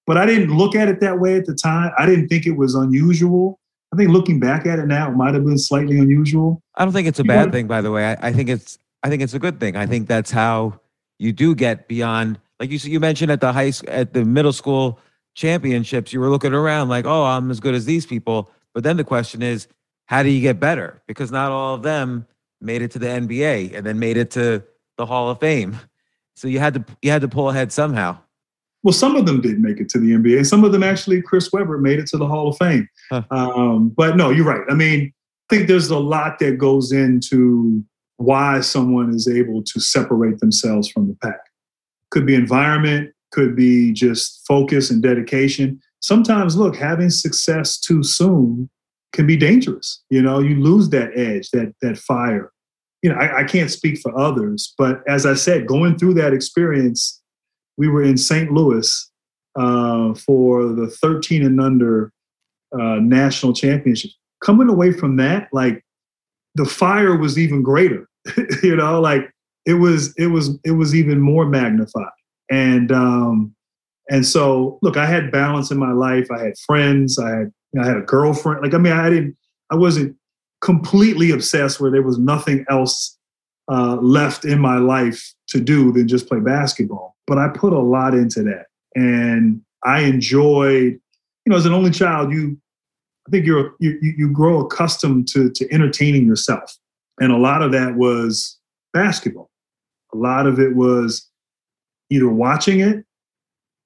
but 0.07 0.17
I 0.17 0.25
didn't 0.25 0.57
look 0.57 0.75
at 0.75 0.89
it 0.89 1.01
that 1.01 1.21
way 1.21 1.37
at 1.37 1.45
the 1.45 1.55
time. 1.55 1.93
I 1.99 2.07
didn't 2.07 2.29
think 2.29 2.47
it 2.47 2.57
was 2.57 2.75
unusual. 2.75 3.61
I 3.93 3.97
think 3.97 4.11
looking 4.11 4.41
back 4.41 4.67
at 4.67 4.79
it 4.79 4.87
now, 4.87 5.11
it 5.11 5.15
might 5.15 5.35
have 5.35 5.45
been 5.45 5.59
slightly 5.59 5.99
unusual. 5.99 6.63
I 6.77 6.85
don't 6.85 6.93
think 6.93 7.09
it's 7.09 7.21
a 7.21 7.23
you 7.23 7.29
bad 7.29 7.53
thing, 7.53 7.67
by 7.67 7.83
the 7.83 7.91
way. 7.91 8.07
I, 8.07 8.29
I, 8.29 8.33
think 8.33 8.49
it's 8.49 8.79
I 9.03 9.11
think 9.11 9.23
it's 9.23 9.35
a 9.35 9.39
good 9.39 9.61
thing. 9.61 9.77
I 9.77 9.87
think 9.87 10.09
that's 10.09 10.31
how 10.31 10.81
you 11.19 11.33
do 11.33 11.55
get 11.55 11.89
beyond. 11.89 12.39
Like 12.59 12.71
you 12.71 12.79
you 12.79 13.01
mentioned 13.01 13.31
at 13.31 13.41
the 13.41 13.53
high 13.53 13.73
at 13.87 14.15
the 14.15 14.25
middle 14.25 14.53
school 14.53 14.99
championships, 15.39 16.13
you 16.13 16.19
were 16.19 16.29
looking 16.29 16.53
around 16.53 16.89
like, 16.89 17.07
oh, 17.07 17.25
I'm 17.25 17.51
as 17.51 17.61
good 17.61 17.75
as 17.75 17.85
these 17.85 18.05
people. 18.05 18.51
But 18.75 18.83
then 18.83 18.97
the 18.97 19.05
question 19.05 19.41
is, 19.41 19.69
how 20.07 20.23
do 20.23 20.31
you 20.31 20.41
get 20.41 20.59
better? 20.59 21.01
Because 21.07 21.31
not 21.31 21.53
all 21.53 21.77
of 21.77 21.83
them 21.83 22.27
made 22.61 22.83
it 22.83 22.91
to 22.93 22.99
the 22.99 23.07
NBA 23.07 23.75
and 23.75 23.87
then 23.87 23.99
made 24.01 24.17
it 24.17 24.33
to 24.33 24.65
the 24.97 25.07
Hall 25.07 25.31
of 25.31 25.39
Fame. 25.39 25.79
So 26.35 26.49
you 26.49 26.59
had 26.59 26.75
to 26.75 26.85
you 27.03 27.11
had 27.11 27.23
to 27.23 27.29
pull 27.29 27.51
ahead 27.51 27.73
somehow. 27.73 28.19
Well, 28.83 28.93
some 28.93 29.17
of 29.17 29.27
them 29.27 29.41
did 29.41 29.59
make 29.61 29.81
it 29.81 29.89
to 29.91 29.99
the 29.99 30.13
NBA. 30.13 30.47
Some 30.47 30.65
of 30.65 30.73
them 30.73 30.83
actually, 30.83 31.21
Chris 31.21 31.53
Webber 31.53 31.79
made 31.79 31.99
it 31.99 32.07
to 32.09 32.17
the 32.17 32.27
Hall 32.27 32.49
of 32.49 32.57
Fame. 32.57 32.89
Huh. 33.11 33.23
Um, 33.31 33.89
but 33.91 34.17
no, 34.17 34.31
you're 34.31 34.45
right. 34.45 34.63
I 34.71 34.75
mean, 34.75 35.13
I 35.51 35.55
think 35.55 35.69
there's 35.69 35.91
a 35.91 35.99
lot 35.99 36.39
that 36.39 36.59
goes 36.59 36.93
into 36.93 37.85
why 38.19 38.61
someone 38.61 39.13
is 39.15 39.29
able 39.29 39.63
to 39.65 39.81
separate 39.81 40.39
themselves 40.39 40.89
from 40.89 41.09
the 41.09 41.17
pack. 41.23 41.41
Could 42.11 42.25
be 42.25 42.35
environment, 42.35 43.13
could 43.31 43.57
be 43.57 43.93
just 43.93 44.45
focus 44.47 44.91
and 44.91 45.03
dedication. 45.03 45.81
Sometimes, 46.01 46.57
look, 46.57 46.77
having 46.77 47.11
success 47.11 47.79
too 47.79 48.03
soon 48.03 48.71
can 49.13 49.27
be 49.27 49.37
dangerous. 49.37 50.03
You 50.11 50.23
know, 50.23 50.39
you 50.39 50.57
lose 50.57 50.89
that 50.91 51.11
edge, 51.17 51.51
that 51.51 51.75
that 51.83 51.99
fire. 51.99 52.53
You 53.03 53.13
know, 53.13 53.17
I, 53.17 53.41
I 53.41 53.45
can't 53.45 53.71
speak 53.71 53.99
for 54.01 54.17
others, 54.19 54.75
but 54.77 55.03
as 55.07 55.25
I 55.25 55.35
said, 55.35 55.69
going 55.69 55.97
through 55.99 56.15
that 56.15 56.33
experience 56.33 57.19
we 57.79 57.89
were 57.89 58.03
in 58.03 58.19
St. 58.19 58.53
Louis 58.53 59.11
uh, 59.59 60.13
for 60.15 60.67
the 60.67 60.89
13 60.89 61.47
and 61.47 61.61
under 61.61 62.13
uh, 62.79 62.97
national 62.97 63.55
championship. 63.55 64.11
Coming 64.45 64.69
away 64.69 64.93
from 64.93 65.17
that, 65.17 65.49
like 65.53 65.83
the 66.57 66.67
fire 66.67 67.17
was 67.17 67.39
even 67.39 67.63
greater. 67.63 68.07
you 68.63 68.77
know, 68.77 69.01
like 69.01 69.31
it 69.65 69.75
was, 69.75 70.13
it 70.19 70.27
was, 70.27 70.59
it 70.65 70.73
was 70.73 70.95
even 70.95 71.21
more 71.21 71.47
magnified. 71.47 72.11
And 72.51 72.91
um, 72.93 73.55
and 74.11 74.25
so, 74.25 74.79
look, 74.83 74.97
I 74.97 75.07
had 75.07 75.31
balance 75.31 75.71
in 75.71 75.79
my 75.79 75.93
life. 75.93 76.31
I 76.31 76.43
had 76.43 76.59
friends. 76.59 77.19
I 77.19 77.31
had, 77.31 77.53
you 77.73 77.81
know, 77.81 77.83
I 77.83 77.87
had 77.87 77.97
a 77.99 78.03
girlfriend. 78.03 78.63
Like, 78.63 78.75
I 78.75 78.79
mean, 78.79 78.95
I 78.95 79.11
didn't, 79.11 79.37
I 79.71 79.77
wasn't 79.77 80.17
completely 80.63 81.31
obsessed 81.31 81.79
where 81.79 81.91
there 81.91 82.03
was 82.03 82.19
nothing 82.19 82.65
else 82.71 83.19
uh, 83.71 83.97
left 83.97 84.47
in 84.47 84.59
my 84.61 84.79
life 84.79 85.35
to 85.49 85.61
do 85.61 85.93
than 85.93 86.09
just 86.09 86.27
play 86.27 86.41
basketball. 86.41 87.17
But 87.27 87.39
I 87.39 87.49
put 87.49 87.75
a 87.75 87.79
lot 87.79 88.15
into 88.15 88.43
that. 88.45 88.67
And 88.95 89.61
I 89.85 90.01
enjoyed, 90.01 90.99
you 91.45 91.51
know, 91.51 91.57
as 91.57 91.67
an 91.67 91.75
only 91.75 91.91
child, 91.91 92.33
you, 92.33 92.59
I 93.27 93.31
think 93.31 93.45
you're, 93.45 93.75
you, 93.79 93.99
you 94.01 94.33
grow 94.33 94.65
accustomed 94.65 95.29
to, 95.29 95.51
to 95.51 95.71
entertaining 95.73 96.27
yourself. 96.27 96.79
And 97.21 97.31
a 97.31 97.37
lot 97.37 97.61
of 97.61 97.73
that 97.73 97.97
was 97.97 98.59
basketball. 98.95 99.51
A 100.15 100.17
lot 100.17 100.47
of 100.47 100.59
it 100.59 100.75
was 100.75 101.28
either 102.11 102.29
watching 102.29 102.81
it. 102.81 103.05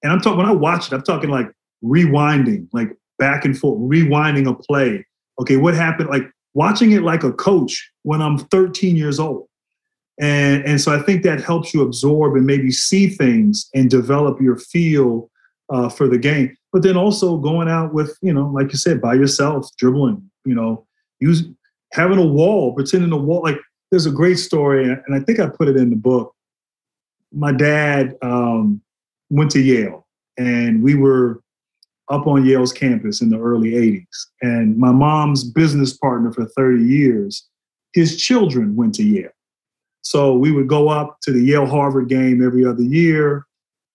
And 0.03 0.13
I'm 0.13 0.21
talking, 0.21 0.39
when 0.39 0.47
I 0.47 0.53
watch 0.53 0.87
it, 0.87 0.95
I'm 0.95 1.03
talking 1.03 1.31
like 1.31 1.51
rewinding, 1.85 2.69
like 2.73 2.97
back 3.19 3.45
and 3.45 3.57
forth, 3.57 3.79
rewinding 3.81 4.49
a 4.49 4.55
play. 4.55 5.07
Okay, 5.41 5.57
what 5.57 5.75
happened? 5.75 6.09
Like 6.09 6.25
watching 6.55 6.93
it 6.93 7.03
like 7.03 7.23
a 7.23 7.33
coach 7.33 7.91
when 8.03 8.21
I'm 8.21 8.39
13 8.39 8.97
years 8.97 9.19
old. 9.19 9.49
And, 10.21 10.65
and 10.65 10.81
so 10.81 10.95
I 10.95 11.01
think 11.01 11.23
that 11.23 11.43
helps 11.43 11.73
you 11.73 11.83
absorb 11.83 12.37
and 12.37 12.47
maybe 12.47 12.71
see 12.71 13.09
things 13.09 13.69
and 13.75 13.89
develop 13.89 14.41
your 14.41 14.57
feel 14.57 15.31
uh, 15.71 15.89
for 15.89 16.07
the 16.07 16.19
game. 16.19 16.57
But 16.73 16.83
then 16.83 16.97
also 16.97 17.39
going 17.39 17.69
out 17.69 17.95
with, 17.95 18.17
you 18.23 18.33
know, 18.33 18.49
like 18.49 18.73
you 18.73 18.79
said, 18.79 19.01
by 19.01 19.15
yourself, 19.15 19.69
dribbling, 19.79 20.31
you 20.45 20.55
know, 20.55 20.87
use 21.21 21.45
having 21.93 22.19
a 22.19 22.27
wall, 22.27 22.75
pretending 22.75 23.13
a 23.13 23.17
wall. 23.17 23.43
Like 23.43 23.59
there's 23.91 24.07
a 24.07 24.11
great 24.11 24.39
story, 24.39 24.85
and 24.85 25.15
I 25.15 25.21
think 25.21 25.39
I 25.39 25.49
put 25.49 25.69
it 25.69 25.77
in 25.77 25.91
the 25.91 25.97
book. 25.97 26.35
My 27.33 27.53
dad 27.53 28.17
um, 28.23 28.81
went 29.31 29.51
to 29.53 29.61
Yale, 29.61 30.07
and 30.37 30.83
we 30.83 30.95
were 30.95 31.43
up 32.11 32.27
on 32.27 32.45
Yale's 32.45 32.73
campus 32.73 33.23
in 33.23 33.31
the 33.31 33.39
early 33.39 33.71
80s. 33.71 34.27
And 34.43 34.77
my 34.77 34.93
mom's 34.93 35.45
business 35.45 35.97
partner 35.97 36.33
for 36.33 36.45
30 36.45 36.85
years, 36.85 37.49
his 37.95 38.21
children 38.21 38.77
went 38.77 38.95
to 38.97 39.03
Yale. 39.03 39.31
So 40.03 40.35
we 40.35 40.53
would 40.53 40.69
go 40.69 40.89
up 40.89 41.19
to 41.23 41.33
the 41.33 41.43
Yale 41.43 41.67
Harvard 41.67 42.09
game 42.09 42.45
every 42.45 42.67
other 42.67 42.83
year 42.83 43.47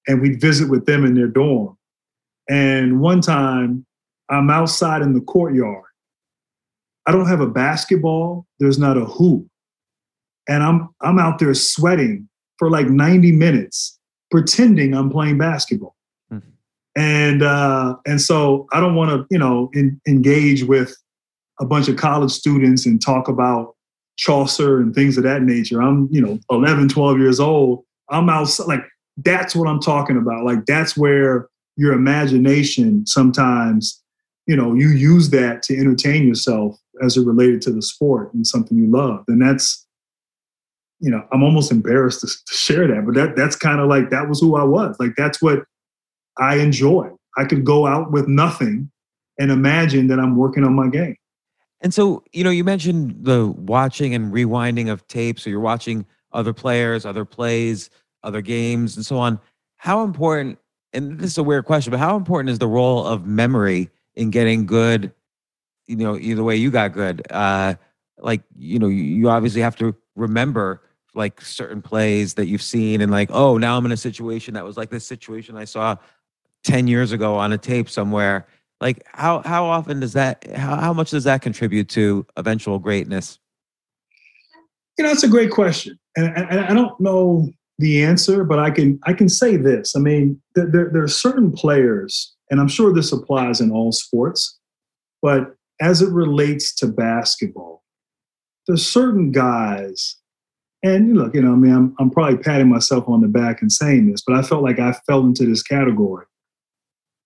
and 0.08 0.22
we'd 0.22 0.42
visit 0.42 0.70
with 0.70 0.86
them 0.86 1.06
in 1.06 1.14
their 1.14 1.28
dorm. 1.28 1.78
And 2.50 3.02
one 3.02 3.22
time 3.22 3.86
I'm 4.30 4.50
outside 4.50 5.02
in 5.02 5.14
the 5.14 5.22
courtyard. 5.22 5.84
I 7.06 7.12
don't 7.12 7.28
have 7.28 7.42
a 7.42 7.48
basketball, 7.48 8.46
there's 8.60 8.80
not 8.80 8.98
a 8.98 9.06
hoop. 9.06 9.48
And 10.50 10.64
I'm 10.64 10.90
I'm 11.02 11.20
out 11.20 11.40
there 11.40 11.54
sweating 11.54 12.27
for 12.58 12.70
like 12.70 12.88
90 12.88 13.32
minutes 13.32 13.98
pretending 14.32 14.94
I'm 14.94 15.10
playing 15.10 15.38
basketball. 15.38 15.96
Mm-hmm. 16.32 16.50
And 16.96 17.44
uh, 17.44 17.96
and 18.06 18.22
so 18.22 18.68
I 18.74 18.80
don't 18.80 18.96
want 18.96 19.12
to, 19.12 19.26
you 19.30 19.40
know, 19.40 19.70
in, 19.74 20.00
engage 20.08 20.64
with 20.64 20.96
a 21.60 21.66
bunch 21.66 21.88
of 21.88 21.96
college 21.96 22.32
students 22.32 22.86
and 22.86 23.02
talk 23.02 23.28
about 23.28 23.76
Chaucer 24.18 24.80
and 24.80 24.94
things 24.94 25.18
of 25.18 25.24
that 25.24 25.44
nature. 25.44 25.82
I'm, 25.82 26.08
you 26.12 26.22
know, 26.22 26.40
11, 26.50 26.90
12 26.90 27.20
years 27.20 27.40
old. 27.40 27.84
I'm 28.10 28.30
outside. 28.30 28.68
Like, 28.68 28.84
that's 29.18 29.56
what 29.56 29.68
I'm 29.68 29.80
talking 29.80 30.18
about. 30.18 30.44
Like, 30.44 30.66
that's 30.66 30.96
where 30.96 31.50
your 31.76 31.94
imagination 31.94 33.06
sometimes, 33.06 34.02
you 34.46 34.56
know, 34.56 34.74
you 34.74 34.90
use 34.90 35.30
that 35.32 35.62
to 35.64 35.78
entertain 35.78 36.28
yourself 36.28 36.80
as 37.04 37.18
it 37.18 37.26
related 37.26 37.62
to 37.64 37.72
the 37.72 37.82
sport 37.82 38.34
and 38.34 38.46
something 38.46 38.78
you 38.78 38.90
love. 38.90 39.24
And 39.28 39.42
that's, 39.42 39.87
you 41.00 41.12
know, 41.12 41.24
I'm 41.32 41.44
almost 41.44 41.72
embarrassed 41.72 42.22
to, 42.22 42.28
to 42.28 42.54
share 42.54 42.88
that, 42.88 43.06
but 43.06 43.16
that 43.16 43.36
that's 43.36 43.56
kind 43.56 43.80
of 43.80 43.88
like 43.88 44.10
that 44.10 44.28
was 44.28 44.40
who 44.40 44.56
I 44.56 44.64
was. 44.64 44.96
Like 45.00 45.14
that's 45.16 45.42
what 45.42 45.64
I 46.38 46.58
enjoy. 46.58 47.10
I 47.38 47.46
could 47.46 47.64
go 47.64 47.86
out 47.86 48.12
with 48.12 48.28
nothing 48.28 48.90
and 49.40 49.52
imagine 49.52 50.08
that 50.08 50.20
I'm 50.20 50.36
working 50.36 50.64
on 50.64 50.74
my 50.74 50.88
game. 50.88 51.16
And 51.82 51.94
so, 51.94 52.24
you 52.34 52.44
know, 52.44 52.50
you 52.50 52.64
mentioned 52.64 53.16
the 53.20 53.48
watching 53.48 54.16
and 54.16 54.34
rewinding 54.34 54.92
of 54.92 55.08
tapes, 55.08 55.44
so 55.44 55.50
you're 55.50 55.60
watching 55.60 56.06
other 56.32 56.54
players, 56.54 57.06
other 57.06 57.24
plays, 57.26 57.92
other 58.24 58.42
games, 58.42 58.96
and 58.96 59.06
so 59.06 59.18
on. 59.18 59.40
How 59.76 60.04
important, 60.04 60.58
and 60.94 61.20
this 61.20 61.32
is 61.32 61.38
a 61.38 61.44
weird 61.44 61.66
question, 61.66 61.92
but 61.92 62.00
how 62.00 62.18
important 62.18 62.50
is 62.50 62.58
the 62.58 62.68
role 62.68 63.06
of 63.06 63.28
memory 63.28 63.92
in 64.16 64.32
getting 64.32 64.66
good, 64.66 65.14
you 65.86 65.96
know, 65.96 66.18
either 66.18 66.44
way 66.44 66.56
you 66.56 66.72
got 66.72 66.94
good? 66.94 67.22
Uh, 67.30 67.76
like, 68.18 68.42
you 68.58 68.80
know, 68.80 68.88
you 68.88 69.30
obviously 69.30 69.62
have 69.62 69.76
to 69.76 69.96
remember 70.16 70.82
like 71.18 71.42
certain 71.42 71.82
plays 71.82 72.36
that 72.36 72.48
you've 72.48 72.62
seen 72.62 73.02
and 73.02 73.12
like, 73.12 73.30
oh, 73.32 73.58
now 73.58 73.78
I'm 73.78 73.86
in 73.86 73.92
a 73.92 73.98
situation 73.98 74.54
that 74.54 74.64
was 74.64 74.78
like 74.78 74.90
this 74.90 75.06
situation 75.06 75.58
I 75.58 75.66
saw 75.66 75.98
10 76.64 76.88
years 76.88 77.12
ago 77.12 77.36
on 77.36 77.52
a 77.52 77.58
tape 77.58 77.90
somewhere. 77.90 78.48
Like 78.80 79.04
how 79.08 79.42
how 79.44 79.66
often 79.66 80.00
does 80.00 80.14
that 80.14 80.46
how, 80.56 80.76
how 80.76 80.94
much 80.94 81.10
does 81.10 81.24
that 81.24 81.42
contribute 81.42 81.90
to 81.90 82.26
eventual 82.38 82.78
greatness? 82.78 83.40
You 84.98 85.04
know 85.04 85.10
that's 85.10 85.24
a 85.24 85.28
great 85.28 85.52
question 85.52 86.00
and, 86.18 86.36
and 86.36 86.60
i 86.60 86.74
don't 86.74 87.00
know 87.00 87.50
the 87.78 88.04
answer 88.04 88.44
but 88.44 88.60
i 88.60 88.70
can 88.70 89.00
i 89.06 89.14
can 89.14 89.30
say 89.30 89.56
this. 89.56 89.96
I 89.96 90.00
mean 90.00 90.42
there, 90.56 90.90
there 90.92 91.04
are 91.04 91.08
certain 91.08 91.52
players 91.52 92.36
and 92.52 92.60
i'm 92.60 92.68
sure 92.68 92.94
this 92.94 93.12
applies 93.14 93.62
in 93.62 93.72
all 93.72 93.92
sports 93.92 94.60
but 95.22 95.56
as 95.80 96.02
it 96.02 96.12
relates 96.12 96.74
to 96.76 96.88
basketball 96.88 97.84
there's 98.68 98.86
certain 98.86 99.32
guys 99.32 100.18
and 100.96 101.18
look 101.18 101.34
you 101.34 101.42
know 101.42 101.54
i 101.54 101.56
mean 101.56 101.74
I'm, 101.74 101.96
I'm 102.00 102.10
probably 102.10 102.38
patting 102.38 102.70
myself 102.70 103.08
on 103.08 103.22
the 103.22 103.28
back 103.28 103.62
and 103.62 103.72
saying 103.72 104.12
this 104.12 104.22
but 104.26 104.36
i 104.36 104.42
felt 104.42 104.64
like 104.64 104.80
i 104.80 104.94
fell 105.08 105.22
into 105.22 105.46
this 105.46 105.64
category 105.64 106.26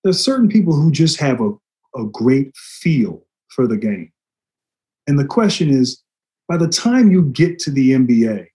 there's 0.03 0.23
certain 0.23 0.49
people 0.49 0.73
who 0.73 0.91
just 0.91 1.19
have 1.19 1.41
a, 1.41 1.51
a 1.95 2.05
great 2.05 2.55
feel 2.55 3.23
for 3.49 3.67
the 3.67 3.77
game. 3.77 4.11
And 5.07 5.19
the 5.19 5.25
question 5.25 5.69
is 5.69 6.01
by 6.47 6.57
the 6.57 6.67
time 6.67 7.11
you 7.11 7.23
get 7.23 7.59
to 7.59 7.71
the 7.71 7.91
NBA, 7.91 8.47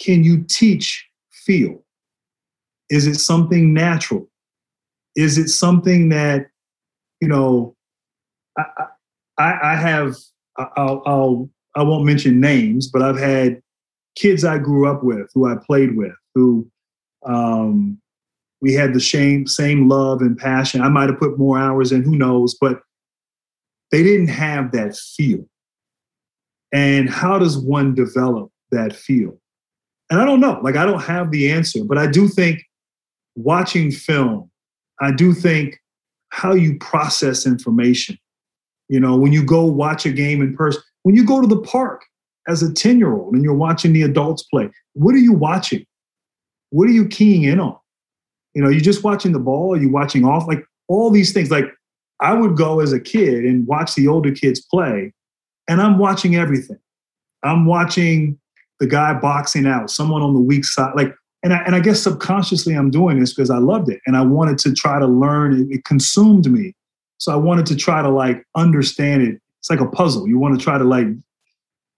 can 0.00 0.24
you 0.24 0.44
teach 0.44 1.06
feel? 1.30 1.82
Is 2.90 3.06
it 3.06 3.16
something 3.16 3.72
natural? 3.72 4.28
Is 5.16 5.38
it 5.38 5.48
something 5.48 6.08
that, 6.08 6.48
you 7.20 7.28
know, 7.28 7.76
I, 8.58 8.64
I, 9.38 9.58
I 9.62 9.76
have, 9.76 10.16
I'll, 10.56 11.02
I'll, 11.06 11.50
I 11.74 11.82
won't 11.82 12.04
mention 12.04 12.40
names, 12.40 12.88
but 12.88 13.02
I've 13.02 13.18
had 13.18 13.62
kids 14.14 14.44
I 14.44 14.58
grew 14.58 14.88
up 14.88 15.02
with, 15.02 15.30
who 15.34 15.46
I 15.46 15.56
played 15.66 15.96
with, 15.96 16.12
who 16.34 16.68
um, 17.24 17.98
we 18.60 18.74
had 18.74 18.94
the 18.94 19.00
same 19.00 19.46
same 19.46 19.88
love 19.88 20.20
and 20.20 20.36
passion. 20.36 20.80
I 20.80 20.88
might 20.88 21.08
have 21.08 21.18
put 21.18 21.38
more 21.38 21.58
hours 21.58 21.92
in, 21.92 22.02
who 22.02 22.16
knows, 22.16 22.56
but 22.60 22.80
they 23.90 24.02
didn't 24.02 24.28
have 24.28 24.72
that 24.72 24.96
feel. 24.96 25.44
And 26.72 27.10
how 27.10 27.38
does 27.38 27.58
one 27.58 27.94
develop 27.94 28.50
that 28.70 28.94
feel? 28.94 29.38
And 30.10 30.20
I 30.20 30.24
don't 30.24 30.40
know, 30.40 30.60
like 30.62 30.76
I 30.76 30.84
don't 30.84 31.02
have 31.02 31.30
the 31.30 31.50
answer, 31.50 31.84
but 31.84 31.98
I 31.98 32.06
do 32.06 32.28
think 32.28 32.62
watching 33.34 33.90
film, 33.90 34.50
I 35.00 35.10
do 35.12 35.32
think 35.32 35.78
how 36.30 36.54
you 36.54 36.78
process 36.78 37.46
information. 37.46 38.16
You 38.88 39.00
know, 39.00 39.16
when 39.16 39.32
you 39.32 39.44
go 39.44 39.64
watch 39.64 40.06
a 40.06 40.12
game 40.12 40.40
in 40.42 40.56
person, 40.56 40.82
when 41.02 41.14
you 41.14 41.24
go 41.24 41.40
to 41.40 41.46
the 41.46 41.60
park 41.60 42.04
as 42.48 42.62
a 42.62 42.72
10 42.72 42.98
year 42.98 43.12
old 43.12 43.34
and 43.34 43.42
you're 43.44 43.54
watching 43.54 43.92
the 43.92 44.02
adults 44.02 44.42
play, 44.44 44.70
what 44.94 45.14
are 45.14 45.18
you 45.18 45.32
watching? 45.32 45.84
What 46.70 46.88
are 46.88 46.92
you 46.92 47.06
keying 47.06 47.44
in 47.44 47.60
on? 47.60 47.76
You 48.54 48.62
know, 48.62 48.68
you're 48.68 48.80
just 48.80 49.04
watching 49.04 49.32
the 49.32 49.38
ball, 49.38 49.74
are 49.74 49.80
you 49.80 49.90
watching 49.90 50.24
off? 50.24 50.46
Like 50.46 50.64
all 50.88 51.10
these 51.10 51.32
things. 51.32 51.50
Like 51.50 51.66
I 52.20 52.34
would 52.34 52.56
go 52.56 52.80
as 52.80 52.92
a 52.92 53.00
kid 53.00 53.44
and 53.44 53.66
watch 53.66 53.94
the 53.94 54.08
older 54.08 54.30
kids 54.30 54.60
play, 54.60 55.12
and 55.68 55.80
I'm 55.80 55.98
watching 55.98 56.36
everything. 56.36 56.78
I'm 57.42 57.66
watching 57.66 58.38
the 58.78 58.86
guy 58.86 59.14
boxing 59.14 59.66
out, 59.66 59.90
someone 59.90 60.22
on 60.22 60.34
the 60.34 60.40
weak 60.40 60.64
side. 60.64 60.92
Like, 60.94 61.14
and 61.42 61.52
I, 61.52 61.58
and 61.58 61.74
I 61.74 61.80
guess 61.80 62.00
subconsciously 62.00 62.74
I'm 62.74 62.90
doing 62.90 63.18
this 63.18 63.34
because 63.34 63.50
I 63.50 63.58
loved 63.58 63.88
it 63.88 64.00
and 64.06 64.16
I 64.16 64.22
wanted 64.22 64.58
to 64.58 64.72
try 64.72 64.98
to 64.98 65.06
learn. 65.06 65.60
It, 65.60 65.76
it 65.76 65.84
consumed 65.84 66.50
me. 66.50 66.74
So 67.18 67.32
I 67.32 67.36
wanted 67.36 67.66
to 67.66 67.76
try 67.76 68.02
to 68.02 68.08
like 68.08 68.44
understand 68.56 69.22
it. 69.22 69.40
It's 69.60 69.70
like 69.70 69.80
a 69.80 69.86
puzzle. 69.86 70.28
You 70.28 70.38
want 70.38 70.58
to 70.58 70.62
try 70.62 70.78
to 70.78 70.84
like, 70.84 71.06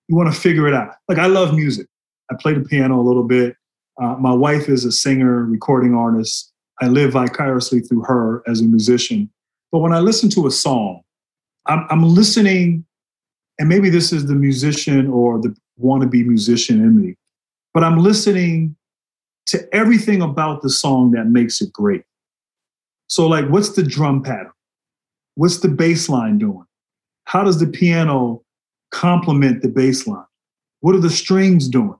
you 0.08 0.16
want 0.16 0.32
to 0.32 0.38
figure 0.38 0.66
it 0.66 0.74
out. 0.74 0.94
Like 1.08 1.18
I 1.18 1.26
love 1.26 1.54
music. 1.54 1.86
I 2.30 2.34
play 2.38 2.54
the 2.54 2.60
piano 2.60 3.00
a 3.00 3.02
little 3.02 3.24
bit. 3.24 3.56
Uh, 4.00 4.16
my 4.18 4.32
wife 4.32 4.68
is 4.68 4.84
a 4.84 4.92
singer, 4.92 5.44
recording 5.44 5.94
artist. 5.94 6.52
I 6.80 6.88
live 6.88 7.12
vicariously 7.12 7.80
through 7.80 8.02
her 8.02 8.42
as 8.48 8.60
a 8.60 8.64
musician. 8.64 9.30
But 9.70 9.78
when 9.78 9.92
I 9.92 10.00
listen 10.00 10.28
to 10.30 10.46
a 10.46 10.50
song, 10.50 11.02
I'm, 11.66 11.86
I'm 11.90 12.02
listening, 12.02 12.84
and 13.58 13.68
maybe 13.68 13.90
this 13.90 14.12
is 14.12 14.26
the 14.26 14.34
musician 14.34 15.08
or 15.08 15.40
the 15.40 15.54
wannabe 15.82 16.26
musician 16.26 16.80
in 16.80 17.00
me, 17.00 17.16
but 17.72 17.82
I'm 17.82 17.98
listening 17.98 18.76
to 19.46 19.74
everything 19.74 20.22
about 20.22 20.62
the 20.62 20.70
song 20.70 21.10
that 21.12 21.26
makes 21.26 21.60
it 21.60 21.72
great. 21.72 22.02
So, 23.08 23.26
like, 23.26 23.48
what's 23.48 23.70
the 23.70 23.82
drum 23.82 24.22
pattern? 24.22 24.52
What's 25.34 25.58
the 25.58 25.68
bass 25.68 26.08
line 26.08 26.38
doing? 26.38 26.64
How 27.24 27.44
does 27.44 27.58
the 27.58 27.66
piano 27.66 28.43
complement 28.94 29.62
the 29.62 29.68
bass 29.68 30.06
line? 30.06 30.24
What 30.80 30.94
are 30.94 31.00
the 31.00 31.10
strings 31.10 31.68
doing? 31.68 31.96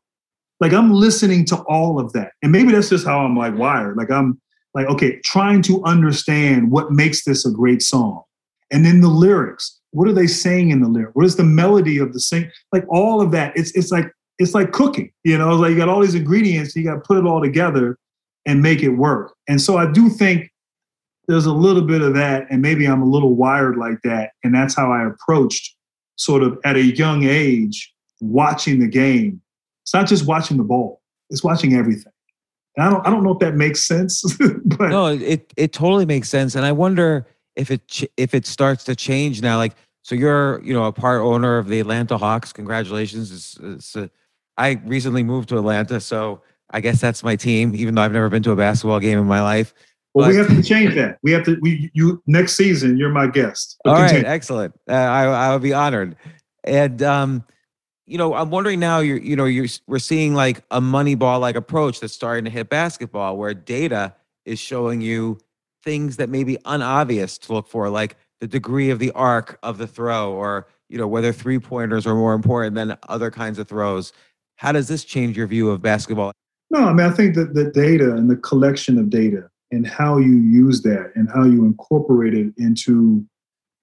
like 0.61 0.73
I'm 0.73 0.93
listening 0.93 1.45
to 1.47 1.57
all 1.69 2.01
of 2.01 2.13
that. 2.13 2.33
And 2.43 2.53
maybe 2.53 2.73
that's 2.73 2.89
just 2.89 3.07
how 3.07 3.21
I'm 3.21 3.37
like 3.37 3.57
wired. 3.57 3.97
Like 3.97 4.11
I'm 4.11 4.41
like, 4.73 4.87
okay, 4.87 5.21
trying 5.25 5.63
to 5.63 5.85
understand 5.85 6.71
what 6.71 6.91
makes 6.91 7.25
this 7.25 7.45
a 7.47 7.51
great 7.51 7.83
song. 7.83 8.23
And 8.73 8.85
then 8.85 9.01
the 9.01 9.09
lyrics. 9.09 9.79
What 9.91 10.09
are 10.09 10.13
they 10.13 10.27
saying 10.27 10.71
in 10.71 10.81
the 10.81 10.89
lyric? 10.89 11.15
What 11.15 11.27
is 11.27 11.37
the 11.37 11.45
melody 11.45 11.99
of 11.99 12.13
the 12.13 12.21
sing? 12.21 12.51
Like 12.73 12.85
all 12.89 13.21
of 13.21 13.31
that. 13.33 13.53
It's 13.57 13.73
it's 13.73 13.93
like 13.93 14.11
it's 14.39 14.55
like 14.55 14.73
cooking, 14.73 15.13
you 15.23 15.39
know, 15.39 15.55
like 15.55 15.71
you 15.71 15.77
got 15.77 15.89
all 15.89 16.01
these 16.01 16.17
ingredients, 16.17 16.75
you 16.75 16.83
got 16.83 16.95
to 16.95 17.01
put 17.01 17.19
it 17.19 17.25
all 17.25 17.41
together 17.41 17.97
and 18.47 18.63
make 18.63 18.83
it 18.83 18.89
work. 18.89 19.35
And 19.47 19.61
so 19.61 19.77
I 19.77 19.91
do 19.91 20.09
think 20.09 20.51
there's 21.29 21.47
a 21.47 21.53
little 21.53 21.83
bit 21.83 22.01
of 22.01 22.15
that, 22.15 22.47
and 22.51 22.61
maybe 22.61 22.87
I'm 22.87 23.01
a 23.01 23.07
little 23.07 23.35
wired 23.35 23.77
like 23.77 23.99
that. 24.03 24.33
And 24.43 24.55
that's 24.55 24.75
how 24.75 24.91
I 24.91 25.07
approached 25.07 25.77
sort 26.17 26.43
of 26.43 26.59
at 26.65 26.77
a 26.77 26.83
young 26.83 27.25
age 27.25 27.93
watching 28.21 28.79
the 28.81 28.89
game 28.89 29.41
it's 29.85 29.93
not 29.93 30.07
just 30.07 30.27
watching 30.27 30.57
the 30.57 30.65
ball; 30.65 31.03
it's 31.29 31.45
watching 31.45 31.75
everything. 31.75 32.13
And 32.77 32.87
I 32.87 32.91
don't, 32.91 33.07
I 33.07 33.11
don't 33.11 33.23
know 33.23 33.33
if 33.33 33.39
that 33.41 33.55
makes 33.55 33.85
sense, 33.85 34.25
but 34.65 34.89
no, 34.89 35.09
it 35.09 35.53
it 35.57 35.73
totally 35.73 36.07
makes 36.07 36.29
sense. 36.31 36.55
And 36.55 36.65
I 36.65 36.73
wonder 36.73 37.27
if 37.55 37.71
it 37.71 38.03
if 38.17 38.35
it 38.35 38.47
starts 38.47 38.85
to 38.85 38.97
change 38.97 39.43
now. 39.43 39.59
Like, 39.59 39.75
so 40.03 40.15
you're 40.15 40.63
you 40.65 40.73
know 40.73 40.85
a 40.85 40.93
part 40.93 41.21
owner 41.21 41.59
of 41.59 41.69
the 41.69 41.81
Atlanta 41.81 42.17
Hawks. 42.17 42.51
Congratulations! 42.53 43.31
It's, 43.31 43.59
it's 43.63 43.95
uh, 43.95 44.09
I 44.57 44.81
recently 44.87 45.23
moved 45.23 45.51
to 45.51 45.59
Atlanta, 45.59 46.01
so 46.01 46.41
I 46.71 46.81
guess 46.81 46.99
that's 46.99 47.23
my 47.23 47.37
team. 47.37 47.75
Even 47.75 47.95
though 47.95 48.03
I've 48.03 48.13
never 48.13 48.31
been 48.31 48.43
to 48.45 48.53
a 48.53 48.57
basketball 48.57 49.01
game 49.01 49.19
in 49.19 49.27
my 49.27 49.43
life. 49.43 49.75
Well, 50.15 50.27
but, 50.27 50.33
we 50.33 50.37
have 50.37 50.49
to 50.49 50.63
change 50.63 50.95
that. 50.95 51.19
We 51.25 51.33
have 51.33 51.45
to. 51.45 51.59
We 51.61 51.91
you 51.93 52.23
next 52.27 52.55
season. 52.55 52.97
You're 52.97 53.11
my 53.11 53.27
guest. 53.27 53.81
But 53.83 53.91
all 53.91 53.97
continue. 53.97 54.23
right, 54.23 54.33
excellent. 54.33 54.75
Uh, 54.89 54.95
I 54.95 55.25
I 55.25 55.53
would 55.53 55.63
be 55.63 55.73
honored. 55.73 56.17
And 56.63 57.03
um, 57.03 57.45
you 58.07 58.17
know, 58.17 58.33
I'm 58.35 58.51
wondering 58.51 58.79
now. 58.79 59.01
You're, 59.01 59.19
you 59.19 59.35
know, 59.35 59.45
you're 59.45 59.67
we're 59.89 59.99
seeing 59.99 60.35
like 60.35 60.63
a 60.71 60.81
Moneyball 60.81 61.41
like 61.41 61.57
approach 61.57 61.99
that's 61.99 62.13
starting 62.13 62.45
to 62.45 62.51
hit 62.51 62.69
basketball, 62.69 63.37
where 63.37 63.55
data 63.55 64.15
is 64.45 64.61
showing 64.61 65.01
you 65.01 65.39
things 65.83 66.17
that 66.17 66.31
may 66.31 66.45
be 66.45 66.59
unobvious 66.65 67.37
to 67.39 67.53
look 67.53 67.67
for, 67.67 67.89
like 67.91 68.17
the 68.41 68.47
degree 68.47 68.91
of 68.91 69.01
the 69.01 69.11
arc 69.13 69.59
of 69.65 69.79
the 69.79 69.87
throw, 69.87 70.33
or 70.33 70.69
you 70.89 70.97
know, 70.97 71.09
whether 71.09 71.33
three 71.33 71.59
pointers 71.59 72.07
are 72.07 72.15
more 72.15 72.35
important 72.35 72.77
than 72.77 72.97
other 73.09 73.33
kinds 73.33 73.59
of 73.59 73.67
throws. 73.67 74.13
How 74.57 74.71
does 74.71 74.87
this 74.87 75.05
change 75.05 75.37
your 75.37 75.49
view 75.49 75.71
of 75.71 75.83
basketball? 75.83 76.31
No, 76.71 76.85
I 76.85 76.93
mean, 76.93 77.05
I 77.07 77.11
think 77.11 77.35
that 77.35 77.55
the 77.55 77.73
data 77.73 78.15
and 78.15 78.31
the 78.31 78.37
collection 78.37 78.97
of 78.99 79.11
data 79.11 79.51
and 79.71 79.87
how 79.87 80.19
you 80.19 80.37
use 80.37 80.83
that 80.83 81.13
and 81.15 81.29
how 81.33 81.45
you 81.45 81.65
incorporate 81.65 82.35
it 82.35 82.53
into 82.59 83.25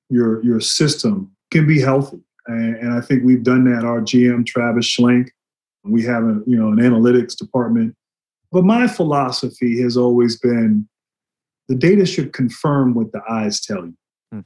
your 0.09 0.43
your 0.43 0.59
system 0.59 1.32
can 1.51 1.67
be 1.67 1.79
healthy. 1.79 2.19
And, 2.47 2.75
and 2.77 2.93
I 2.93 3.01
think 3.01 3.23
we've 3.23 3.43
done 3.43 3.65
that. 3.71 3.86
Our 3.86 4.01
GM, 4.01 4.45
Travis 4.45 4.86
Schlenk, 4.86 5.29
we 5.84 6.03
have 6.03 6.23
a, 6.23 6.41
you 6.45 6.57
know, 6.57 6.69
an 6.69 6.77
analytics 6.77 7.36
department. 7.36 7.95
But 8.51 8.65
my 8.65 8.88
philosophy 8.88 9.82
has 9.82 9.95
always 9.97 10.38
been 10.38 10.88
the 11.67 11.75
data 11.75 12.05
should 12.05 12.34
confirm 12.34 12.93
what 12.93 13.11
the 13.13 13.21
eyes 13.29 13.61
tell 13.61 13.86
you. 13.86 13.93
Hmm. 14.32 14.39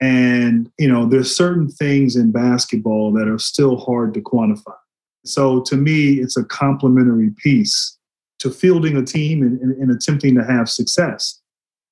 And, 0.00 0.70
you 0.78 0.88
know, 0.88 1.06
there's 1.06 1.34
certain 1.34 1.68
things 1.68 2.16
in 2.16 2.30
basketball 2.30 3.12
that 3.14 3.28
are 3.28 3.38
still 3.38 3.76
hard 3.76 4.12
to 4.14 4.20
quantify. 4.20 4.76
So 5.24 5.62
to 5.62 5.76
me, 5.76 6.14
it's 6.14 6.36
a 6.36 6.44
complementary 6.44 7.30
piece 7.38 7.96
to 8.42 8.50
fielding 8.50 8.96
a 8.96 9.04
team 9.04 9.42
and, 9.42 9.60
and, 9.60 9.76
and 9.80 9.90
attempting 9.90 10.34
to 10.34 10.44
have 10.44 10.68
success 10.68 11.42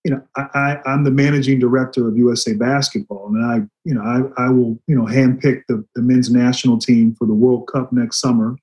you 0.05 0.11
know, 0.11 0.23
I, 0.37 0.79
I, 0.87 0.95
am 0.95 1.05
the 1.05 1.11
managing 1.11 1.59
director 1.59 2.09
of 2.09 2.17
USA 2.17 2.55
Basketball, 2.55 3.31
and 3.35 3.45
I, 3.45 3.57
you 3.85 3.95
know, 3.95 4.03
I, 4.03 4.47
I 4.47 4.49
will, 4.49 4.81
you 4.87 4.97
know, 4.97 5.05
handpick 5.05 5.63
the, 5.69 5.85
the 5.95 6.03
men's 6.03 6.31
national 6.31 6.79
team 6.79 7.15
for 7.15 7.27
the 7.27 7.35
World 7.35 7.69
Cup 7.71 7.93
next 7.93 8.21
summer 8.21 8.57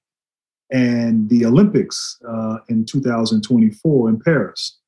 and 0.72 1.30
the 1.30 1.46
Olympics 1.46 2.18
uh, 2.28 2.58
in 2.70 2.86
2024 2.86 4.10
in 4.10 4.20
Paris. 4.20 4.80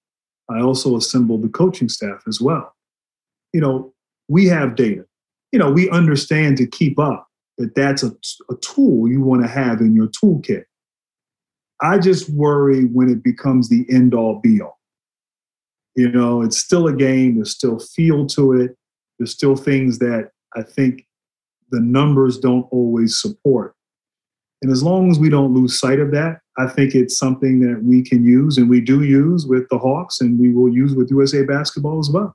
I 0.50 0.62
also 0.62 0.98
assembled 0.98 1.44
the 1.44 1.50
coaching 1.50 1.88
staff 1.88 2.24
as 2.28 2.42
well. 2.42 2.76
You 3.54 3.62
know, 3.62 3.94
we 4.28 4.48
have 4.48 4.76
data. 4.76 5.06
You 5.52 5.60
know, 5.60 5.72
we 5.72 5.90
understand 5.92 6.58
to 6.58 6.68
keep 6.68 6.98
up 6.98 7.28
that 7.60 7.76
that's 7.76 8.04
a, 8.04 8.12
a 8.50 8.56
tool 8.62 9.08
you 9.08 9.22
want 9.22 9.44
to 9.44 9.48
have 9.48 9.82
in 9.82 9.96
your 9.96 10.08
toolkit. 10.08 10.64
I 11.82 11.98
just 11.98 12.30
worry 12.30 12.86
when 12.86 13.10
it 13.10 13.24
becomes 13.24 13.70
the 13.70 13.86
end 13.90 14.14
all 14.14 14.40
be 14.40 14.62
all 14.62 14.80
you 16.00 16.10
know, 16.10 16.42
it's 16.42 16.58
still 16.58 16.88
a 16.88 16.96
game. 16.96 17.36
There's 17.36 17.52
still 17.52 17.78
feel 17.78 18.26
to 18.28 18.54
it. 18.54 18.78
There's 19.18 19.32
still 19.32 19.58
things 19.58 20.00
that 20.00 20.32
I 20.56 20.64
think 20.64 21.06
the 21.72 21.82
numbers 21.82 22.40
don't 22.40 22.68
always 22.72 23.20
support. 23.20 23.76
And 24.62 24.72
as 24.72 24.82
long 24.82 25.12
as 25.12 25.20
we 25.20 25.30
don't 25.30 25.54
lose 25.54 25.78
sight 25.78 26.00
of 26.00 26.12
that, 26.12 26.40
I 26.58 26.68
think 26.68 26.96
it's 26.96 27.18
something 27.18 27.60
that 27.62 27.84
we 27.84 28.02
can 28.02 28.24
use 28.24 28.58
and 28.58 28.70
we 28.70 28.80
do 28.80 29.04
use 29.04 29.46
with 29.46 29.68
the 29.68 29.78
Hawks 29.78 30.22
and 30.22 30.40
we 30.40 30.54
will 30.54 30.74
use 30.74 30.96
with 30.96 31.12
USA 31.12 31.44
basketball 31.44 32.00
as 32.00 32.10
well. 32.10 32.34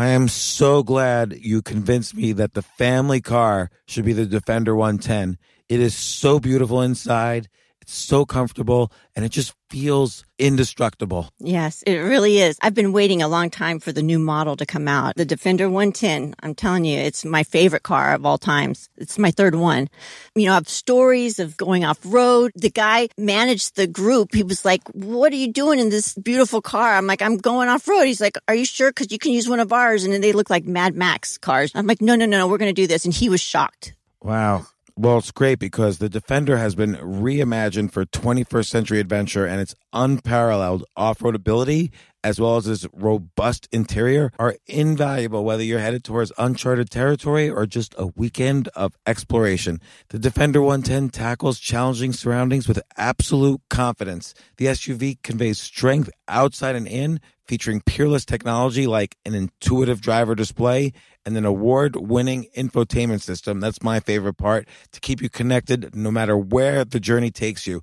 I 0.00 0.06
am 0.06 0.28
so 0.28 0.82
glad 0.82 1.36
you 1.42 1.60
convinced 1.60 2.16
me 2.16 2.32
that 2.32 2.54
the 2.54 2.62
family 2.62 3.20
car 3.20 3.68
should 3.86 4.06
be 4.06 4.14
the 4.14 4.24
Defender 4.24 4.74
110. 4.74 5.36
It 5.68 5.78
is 5.78 5.94
so 5.94 6.40
beautiful 6.40 6.80
inside. 6.80 7.50
So 7.92 8.24
comfortable 8.24 8.92
and 9.16 9.24
it 9.24 9.30
just 9.30 9.52
feels 9.68 10.24
indestructible. 10.38 11.28
Yes, 11.40 11.82
it 11.82 11.96
really 11.96 12.38
is. 12.38 12.56
I've 12.62 12.72
been 12.72 12.92
waiting 12.92 13.20
a 13.20 13.26
long 13.26 13.50
time 13.50 13.80
for 13.80 13.90
the 13.90 14.00
new 14.02 14.20
model 14.20 14.56
to 14.58 14.64
come 14.64 14.86
out. 14.86 15.16
The 15.16 15.24
Defender 15.24 15.68
110. 15.68 16.36
I'm 16.40 16.54
telling 16.54 16.84
you, 16.84 17.00
it's 17.00 17.24
my 17.24 17.42
favorite 17.42 17.82
car 17.82 18.14
of 18.14 18.24
all 18.24 18.38
times. 18.38 18.88
It's 18.96 19.18
my 19.18 19.32
third 19.32 19.56
one. 19.56 19.88
You 20.36 20.46
know, 20.46 20.52
I 20.52 20.54
have 20.54 20.68
stories 20.68 21.40
of 21.40 21.56
going 21.56 21.84
off 21.84 21.98
road. 22.04 22.52
The 22.54 22.70
guy 22.70 23.08
managed 23.18 23.74
the 23.74 23.88
group. 23.88 24.36
He 24.36 24.44
was 24.44 24.64
like, 24.64 24.86
what 24.90 25.32
are 25.32 25.36
you 25.36 25.52
doing 25.52 25.80
in 25.80 25.88
this 25.88 26.14
beautiful 26.14 26.62
car? 26.62 26.94
I'm 26.94 27.08
like, 27.08 27.22
I'm 27.22 27.38
going 27.38 27.68
off 27.68 27.88
road. 27.88 28.04
He's 28.04 28.20
like, 28.20 28.38
are 28.46 28.54
you 28.54 28.64
sure? 28.64 28.92
Cause 28.92 29.10
you 29.10 29.18
can 29.18 29.32
use 29.32 29.48
one 29.48 29.58
of 29.58 29.72
ours. 29.72 30.04
And 30.04 30.12
then 30.12 30.20
they 30.20 30.32
look 30.32 30.48
like 30.48 30.64
Mad 30.64 30.94
Max 30.94 31.38
cars. 31.38 31.72
I'm 31.74 31.88
like, 31.88 32.00
no, 32.00 32.14
no, 32.14 32.24
no, 32.24 32.38
no, 32.38 32.46
we're 32.46 32.58
going 32.58 32.72
to 32.72 32.82
do 32.82 32.86
this. 32.86 33.04
And 33.04 33.12
he 33.12 33.28
was 33.28 33.40
shocked. 33.40 33.94
Wow. 34.22 34.66
Well, 35.02 35.16
it's 35.16 35.30
great 35.30 35.58
because 35.58 35.96
the 35.96 36.10
Defender 36.10 36.58
has 36.58 36.74
been 36.74 36.96
reimagined 36.96 37.90
for 37.90 38.04
21st 38.04 38.66
century 38.66 39.00
adventure 39.00 39.46
and 39.46 39.58
its 39.58 39.74
unparalleled 39.94 40.84
off 40.94 41.22
road 41.22 41.34
ability, 41.34 41.90
as 42.22 42.38
well 42.38 42.58
as 42.58 42.66
its 42.66 42.86
robust 42.92 43.66
interior, 43.72 44.30
are 44.38 44.56
invaluable 44.66 45.42
whether 45.42 45.62
you're 45.62 45.78
headed 45.78 46.04
towards 46.04 46.32
uncharted 46.36 46.90
territory 46.90 47.48
or 47.48 47.64
just 47.64 47.94
a 47.96 48.08
weekend 48.08 48.68
of 48.76 48.94
exploration. 49.06 49.80
The 50.10 50.18
Defender 50.18 50.60
110 50.60 51.08
tackles 51.08 51.58
challenging 51.58 52.12
surroundings 52.12 52.68
with 52.68 52.82
absolute 52.98 53.62
confidence. 53.70 54.34
The 54.58 54.66
SUV 54.66 55.22
conveys 55.22 55.58
strength 55.58 56.10
outside 56.28 56.76
and 56.76 56.86
in, 56.86 57.20
featuring 57.48 57.80
peerless 57.80 58.26
technology 58.26 58.86
like 58.86 59.16
an 59.24 59.34
intuitive 59.34 60.02
driver 60.02 60.34
display 60.34 60.92
and 61.24 61.36
an 61.36 61.44
award 61.44 61.96
winning 61.96 62.46
infotainment 62.56 63.20
system. 63.20 63.60
That's 63.60 63.82
my 63.82 64.00
favorite 64.00 64.34
part 64.34 64.68
to 64.92 65.00
keep 65.00 65.20
you 65.22 65.28
connected 65.28 65.94
no 65.94 66.10
matter 66.10 66.36
where 66.36 66.84
the 66.84 67.00
journey 67.00 67.30
takes 67.30 67.66
you. 67.66 67.82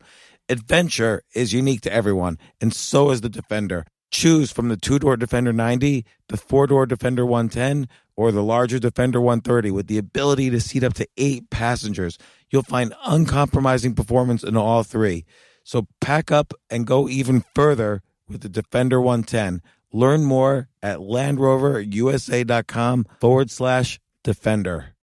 Adventure 0.50 1.24
is 1.34 1.54
unique 1.54 1.82
to 1.82 1.94
everyone, 1.94 2.38
and 2.62 2.74
so 2.74 3.12
is 3.12 3.22
the 3.22 3.30
Defender. 3.30 3.86
Choose 4.10 4.52
from 4.52 4.70
the 4.70 4.78
two 4.78 5.00
door 5.00 5.18
Defender 5.18 5.52
90, 5.52 6.06
the 6.30 6.38
four 6.38 6.68
door 6.68 6.86
Defender 6.86 7.26
110, 7.26 7.90
or 8.16 8.32
the 8.32 8.44
larger 8.44 8.80
Defender 8.80 9.20
130 9.20 9.72
with 9.72 9.88
the 9.88 9.98
ability 9.98 10.50
to 10.50 10.62
seat 10.62 10.84
up 10.84 10.94
to 10.96 11.08
eight 11.18 11.50
passengers. 11.50 12.18
You'll 12.50 12.64
find 12.64 12.94
uncompromising 13.06 13.94
performance 13.94 14.44
in 14.44 14.56
all 14.56 14.84
three. 14.84 15.26
So 15.64 15.88
pack 16.00 16.32
up 16.32 16.54
and 16.70 16.88
go 16.88 17.10
even 17.10 17.44
further 17.54 18.02
with 18.30 18.42
the 18.42 18.50
Defender 18.50 19.02
110. 19.02 19.62
Learn 19.94 20.24
more 20.24 20.70
at 20.82 20.98
LandRoverUSA.com 21.00 23.08
forward 23.20 23.52
slash 23.52 24.00
Defender. 24.24 24.96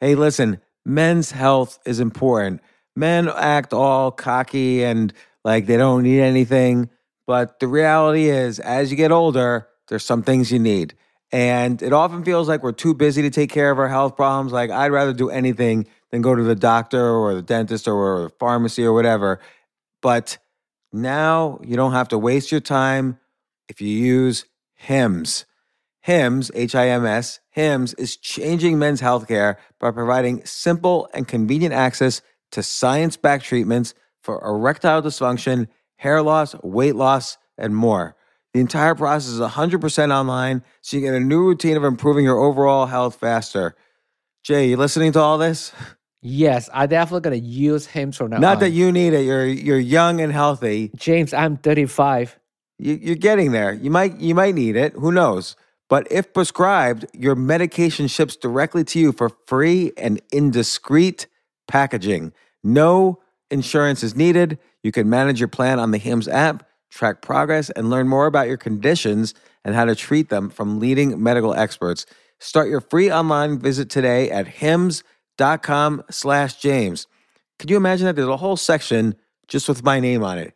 Hey, 0.00 0.14
listen, 0.14 0.60
men's 0.84 1.30
health 1.30 1.78
is 1.86 2.00
important. 2.00 2.60
Men 2.94 3.28
act 3.28 3.72
all 3.72 4.10
cocky 4.10 4.84
and 4.84 5.14
like 5.44 5.64
they 5.66 5.78
don't 5.78 6.02
need 6.02 6.20
anything. 6.20 6.90
But 7.26 7.60
the 7.60 7.68
reality 7.68 8.28
is, 8.28 8.60
as 8.60 8.90
you 8.90 8.96
get 8.96 9.12
older, 9.12 9.68
there's 9.88 10.04
some 10.04 10.22
things 10.22 10.52
you 10.52 10.58
need. 10.58 10.94
And 11.32 11.82
it 11.82 11.92
often 11.92 12.24
feels 12.24 12.48
like 12.48 12.62
we're 12.62 12.72
too 12.72 12.94
busy 12.94 13.22
to 13.22 13.30
take 13.30 13.50
care 13.50 13.70
of 13.70 13.78
our 13.78 13.88
health 13.88 14.16
problems. 14.16 14.52
Like, 14.52 14.70
I'd 14.70 14.92
rather 14.92 15.12
do 15.12 15.28
anything 15.28 15.86
than 16.10 16.22
go 16.22 16.34
to 16.34 16.42
the 16.42 16.54
doctor 16.54 17.08
or 17.08 17.34
the 17.34 17.42
dentist 17.42 17.88
or 17.88 18.24
the 18.24 18.30
pharmacy 18.38 18.84
or 18.84 18.92
whatever. 18.92 19.40
But 20.02 20.38
now 20.92 21.58
you 21.64 21.76
don't 21.76 21.92
have 21.92 22.08
to 22.08 22.18
waste 22.18 22.52
your 22.52 22.60
time 22.60 23.18
if 23.68 23.80
you 23.80 23.88
use 23.88 24.44
HIMS. 24.74 25.44
HIMS, 26.00 26.50
H 26.54 26.74
I 26.74 26.88
M 26.88 27.04
S, 27.04 27.40
HIMS 27.50 27.94
is 27.94 28.16
changing 28.16 28.78
men's 28.78 29.00
healthcare 29.00 29.56
by 29.80 29.90
providing 29.90 30.44
simple 30.44 31.08
and 31.12 31.26
convenient 31.26 31.74
access 31.74 32.22
to 32.52 32.62
science 32.62 33.16
backed 33.16 33.44
treatments 33.44 33.92
for 34.22 34.40
erectile 34.44 35.02
dysfunction, 35.02 35.66
hair 35.96 36.22
loss, 36.22 36.54
weight 36.62 36.94
loss, 36.94 37.38
and 37.58 37.74
more. 37.74 38.14
The 38.54 38.60
entire 38.60 38.94
process 38.94 39.32
is 39.32 39.40
100% 39.40 40.14
online, 40.14 40.62
so 40.80 40.96
you 40.96 41.02
get 41.02 41.14
a 41.14 41.20
new 41.20 41.42
routine 41.42 41.76
of 41.76 41.84
improving 41.84 42.24
your 42.24 42.38
overall 42.38 42.86
health 42.86 43.16
faster. 43.16 43.74
Jay, 44.44 44.68
you 44.70 44.76
listening 44.76 45.12
to 45.12 45.20
all 45.20 45.38
this? 45.38 45.72
Yes, 46.22 46.70
I 46.72 46.86
definitely 46.86 47.20
gonna 47.22 47.36
use 47.36 47.86
HIMS 47.86 48.16
from 48.16 48.30
now 48.30 48.38
Not 48.38 48.54
on. 48.54 48.60
that 48.60 48.70
you 48.70 48.90
need 48.92 49.12
it. 49.12 49.24
You're 49.24 49.46
you're 49.46 49.78
young 49.78 50.20
and 50.20 50.32
healthy. 50.32 50.90
James, 50.96 51.34
I'm 51.34 51.56
35. 51.56 52.38
You, 52.78 52.94
you're 52.94 53.16
getting 53.16 53.52
there. 53.52 53.72
You 53.72 53.90
might 53.90 54.18
you 54.18 54.34
might 54.34 54.54
need 54.54 54.76
it. 54.76 54.92
Who 54.94 55.12
knows? 55.12 55.56
But 55.88 56.10
if 56.10 56.32
prescribed, 56.32 57.06
your 57.12 57.34
medication 57.36 58.08
ships 58.08 58.36
directly 58.36 58.84
to 58.84 58.98
you 58.98 59.12
for 59.12 59.30
free 59.46 59.92
and 59.96 60.20
indiscreet 60.32 61.26
packaging. 61.68 62.32
No 62.64 63.20
insurance 63.50 64.02
is 64.02 64.16
needed. 64.16 64.58
You 64.82 64.90
can 64.90 65.08
manage 65.08 65.40
your 65.40 65.48
plan 65.48 65.78
on 65.78 65.92
the 65.92 65.98
HIMS 65.98 66.26
app, 66.26 66.66
track 66.90 67.22
progress, 67.22 67.70
and 67.70 67.88
learn 67.88 68.08
more 68.08 68.26
about 68.26 68.48
your 68.48 68.56
conditions 68.56 69.32
and 69.64 69.74
how 69.74 69.84
to 69.84 69.94
treat 69.94 70.28
them 70.28 70.50
from 70.50 70.80
leading 70.80 71.22
medical 71.22 71.54
experts. 71.54 72.04
Start 72.40 72.68
your 72.68 72.80
free 72.80 73.10
online 73.10 73.58
visit 73.58 73.88
today 73.88 74.30
at 74.30 74.46
hims.com 74.46 76.02
slash 76.10 76.56
James. 76.56 77.06
Could 77.58 77.70
you 77.70 77.76
imagine 77.76 78.06
that 78.06 78.16
there's 78.16 78.28
a 78.28 78.36
whole 78.36 78.56
section 78.56 79.14
just 79.48 79.68
with 79.68 79.84
my 79.84 80.00
name 80.00 80.22
on 80.22 80.38
it? 80.38 80.55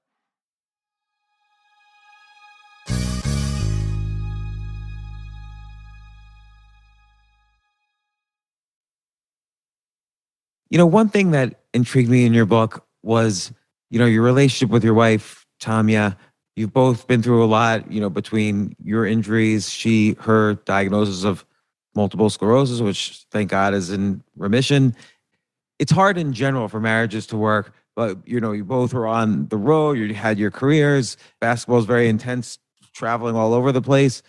You 10.71 10.77
know, 10.77 10.85
one 10.85 11.09
thing 11.09 11.31
that 11.31 11.59
intrigued 11.73 12.09
me 12.09 12.25
in 12.25 12.33
your 12.33 12.45
book 12.45 12.87
was, 13.03 13.51
you 13.89 13.99
know, 13.99 14.05
your 14.05 14.23
relationship 14.23 14.71
with 14.71 14.85
your 14.85 14.93
wife, 14.93 15.45
Tamia. 15.61 16.15
You've 16.55 16.71
both 16.71 17.07
been 17.07 17.21
through 17.21 17.43
a 17.43 17.45
lot, 17.45 17.91
you 17.91 17.99
know, 17.99 18.09
between 18.09 18.77
your 18.81 19.05
injuries, 19.05 19.69
she, 19.69 20.15
her 20.21 20.53
diagnosis 20.53 21.25
of 21.25 21.45
multiple 21.93 22.29
sclerosis, 22.29 22.79
which 22.79 23.25
thank 23.31 23.49
God 23.49 23.73
is 23.73 23.89
in 23.89 24.23
remission. 24.37 24.95
It's 25.77 25.91
hard 25.91 26.17
in 26.17 26.31
general 26.31 26.69
for 26.69 26.79
marriages 26.79 27.27
to 27.27 27.37
work, 27.37 27.73
but 27.97 28.25
you 28.25 28.39
know, 28.39 28.53
you 28.53 28.63
both 28.63 28.93
were 28.93 29.07
on 29.07 29.47
the 29.49 29.57
road, 29.57 29.97
you 29.97 30.13
had 30.13 30.39
your 30.39 30.51
careers. 30.51 31.17
Basketball 31.41 31.79
is 31.79 31.85
very 31.85 32.07
intense, 32.07 32.59
traveling 32.93 33.35
all 33.35 33.53
over 33.53 33.73
the 33.73 33.81
place. 33.81 34.23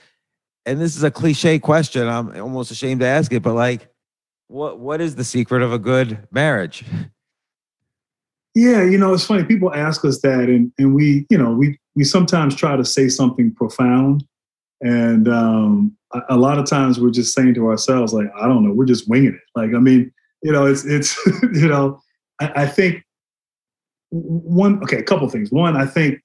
And 0.66 0.80
this 0.80 0.97
is 0.97 1.05
a 1.05 1.11
cliche 1.11 1.61
question. 1.61 2.09
I'm 2.09 2.34
almost 2.40 2.72
ashamed 2.72 3.01
to 3.01 3.07
ask 3.07 3.32
it, 3.32 3.45
but 3.45 3.55
like, 3.55 3.91
what 4.53 4.78
what 4.78 5.00
is 5.00 5.16
the 5.16 5.24
secret 5.24 5.62
of 5.62 5.72
a 5.72 5.78
good 5.78 6.28
marriage? 6.30 6.84
Yeah, 8.55 8.84
you 8.84 8.98
know, 8.98 9.14
it's 9.14 9.24
funny. 9.24 9.44
People 9.44 9.72
ask 9.74 10.05
us 10.05 10.20
that, 10.20 10.48
and 10.50 10.70
and 10.78 10.94
we, 10.94 11.26
you 11.30 11.38
know, 11.38 11.53
we 11.53 11.78
we 11.96 12.05
sometimes 12.05 12.55
try 12.55 12.76
to 12.76 12.84
say 12.84 13.09
something 13.09 13.55
profound, 13.55 14.24
and 14.82 15.26
um, 15.26 15.96
a, 16.12 16.20
a 16.30 16.36
lot 16.36 16.59
of 16.59 16.66
times 16.66 17.00
we're 17.00 17.11
just 17.11 17.34
saying 17.34 17.55
to 17.55 17.68
ourselves, 17.68 18.12
like, 18.12 18.28
I 18.38 18.46
don't 18.46 18.62
know, 18.62 18.72
we're 18.72 18.84
just 18.84 19.09
winging 19.09 19.34
it. 19.34 19.59
Like, 19.59 19.74
I 19.74 19.78
mean, 19.78 20.12
you 20.42 20.53
know, 20.53 20.66
it's 20.66 20.84
it's 20.84 21.16
you 21.55 21.68
know, 21.68 22.00
I, 22.40 22.62
I 22.62 22.66
think 22.66 23.03
one 24.11 24.82
okay, 24.82 24.98
a 24.98 25.03
couple 25.03 25.28
things. 25.30 25.50
One, 25.50 25.76
I 25.76 25.86
think 25.86 26.20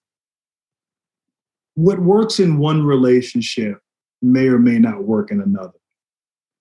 what 1.76 2.00
works 2.00 2.42
in 2.42 2.58
one 2.58 2.86
relationship 2.86 3.80
may 4.22 4.48
or 4.48 4.60
may 4.60 4.80
not 4.80 5.06
work 5.06 5.32
in 5.32 5.40
another. 5.40 5.80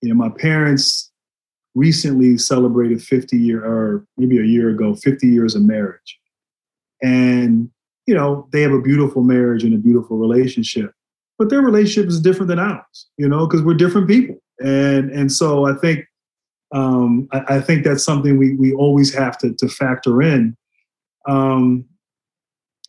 You 0.01 0.09
know, 0.09 0.15
my 0.15 0.29
parents 0.29 1.06
recently 1.77 2.37
celebrated 2.37 3.01
50 3.01 3.37
year 3.37 3.63
or 3.63 4.05
maybe 4.17 4.39
a 4.39 4.43
year 4.43 4.69
ago 4.69 4.95
50 4.95 5.27
years 5.27 5.55
of 5.55 5.61
marriage. 5.61 6.19
And 7.03 7.69
you 8.07 8.15
know 8.15 8.47
they 8.51 8.61
have 8.61 8.71
a 8.71 8.81
beautiful 8.81 9.21
marriage 9.21 9.63
and 9.63 9.75
a 9.75 9.77
beautiful 9.77 10.17
relationship 10.17 10.91
but 11.37 11.49
their 11.49 11.61
relationship 11.61 12.09
is 12.09 12.19
different 12.19 12.47
than 12.47 12.57
ours 12.57 13.07
you 13.17 13.27
know 13.27 13.45
because 13.45 13.61
we're 13.61 13.75
different 13.75 14.07
people. 14.07 14.37
And 14.59 15.11
and 15.11 15.31
so 15.31 15.67
i 15.67 15.73
think 15.73 16.05
um 16.73 17.27
I, 17.31 17.55
I, 17.55 17.61
think 17.61 17.85
that's 17.85 18.03
something 18.03 18.37
we 18.37 18.55
we 18.55 18.73
always 18.73 19.13
have 19.13 19.37
to 19.39 19.53
to 19.53 19.67
factor 19.69 20.21
in. 20.21 20.57
Um 21.29 21.85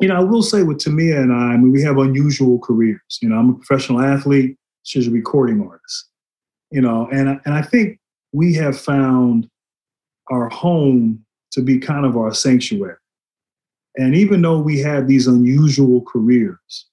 you 0.00 0.08
know 0.08 0.16
i 0.16 0.20
will 0.20 0.42
say 0.42 0.62
with 0.62 0.78
tamia 0.78 1.20
and 1.20 1.32
i 1.32 1.52
i 1.52 1.56
mean 1.56 1.72
we 1.72 1.82
have 1.82 1.98
unusual 1.98 2.58
careers. 2.60 3.18
You 3.20 3.28
know 3.28 3.36
i'm 3.36 3.50
a 3.50 3.54
professional 3.54 4.00
athlete. 4.00 4.56
She's 4.84 5.08
a 5.08 5.10
recording 5.10 5.60
artist. 5.60 6.08
You 6.70 6.80
know 6.80 7.08
and 7.12 7.40
and 7.44 7.54
i 7.54 7.62
think 7.62 7.97
we 8.32 8.54
have 8.54 8.78
found 8.78 9.48
our 10.30 10.48
home 10.48 11.24
to 11.52 11.62
be 11.62 11.78
kind 11.78 12.04
of 12.04 12.16
our 12.16 12.32
sanctuary. 12.34 12.96
And 13.96 14.14
even 14.14 14.42
though 14.42 14.60
we 14.60 14.78
have 14.80 15.08
these 15.08 15.26
unusual 15.26 16.02
careers, 16.02 16.86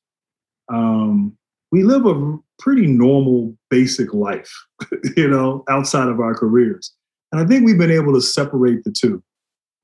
um, 0.74 1.38
we 1.72 1.84
live 1.84 2.06
a 2.06 2.38
pretty 2.58 2.88
normal, 2.88 3.56
basic 3.70 4.14
life, 4.14 4.52
you 5.18 5.28
know, 5.28 5.64
outside 5.70 6.08
of 6.08 6.20
our 6.20 6.34
careers. 6.34 6.94
And 7.32 7.42
I 7.42 7.46
think 7.46 7.66
we've 7.66 7.78
been 7.78 7.92
able 7.92 8.14
to 8.14 8.22
separate 8.22 8.84
the 8.84 8.92
two. 8.92 9.22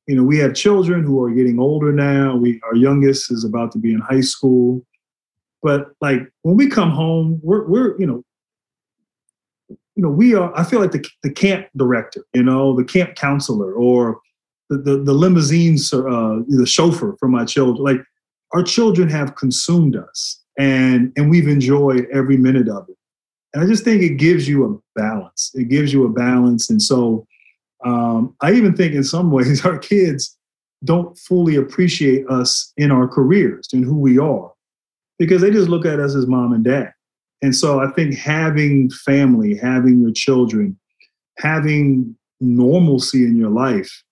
You 0.07 0.15
know, 0.15 0.23
we 0.23 0.37
have 0.39 0.55
children 0.55 1.03
who 1.03 1.21
are 1.23 1.31
getting 1.31 1.59
older 1.59 1.91
now. 1.91 2.35
We 2.35 2.59
our 2.63 2.75
youngest 2.75 3.31
is 3.31 3.43
about 3.43 3.71
to 3.73 3.77
be 3.77 3.93
in 3.93 3.99
high 3.99 4.21
school. 4.21 4.85
But 5.61 5.91
like 6.01 6.21
when 6.41 6.55
we 6.55 6.67
come 6.67 6.91
home, 6.91 7.39
we're 7.43 7.67
we're, 7.67 7.99
you 7.99 8.07
know, 8.07 8.23
you 9.95 10.03
know, 10.03 10.09
we 10.09 10.33
are, 10.35 10.51
I 10.57 10.63
feel 10.63 10.79
like 10.79 10.91
the, 10.91 11.05
the 11.23 11.31
camp 11.31 11.67
director, 11.75 12.23
you 12.33 12.43
know, 12.43 12.75
the 12.75 12.83
camp 12.83 13.15
counselor 13.15 13.73
or 13.73 14.19
the, 14.69 14.77
the, 14.77 14.97
the 14.97 15.13
limousine, 15.13 15.75
uh, 15.93 16.39
the 16.47 16.65
chauffeur 16.65 17.15
for 17.19 17.27
my 17.27 17.45
children. 17.45 17.83
Like 17.83 18.05
our 18.53 18.63
children 18.63 19.09
have 19.09 19.35
consumed 19.35 19.95
us 19.95 20.41
and, 20.57 21.11
and 21.15 21.29
we've 21.29 21.47
enjoyed 21.47 22.07
every 22.11 22.37
minute 22.37 22.69
of 22.69 22.87
it. 22.89 22.95
And 23.53 23.63
I 23.63 23.67
just 23.67 23.83
think 23.83 24.01
it 24.01 24.15
gives 24.15 24.47
you 24.47 24.65
a 24.65 24.99
balance. 24.99 25.51
It 25.55 25.65
gives 25.65 25.91
you 25.91 26.05
a 26.05 26.09
balance. 26.09 26.69
And 26.69 26.81
so 26.81 27.27
um, 27.83 28.35
I 28.41 28.53
even 28.53 28.75
think 28.75 28.93
in 28.93 29.03
some 29.03 29.31
ways 29.31 29.65
our 29.65 29.77
kids 29.77 30.37
don't 30.83 31.17
fully 31.17 31.57
appreciate 31.57 32.27
us 32.29 32.73
in 32.77 32.91
our 32.91 33.07
careers 33.07 33.67
and 33.73 33.83
who 33.83 33.97
we 33.97 34.17
are 34.17 34.51
because 35.19 35.41
they 35.41 35.51
just 35.51 35.69
look 35.69 35.85
at 35.85 35.99
us 35.99 36.15
as 36.15 36.27
mom 36.27 36.53
and 36.53 36.63
dad. 36.63 36.93
And 37.41 37.55
so 37.55 37.79
I 37.79 37.89
think 37.91 38.15
having 38.15 38.89
family, 38.89 39.55
having 39.55 40.01
your 40.01 40.11
children, 40.11 40.77
having 41.37 42.15
normalcy 42.39 43.23
in 43.23 43.35
your 43.35 43.49
life, 43.49 44.03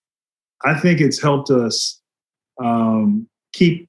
I 0.64 0.80
think 0.80 1.00
it's 1.00 1.22
helped 1.22 1.50
us 1.52 2.02
um, 2.62 3.28
keep 3.54 3.88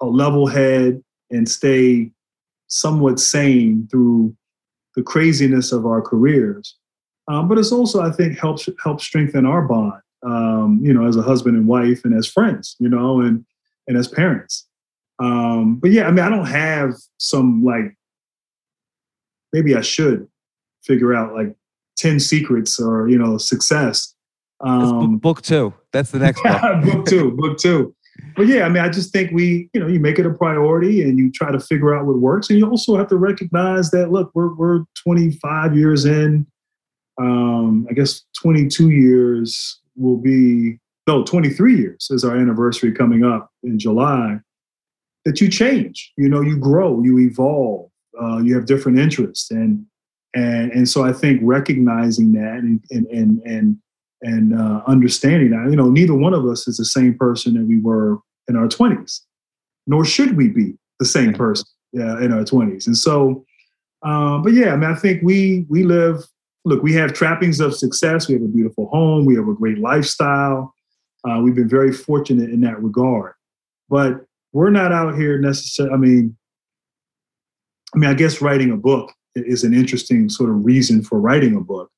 a 0.00 0.06
level 0.06 0.46
head 0.46 1.02
and 1.30 1.48
stay 1.48 2.10
somewhat 2.68 3.20
sane 3.20 3.88
through 3.90 4.34
the 4.96 5.02
craziness 5.02 5.72
of 5.72 5.86
our 5.86 6.00
careers. 6.00 6.76
Um, 7.28 7.48
but 7.48 7.58
it's 7.58 7.72
also, 7.72 8.00
I 8.00 8.10
think, 8.10 8.38
helps 8.38 8.68
help 8.82 9.00
strengthen 9.00 9.46
our 9.46 9.62
bond. 9.62 10.00
Um, 10.24 10.80
you 10.82 10.92
know, 10.92 11.06
as 11.06 11.16
a 11.16 11.22
husband 11.22 11.56
and 11.56 11.66
wife, 11.66 12.04
and 12.04 12.14
as 12.14 12.26
friends. 12.26 12.76
You 12.78 12.88
know, 12.88 13.20
and 13.20 13.44
and 13.88 13.96
as 13.96 14.08
parents. 14.08 14.66
Um, 15.18 15.76
but 15.76 15.90
yeah, 15.90 16.06
I 16.06 16.10
mean, 16.10 16.24
I 16.24 16.28
don't 16.28 16.46
have 16.46 16.94
some 17.18 17.64
like 17.64 17.96
maybe 19.52 19.74
I 19.74 19.80
should 19.80 20.26
figure 20.82 21.14
out 21.14 21.34
like 21.34 21.54
10 21.96 22.20
secrets 22.20 22.80
or, 22.80 23.08
you 23.08 23.18
know, 23.18 23.38
success. 23.38 24.14
Um, 24.60 25.18
book 25.18 25.42
two. 25.42 25.74
That's 25.92 26.10
the 26.10 26.20
next 26.20 26.42
book. 26.42 26.84
book 26.84 27.06
two, 27.06 27.32
book 27.32 27.58
two. 27.58 27.94
But 28.36 28.46
yeah, 28.46 28.64
I 28.64 28.68
mean, 28.68 28.82
I 28.82 28.88
just 28.88 29.12
think 29.12 29.32
we, 29.32 29.68
you 29.72 29.80
know, 29.80 29.86
you 29.86 29.98
make 29.98 30.18
it 30.18 30.26
a 30.26 30.30
priority 30.30 31.02
and 31.02 31.18
you 31.18 31.30
try 31.30 31.50
to 31.50 31.58
figure 31.58 31.94
out 31.94 32.06
what 32.06 32.18
works. 32.18 32.50
And 32.50 32.58
you 32.58 32.68
also 32.68 32.96
have 32.96 33.08
to 33.08 33.16
recognize 33.16 33.90
that, 33.90 34.10
look, 34.10 34.30
we're, 34.34 34.54
we're 34.54 34.84
25 35.02 35.76
years 35.76 36.04
in. 36.04 36.46
Um, 37.20 37.86
I 37.90 37.94
guess 37.94 38.22
22 38.40 38.90
years 38.90 39.80
will 39.96 40.16
be, 40.16 40.78
no, 41.06 41.24
23 41.24 41.76
years 41.76 42.08
is 42.10 42.24
our 42.24 42.36
anniversary 42.36 42.92
coming 42.92 43.24
up 43.24 43.50
in 43.62 43.78
July. 43.78 44.38
That 45.24 45.40
you 45.40 45.48
change, 45.48 46.12
you 46.16 46.28
know, 46.28 46.40
you 46.40 46.56
grow, 46.56 47.00
you 47.00 47.18
evolve 47.20 47.91
uh, 48.20 48.38
you 48.38 48.54
have 48.54 48.66
different 48.66 48.98
interests. 48.98 49.50
And 49.50 49.86
and 50.34 50.72
and 50.72 50.88
so 50.88 51.04
I 51.04 51.12
think 51.12 51.40
recognizing 51.42 52.32
that 52.32 52.58
and 52.58 52.82
and 52.90 53.06
and 53.06 53.42
and, 53.44 53.78
and 54.22 54.58
uh, 54.58 54.82
understanding 54.86 55.50
that 55.50 55.70
you 55.70 55.76
know 55.76 55.90
neither 55.90 56.14
one 56.14 56.34
of 56.34 56.46
us 56.46 56.66
is 56.66 56.78
the 56.78 56.84
same 56.84 57.16
person 57.16 57.54
that 57.54 57.64
we 57.66 57.78
were 57.78 58.18
in 58.48 58.56
our 58.56 58.66
20s 58.66 59.20
nor 59.86 60.04
should 60.04 60.36
we 60.36 60.48
be 60.48 60.74
the 60.98 61.04
same 61.04 61.32
person 61.32 61.66
yeah, 61.92 62.20
in 62.20 62.32
our 62.32 62.42
20s 62.42 62.86
and 62.86 62.96
so 62.96 63.44
um, 64.02 64.42
but 64.42 64.52
yeah 64.52 64.72
I 64.72 64.76
mean 64.76 64.90
I 64.90 64.94
think 64.94 65.22
we 65.22 65.66
we 65.68 65.84
live 65.84 66.24
look 66.64 66.82
we 66.82 66.92
have 66.94 67.12
trappings 67.12 67.60
of 67.60 67.74
success. 67.74 68.28
We 68.28 68.34
have 68.34 68.42
a 68.42 68.48
beautiful 68.48 68.88
home. 68.88 69.24
We 69.24 69.34
have 69.34 69.48
a 69.48 69.54
great 69.54 69.78
lifestyle. 69.78 70.74
Uh, 71.28 71.40
we've 71.42 71.54
been 71.54 71.68
very 71.68 71.92
fortunate 71.92 72.50
in 72.50 72.60
that 72.62 72.82
regard. 72.82 73.34
But 73.88 74.24
we're 74.52 74.70
not 74.70 74.92
out 74.92 75.16
here 75.16 75.38
necessarily 75.38 75.94
I 75.94 75.98
mean 75.98 76.36
I 77.94 77.98
mean, 77.98 78.10
I 78.10 78.14
guess 78.14 78.40
writing 78.40 78.70
a 78.70 78.76
book 78.76 79.12
is 79.34 79.64
an 79.64 79.74
interesting 79.74 80.28
sort 80.28 80.50
of 80.50 80.64
reason 80.64 81.02
for 81.02 81.20
writing 81.20 81.56
a 81.56 81.60
book, 81.60 81.90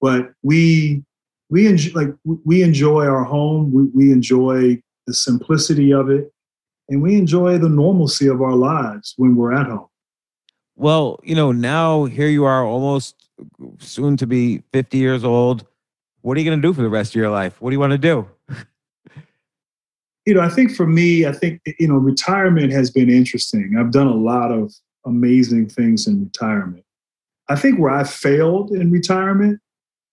but 0.00 0.32
we 0.42 1.02
we 1.50 1.66
enjoy 1.66 2.00
like 2.00 2.14
we 2.24 2.62
enjoy 2.62 3.06
our 3.06 3.24
home. 3.24 3.72
We, 3.72 3.84
we 3.94 4.12
enjoy 4.12 4.80
the 5.06 5.14
simplicity 5.14 5.92
of 5.92 6.08
it, 6.10 6.32
and 6.88 7.02
we 7.02 7.16
enjoy 7.16 7.58
the 7.58 7.68
normalcy 7.68 8.28
of 8.28 8.40
our 8.40 8.54
lives 8.54 9.14
when 9.16 9.36
we're 9.36 9.52
at 9.52 9.66
home. 9.66 9.88
Well, 10.76 11.20
you 11.22 11.34
know, 11.34 11.52
now 11.52 12.04
here 12.04 12.28
you 12.28 12.44
are, 12.44 12.64
almost 12.64 13.16
soon 13.78 14.16
to 14.18 14.26
be 14.26 14.62
fifty 14.72 14.98
years 14.98 15.24
old. 15.24 15.66
What 16.22 16.36
are 16.36 16.40
you 16.40 16.46
going 16.48 16.60
to 16.60 16.68
do 16.68 16.72
for 16.72 16.82
the 16.82 16.90
rest 16.90 17.12
of 17.12 17.16
your 17.16 17.30
life? 17.30 17.60
What 17.60 17.70
do 17.70 17.74
you 17.74 17.80
want 17.80 17.92
to 17.92 17.98
do? 17.98 18.28
you 20.26 20.34
know, 20.34 20.40
I 20.40 20.48
think 20.48 20.74
for 20.74 20.86
me, 20.86 21.26
I 21.26 21.32
think 21.32 21.60
you 21.78 21.88
know, 21.88 21.96
retirement 21.96 22.72
has 22.72 22.90
been 22.90 23.10
interesting. 23.10 23.76
I've 23.78 23.90
done 23.90 24.06
a 24.06 24.14
lot 24.14 24.52
of 24.52 24.72
amazing 25.04 25.68
things 25.68 26.06
in 26.06 26.24
retirement. 26.24 26.84
I 27.48 27.56
think 27.56 27.78
where 27.78 27.90
I 27.90 28.04
failed 28.04 28.70
in 28.70 28.90
retirement 28.90 29.60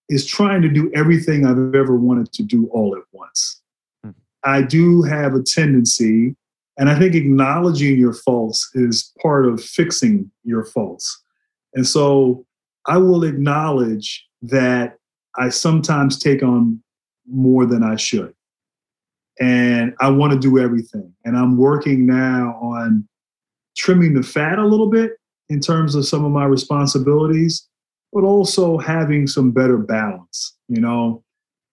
is 0.10 0.26
trying 0.26 0.62
to 0.62 0.70
do 0.70 0.92
everything 0.96 1.46
I've 1.46 1.76
ever 1.76 1.96
wanted 1.96 2.32
to 2.34 2.44
do 2.44 2.68
all 2.72 2.96
at 2.96 3.04
once. 3.12 3.62
Hmm. 4.04 4.12
I 4.44 4.62
do 4.62 5.04
have 5.04 5.36
a 5.36 5.44
tendency, 5.44 6.36
and 6.78 6.90
I 6.90 6.98
think 6.98 7.16
acknowledging 7.16 7.98
your 7.98 8.14
faults 8.14 8.70
is 8.74 9.14
part 9.22 9.46
of 9.46 9.64
fixing 9.64 10.32
your 10.44 10.66
faults. 10.66 11.24
And 11.74 11.86
so 11.86 12.46
I 12.86 12.98
will 12.98 13.24
acknowledge 13.24 14.26
that 14.42 14.98
I 15.38 15.50
sometimes 15.50 16.20
take 16.20 16.42
on 16.42 16.82
more 17.30 17.66
than 17.66 17.84
I 17.84 17.96
should. 17.96 18.34
And 19.40 19.94
I 20.00 20.10
want 20.10 20.34
to 20.34 20.40
do 20.40 20.58
everything. 20.58 21.14
And 21.26 21.38
I'm 21.38 21.58
working 21.58 22.06
now 22.08 22.58
on 22.62 23.08
trimming 23.78 24.14
the 24.14 24.24
fat 24.24 24.60
a 24.60 24.66
little 24.66 24.90
bit 24.90 25.14
in 25.50 25.60
terms 25.60 25.96
of 25.96 26.06
some 26.06 26.26
of 26.26 26.32
my 26.32 26.46
responsibilities, 26.46 27.68
but 28.12 28.24
also 28.24 28.78
having 28.78 29.28
some 29.28 29.52
better 29.52 29.78
balance. 29.78 30.58
You 30.68 30.82
know, 30.82 31.24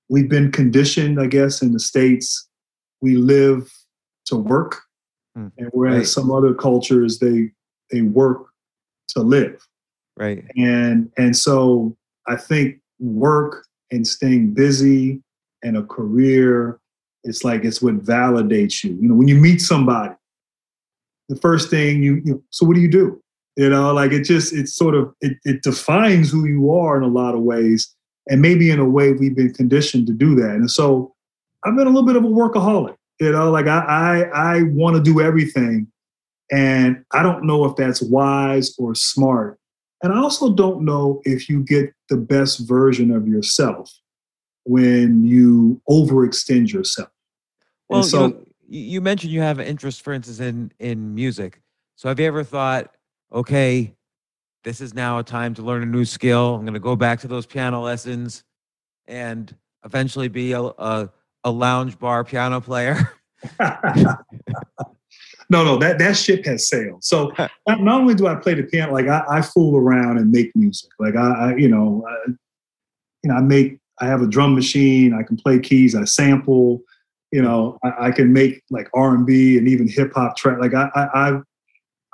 we've 0.09 0.29
been 0.29 0.53
conditioned, 0.53 1.21
I 1.21 1.27
guess, 1.27 1.63
in 1.63 1.73
the 1.73 1.81
States, 1.81 2.49
we 3.01 3.17
live 3.17 3.73
to 4.27 4.37
work. 4.37 4.83
Mm, 5.37 5.51
and 5.59 5.71
whereas 5.73 5.97
right. 5.97 6.07
some 6.07 6.31
other 6.31 6.55
cultures, 6.55 7.19
they 7.19 7.51
they 7.91 8.03
work 8.03 8.47
to 9.09 9.21
live. 9.21 9.67
Right. 10.17 10.45
And 10.57 11.11
and 11.19 11.37
so 11.37 11.97
I 12.27 12.37
think 12.37 12.77
work 13.01 13.67
and 13.91 14.07
staying 14.07 14.55
busy 14.55 15.21
and 15.63 15.77
a 15.77 15.83
career, 15.83 16.79
it's 17.25 17.43
like 17.43 17.65
it's 17.65 17.83
what 17.83 18.05
validates 18.05 18.85
you. 18.85 18.97
You 19.01 19.09
know, 19.09 19.15
when 19.15 19.29
you 19.29 19.37
meet 19.37 19.61
somebody 19.61 20.15
the 21.29 21.37
first 21.37 21.71
thing 21.71 22.03
you, 22.03 22.21
you 22.25 22.43
so 22.51 22.67
what 22.67 22.75
do 22.75 22.81
you 22.81 22.91
do? 22.91 23.21
You 23.57 23.71
know, 23.71 23.93
like 23.93 24.13
it 24.13 24.23
just 24.23 24.53
it's 24.53 24.75
sort 24.75 24.95
of 24.95 25.15
it, 25.21 25.37
it 25.45 25.63
defines 25.63 26.31
who 26.31 26.47
you 26.47 26.73
are 26.73 26.97
in 26.97 27.03
a 27.03 27.09
lot 27.09 27.35
of 27.35 27.41
ways. 27.41 27.95
And 28.27 28.41
maybe 28.41 28.71
in 28.71 28.79
a 28.79 28.89
way 28.89 29.13
we've 29.13 29.37
been 29.37 29.53
conditioned 29.53 30.07
to 30.07 30.13
do 30.13 30.35
that. 30.37 30.51
And 30.51 30.71
so 30.71 31.15
I've 31.65 31.77
been 31.77 31.87
a 31.87 31.91
little 31.91 32.07
bit 32.07 32.17
of 32.17 32.25
a 32.25 32.29
workaholic. 32.29 32.97
You 33.21 33.33
know, 33.33 33.51
like 33.51 33.67
I 33.67 33.81
I, 34.33 34.57
I 34.57 34.63
want 34.63 34.97
to 34.97 35.03
do 35.03 35.21
everything. 35.21 35.87
And 36.51 37.05
I 37.13 37.23
don't 37.23 37.45
know 37.45 37.65
if 37.65 37.77
that's 37.77 38.03
wise 38.03 38.75
or 38.79 38.95
smart. 38.95 39.59
And 40.03 40.13
I 40.13 40.19
also 40.19 40.53
don't 40.53 40.85
know 40.85 41.23
if 41.25 41.49
you 41.49 41.63
get 41.63 41.93
the 42.11 42.17
best 42.17 42.69
version 42.69 43.11
of 43.11 43.27
yourself 43.27 43.91
when 44.65 45.25
you 45.25 45.81
overextend 45.89 46.73
yourself. 46.73 47.09
Well, 47.89 48.03
so, 48.03 48.27
you 48.27 48.35
know, 48.35 48.45
you 48.75 49.01
mentioned 49.01 49.33
you 49.33 49.41
have 49.41 49.61
an 49.61 49.67
interest, 49.67 50.03
for 50.03 50.13
instance, 50.13 50.41
in 50.41 50.73
in 50.79 51.15
music. 51.15 51.61
So 51.97 52.09
have 52.09 52.19
you 52.19 52.27
ever 52.27 52.43
thought, 52.43 52.93
okay, 53.33 53.95
this 54.65 54.81
is 54.81 54.95
now 54.95 55.19
a 55.19 55.23
time 55.23 55.55
to 55.55 55.63
learn 55.63 55.83
a 55.83 55.87
new 55.87 56.05
skill. 56.05 56.57
I'm 56.57 56.63
going 56.63 56.75
to 56.75 56.81
go 56.81 56.97
back 56.97 57.21
to 57.21 57.29
those 57.29 57.47
piano 57.47 57.81
lessons, 57.81 58.43
and 59.07 59.55
eventually 59.85 60.29
be 60.29 60.53
a 60.53 60.61
a, 60.61 61.11
a 61.45 61.51
lounge 61.51 61.99
bar 61.99 62.25
piano 62.25 62.61
player. 62.61 63.13
no, 63.61 64.17
no, 65.51 65.77
that 65.79 65.99
that 65.99 66.17
ship 66.17 66.45
has 66.45 66.69
sailed. 66.69 67.05
So 67.05 67.33
not, 67.39 67.81
not, 67.81 68.01
only 68.01 68.15
do 68.15 68.27
I 68.27 68.35
play 68.35 68.55
the 68.55 68.65
piano, 68.65 68.93
like 68.93 69.07
I, 69.07 69.23
I 69.29 69.43
fool 69.43 69.77
around 69.77 70.19
and 70.19 70.33
make 70.33 70.51
music. 70.57 70.91
Like 70.99 71.15
I, 71.15 71.31
I 71.31 71.57
you 71.57 71.69
know, 71.69 72.05
I, 72.09 72.31
you 73.23 73.31
know, 73.31 73.37
I 73.37 73.41
make. 73.41 73.79
I 74.01 74.07
have 74.07 74.23
a 74.23 74.27
drum 74.27 74.57
machine. 74.57 75.15
I 75.15 75.23
can 75.23 75.37
play 75.37 75.61
keys. 75.61 75.95
I 75.95 76.03
sample 76.03 76.83
you 77.35 77.43
know, 77.43 77.81
I, 77.83 78.07
I 78.07 78.11
can 78.13 78.33
make 78.33 78.63
like 78.71 78.89
R 78.95 79.13
and 79.13 79.27
B 79.27 79.59
and 79.59 79.67
even 79.67 79.89
hip 79.89 80.13
hop 80.15 80.37
track. 80.37 80.59
Like 80.61 80.73
I, 80.73 80.89
I, 80.95 81.03
I, 81.15 81.41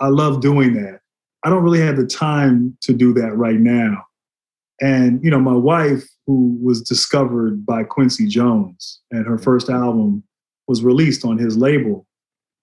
I 0.01 0.09
love 0.09 0.41
doing 0.41 0.73
that. 0.83 1.01
I 1.45 1.51
don't 1.51 1.62
really 1.62 1.83
have 1.83 1.99
the 1.99 2.07
time 2.07 2.75
to 2.81 2.95
do 2.95 3.12
that 3.12 3.37
right 3.37 3.61
now. 3.61 4.03
And 4.81 5.23
you 5.23 5.31
know, 5.31 5.39
my 5.39 5.55
wife, 5.55 6.09
who 6.27 6.59
was 6.62 6.81
discovered 6.81 7.66
by 7.66 7.85
Quincy 7.85 8.29
Jones, 8.29 9.03
and 9.11 9.27
her 9.27 9.37
first 9.37 9.68
album 9.68 10.25
was 10.66 10.83
released 10.83 11.23
on 11.23 11.37
his 11.37 11.55
label, 11.55 12.07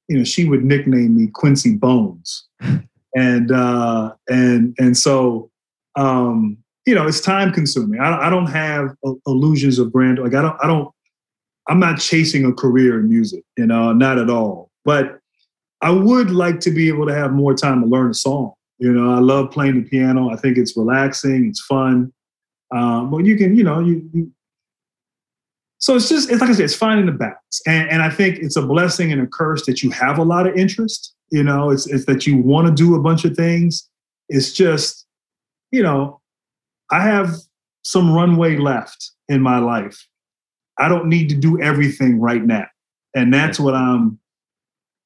you 0.08 0.18
know, 0.18 0.24
she 0.24 0.46
would 0.46 0.64
nickname 0.64 1.16
me 1.16 1.28
Quincy 1.32 1.76
Bones, 1.76 2.48
and 3.16 3.52
uh, 3.52 4.16
and 4.30 4.74
and 4.80 4.98
so 4.98 5.52
um, 5.96 6.58
you 6.88 6.96
know, 6.96 7.06
it's 7.06 7.22
time 7.22 7.52
consuming. 7.52 8.00
I, 8.00 8.28
I 8.28 8.30
don't 8.32 8.48
have 8.48 8.96
illusions 9.28 9.78
of 9.78 9.92
brand. 9.92 10.18
Like 10.18 10.34
I 10.34 10.42
don't, 10.42 10.58
I 10.64 10.66
don't, 10.66 10.90
I'm 11.70 11.80
not 11.80 12.00
chasing 12.00 12.46
a 12.46 12.54
career 12.54 13.00
in 13.00 13.10
music, 13.10 13.44
you 13.58 13.66
know, 13.66 13.94
not 13.94 14.18
at 14.18 14.30
all. 14.30 14.72
But 14.86 15.20
I 15.82 15.92
would 15.92 16.32
like 16.32 16.60
to 16.62 16.72
be 16.72 16.88
able 16.88 17.06
to 17.08 17.14
have 17.14 17.32
more 17.32 17.54
time 17.54 17.82
to 17.82 17.88
learn 17.88 18.12
a 18.12 18.14
song. 18.14 18.54
You 18.80 18.92
know, 18.94 19.12
I 19.12 19.20
love 19.20 19.52
playing 19.52 19.84
the 19.84 19.90
piano. 19.90 20.30
I 20.30 20.36
think 20.36 20.58
it's 20.58 20.78
relaxing, 20.78 21.48
it's 21.50 21.62
fun. 21.62 22.14
Um, 22.76 23.10
but 23.10 23.26
you 23.26 23.38
can, 23.38 23.56
you 23.56 23.64
know, 23.64 23.80
you, 23.80 24.10
you 24.14 24.32
so 25.80 25.96
it's 25.96 26.10
just 26.10 26.30
it's 26.32 26.42
like 26.42 26.50
I 26.50 26.54
said, 26.54 26.66
it's 26.66 26.76
finding 26.76 27.06
the 27.06 27.12
balance. 27.12 27.62
And, 27.66 27.90
and 27.90 28.02
I 28.02 28.10
think 28.10 28.40
it's 28.40 28.56
a 28.56 28.62
blessing 28.62 29.12
and 29.12 29.22
a 29.22 29.28
curse 29.28 29.66
that 29.68 29.84
you 29.84 29.92
have 29.92 30.18
a 30.18 30.24
lot 30.24 30.48
of 30.48 30.56
interest. 30.56 31.14
You 31.30 31.44
know, 31.44 31.70
it's 31.70 31.88
it's 31.88 32.06
that 32.06 32.26
you 32.26 32.38
want 32.38 32.68
to 32.68 32.74
do 32.74 32.96
a 32.96 33.02
bunch 33.02 33.26
of 33.26 33.36
things. 33.36 33.88
It's 34.30 34.54
just, 34.54 35.06
you 35.72 35.84
know, 35.84 36.20
I 36.92 37.02
have 37.02 37.36
some 37.84 38.14
runway 38.14 38.58
left 38.58 39.12
in 39.30 39.42
my 39.42 39.60
life. 39.60 40.08
I 40.80 40.88
don't 40.88 41.08
need 41.08 41.30
to 41.30 41.36
do 41.36 41.62
everything 41.62 42.20
right 42.20 42.44
now. 42.44 42.68
And 43.16 43.34
that's 43.34 43.60
what 43.60 43.74
I'm 43.74 44.20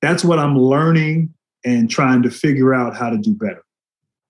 that's 0.01 0.23
what 0.23 0.39
I'm 0.39 0.57
learning 0.57 1.33
and 1.63 1.89
trying 1.89 2.23
to 2.23 2.31
figure 2.31 2.73
out 2.73 2.95
how 2.95 3.09
to 3.09 3.17
do 3.17 3.33
better. 3.35 3.63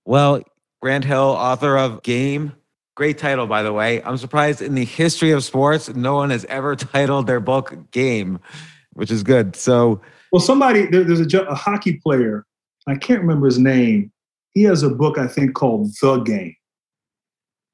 Well, 0.06 0.42
Grant 0.82 1.06
Hill, 1.06 1.20
author 1.20 1.78
of 1.78 2.04
Game, 2.04 2.54
great 2.96 3.18
title 3.18 3.48
by 3.48 3.64
the 3.64 3.74
way. 3.74 4.04
I'm 4.04 4.18
surprised 4.18 4.62
in 4.62 4.76
the 4.76 4.86
history 4.86 5.32
of 5.32 5.44
sports 5.44 5.90
no 5.90 6.16
one 6.16 6.30
has 6.30 6.46
ever 6.46 6.76
titled 6.78 7.28
their 7.28 7.40
book 7.40 7.92
Game, 7.92 8.40
which 8.94 9.12
is 9.12 9.24
good. 9.24 9.56
So, 9.56 10.02
well, 10.32 10.42
somebody 10.42 10.88
there, 10.88 11.04
there's 11.04 11.22
a, 11.22 11.40
a 11.44 11.56
hockey 11.56 11.98
player. 11.98 12.46
I 12.88 12.96
can't 12.96 13.22
remember 13.22 13.46
his 13.46 13.60
name. 13.60 14.12
He 14.54 14.64
has 14.64 14.84
a 14.84 14.90
book 14.90 15.18
I 15.18 15.28
think 15.28 15.54
called 15.54 15.92
The 16.02 16.18
Game 16.20 16.56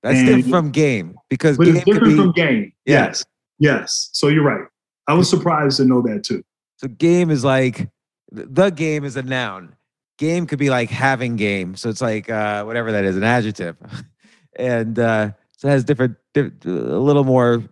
that's 0.04 0.20
and, 0.20 0.28
different 0.28 0.50
from 0.50 0.72
game 0.72 1.18
because 1.30 1.58
but 1.58 1.66
game 1.66 1.76
it's 1.78 1.86
different 1.86 2.14
be, 2.14 2.16
from 2.16 2.32
game. 2.32 2.74
Yeah. 2.86 3.06
Yes, 3.06 3.26
yes. 3.60 4.10
So 4.14 4.28
you're 4.28 4.44
right. 4.44 4.66
I 5.08 5.14
was 5.14 5.30
surprised 5.30 5.78
to 5.78 5.86
know 5.86 6.02
that 6.02 6.24
too. 6.24 6.44
So 6.78 6.88
game 6.88 7.30
is 7.30 7.44
like 7.44 7.90
the 8.32 8.70
game 8.70 9.04
is 9.04 9.16
a 9.16 9.24
noun. 9.24 9.76
Game 10.18 10.48
could 10.48 10.60
be 10.60 10.70
like 10.70 10.90
having 10.90 11.36
game. 11.36 11.76
So 11.76 11.90
it's 11.90 12.02
like 12.02 12.30
uh, 12.30 12.64
whatever 12.64 12.92
that 12.92 13.06
is, 13.06 13.16
an 13.16 13.24
adjective, 13.24 13.78
and 14.56 14.98
uh, 14.98 15.32
so 15.58 15.68
it 15.68 15.72
has 15.72 15.84
different, 15.84 16.18
a 16.36 16.50
little 16.70 17.24
more 17.24 17.64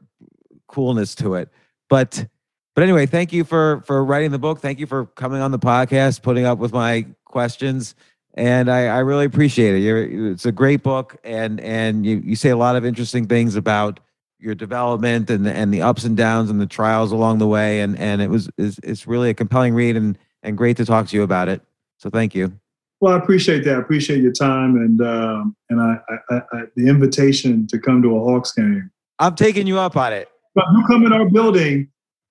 coolness 0.67 1.15
to 1.15 1.35
it. 1.35 1.49
But 1.89 2.27
but 2.75 2.83
anyway, 2.83 3.05
thank 3.05 3.33
you 3.33 3.43
for 3.43 3.81
for 3.85 4.03
writing 4.05 4.31
the 4.31 4.39
book. 4.39 4.59
Thank 4.59 4.79
you 4.79 4.85
for 4.85 5.07
coming 5.07 5.41
on 5.41 5.51
the 5.51 5.59
podcast, 5.59 6.21
putting 6.21 6.45
up 6.45 6.59
with 6.59 6.71
my 6.71 7.05
questions 7.25 7.95
and 8.35 8.69
I, 8.69 8.87
I 8.87 8.99
really 8.99 9.25
appreciate 9.25 9.75
it. 9.75 9.79
You're, 9.79 10.31
it's 10.31 10.45
a 10.45 10.51
great 10.51 10.83
book, 10.83 11.17
and 11.23 11.59
and 11.61 12.05
you, 12.05 12.21
you 12.23 12.35
say 12.35 12.49
a 12.49 12.57
lot 12.57 12.75
of 12.75 12.85
interesting 12.85 13.27
things 13.27 13.55
about 13.55 13.99
your 14.39 14.55
development 14.55 15.29
and 15.29 15.47
and 15.47 15.73
the 15.73 15.81
ups 15.81 16.03
and 16.03 16.15
downs 16.15 16.49
and 16.49 16.59
the 16.59 16.65
trials 16.65 17.11
along 17.11 17.39
the 17.39 17.47
way, 17.47 17.81
and 17.81 17.97
and 17.97 18.21
it 18.21 18.29
was 18.29 18.49
it's, 18.57 18.79
it's 18.83 19.07
really 19.07 19.29
a 19.29 19.33
compelling 19.33 19.73
read 19.73 19.95
and 19.95 20.17
and 20.43 20.57
great 20.57 20.77
to 20.77 20.85
talk 20.85 21.07
to 21.07 21.15
you 21.15 21.23
about 21.23 21.49
it. 21.49 21.61
So 21.97 22.09
thank 22.09 22.35
you. 22.35 22.53
Well, 23.01 23.13
I 23.13 23.17
appreciate 23.17 23.63
that. 23.65 23.75
I 23.75 23.79
appreciate 23.79 24.21
your 24.21 24.31
time 24.31 24.75
and 24.75 25.01
um, 25.01 25.55
and 25.69 25.81
I, 25.81 25.97
I, 26.29 26.35
I, 26.53 26.61
the 26.75 26.87
invitation 26.87 27.67
to 27.67 27.79
come 27.79 28.01
to 28.01 28.15
a 28.15 28.19
Hawks 28.19 28.51
game. 28.51 28.91
I'm 29.19 29.35
taking 29.35 29.67
you 29.67 29.79
up 29.79 29.95
on 29.95 30.13
it. 30.13 30.29
But 30.53 30.65
you 30.73 30.83
come 30.87 31.05
in 31.05 31.13
our 31.13 31.29
building, 31.29 31.89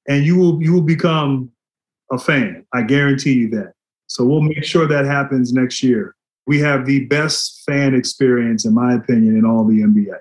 and 0.09 0.25
you 0.25 0.37
will 0.37 0.63
you 0.63 0.73
will 0.73 0.83
become 0.83 1.51
a 2.11 2.19
fan. 2.19 2.65
I 2.73 2.83
guarantee 2.83 3.35
you 3.35 3.51
that. 3.51 3.75
So 4.07 4.25
we'll 4.25 4.43
make 4.43 4.65
sure 4.65 4.87
that 4.87 5.05
happens 5.05 5.53
next 5.53 5.83
year. 5.83 6.15
We 6.47 6.61
have 6.61 6.85
the 6.87 7.07
best 7.07 7.63
fan 7.67 7.95
experience, 7.95 8.65
in 8.67 8.75
my 8.75 8.95
opinion, 8.95 9.37
in 9.37 9.45
all 9.45 9.65
the 9.65 9.81
NBA. 9.81 10.19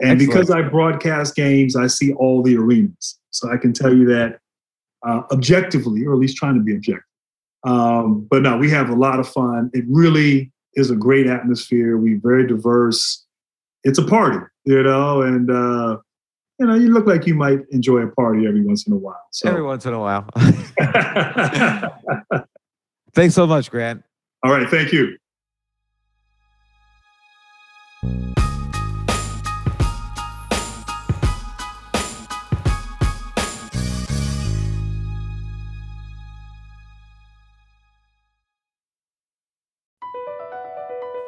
And 0.00 0.20
Excellent. 0.20 0.32
because 0.32 0.50
I 0.50 0.62
broadcast 0.62 1.36
games, 1.36 1.76
I 1.76 1.86
see 1.86 2.12
all 2.14 2.42
the 2.42 2.56
arenas. 2.56 3.18
So 3.30 3.52
I 3.52 3.56
can 3.56 3.72
tell 3.72 3.94
you 3.94 4.06
that 4.06 4.38
uh, 5.06 5.22
objectively, 5.30 6.04
or 6.04 6.12
at 6.12 6.18
least 6.18 6.36
trying 6.36 6.54
to 6.54 6.60
be 6.60 6.74
objective. 6.74 7.04
Um, 7.64 8.26
but 8.30 8.42
no, 8.42 8.56
we 8.56 8.70
have 8.70 8.90
a 8.90 8.94
lot 8.94 9.20
of 9.20 9.28
fun. 9.28 9.70
It 9.72 9.84
really 9.88 10.52
is 10.74 10.90
a 10.90 10.96
great 10.96 11.26
atmosphere. 11.26 11.96
We're 11.96 12.20
very 12.22 12.46
diverse. 12.46 13.24
It's 13.84 13.98
a 13.98 14.04
party, 14.04 14.38
you 14.64 14.82
know, 14.82 15.22
and 15.22 15.50
uh, 15.50 15.98
you 16.58 16.66
know, 16.66 16.74
you 16.74 16.92
look 16.92 17.06
like 17.06 17.26
you 17.26 17.34
might 17.34 17.60
enjoy 17.70 17.98
a 17.98 18.08
party 18.08 18.46
every 18.46 18.64
once 18.64 18.86
in 18.86 18.92
a 18.92 18.96
while. 18.96 19.20
So. 19.32 19.48
Every 19.48 19.62
once 19.62 19.86
in 19.86 19.94
a 19.94 19.98
while. 19.98 20.26
Thanks 23.14 23.34
so 23.34 23.46
much, 23.46 23.70
Grant. 23.70 24.04
All 24.42 24.52
right. 24.52 24.68
Thank 24.68 24.92
you. 24.92 25.16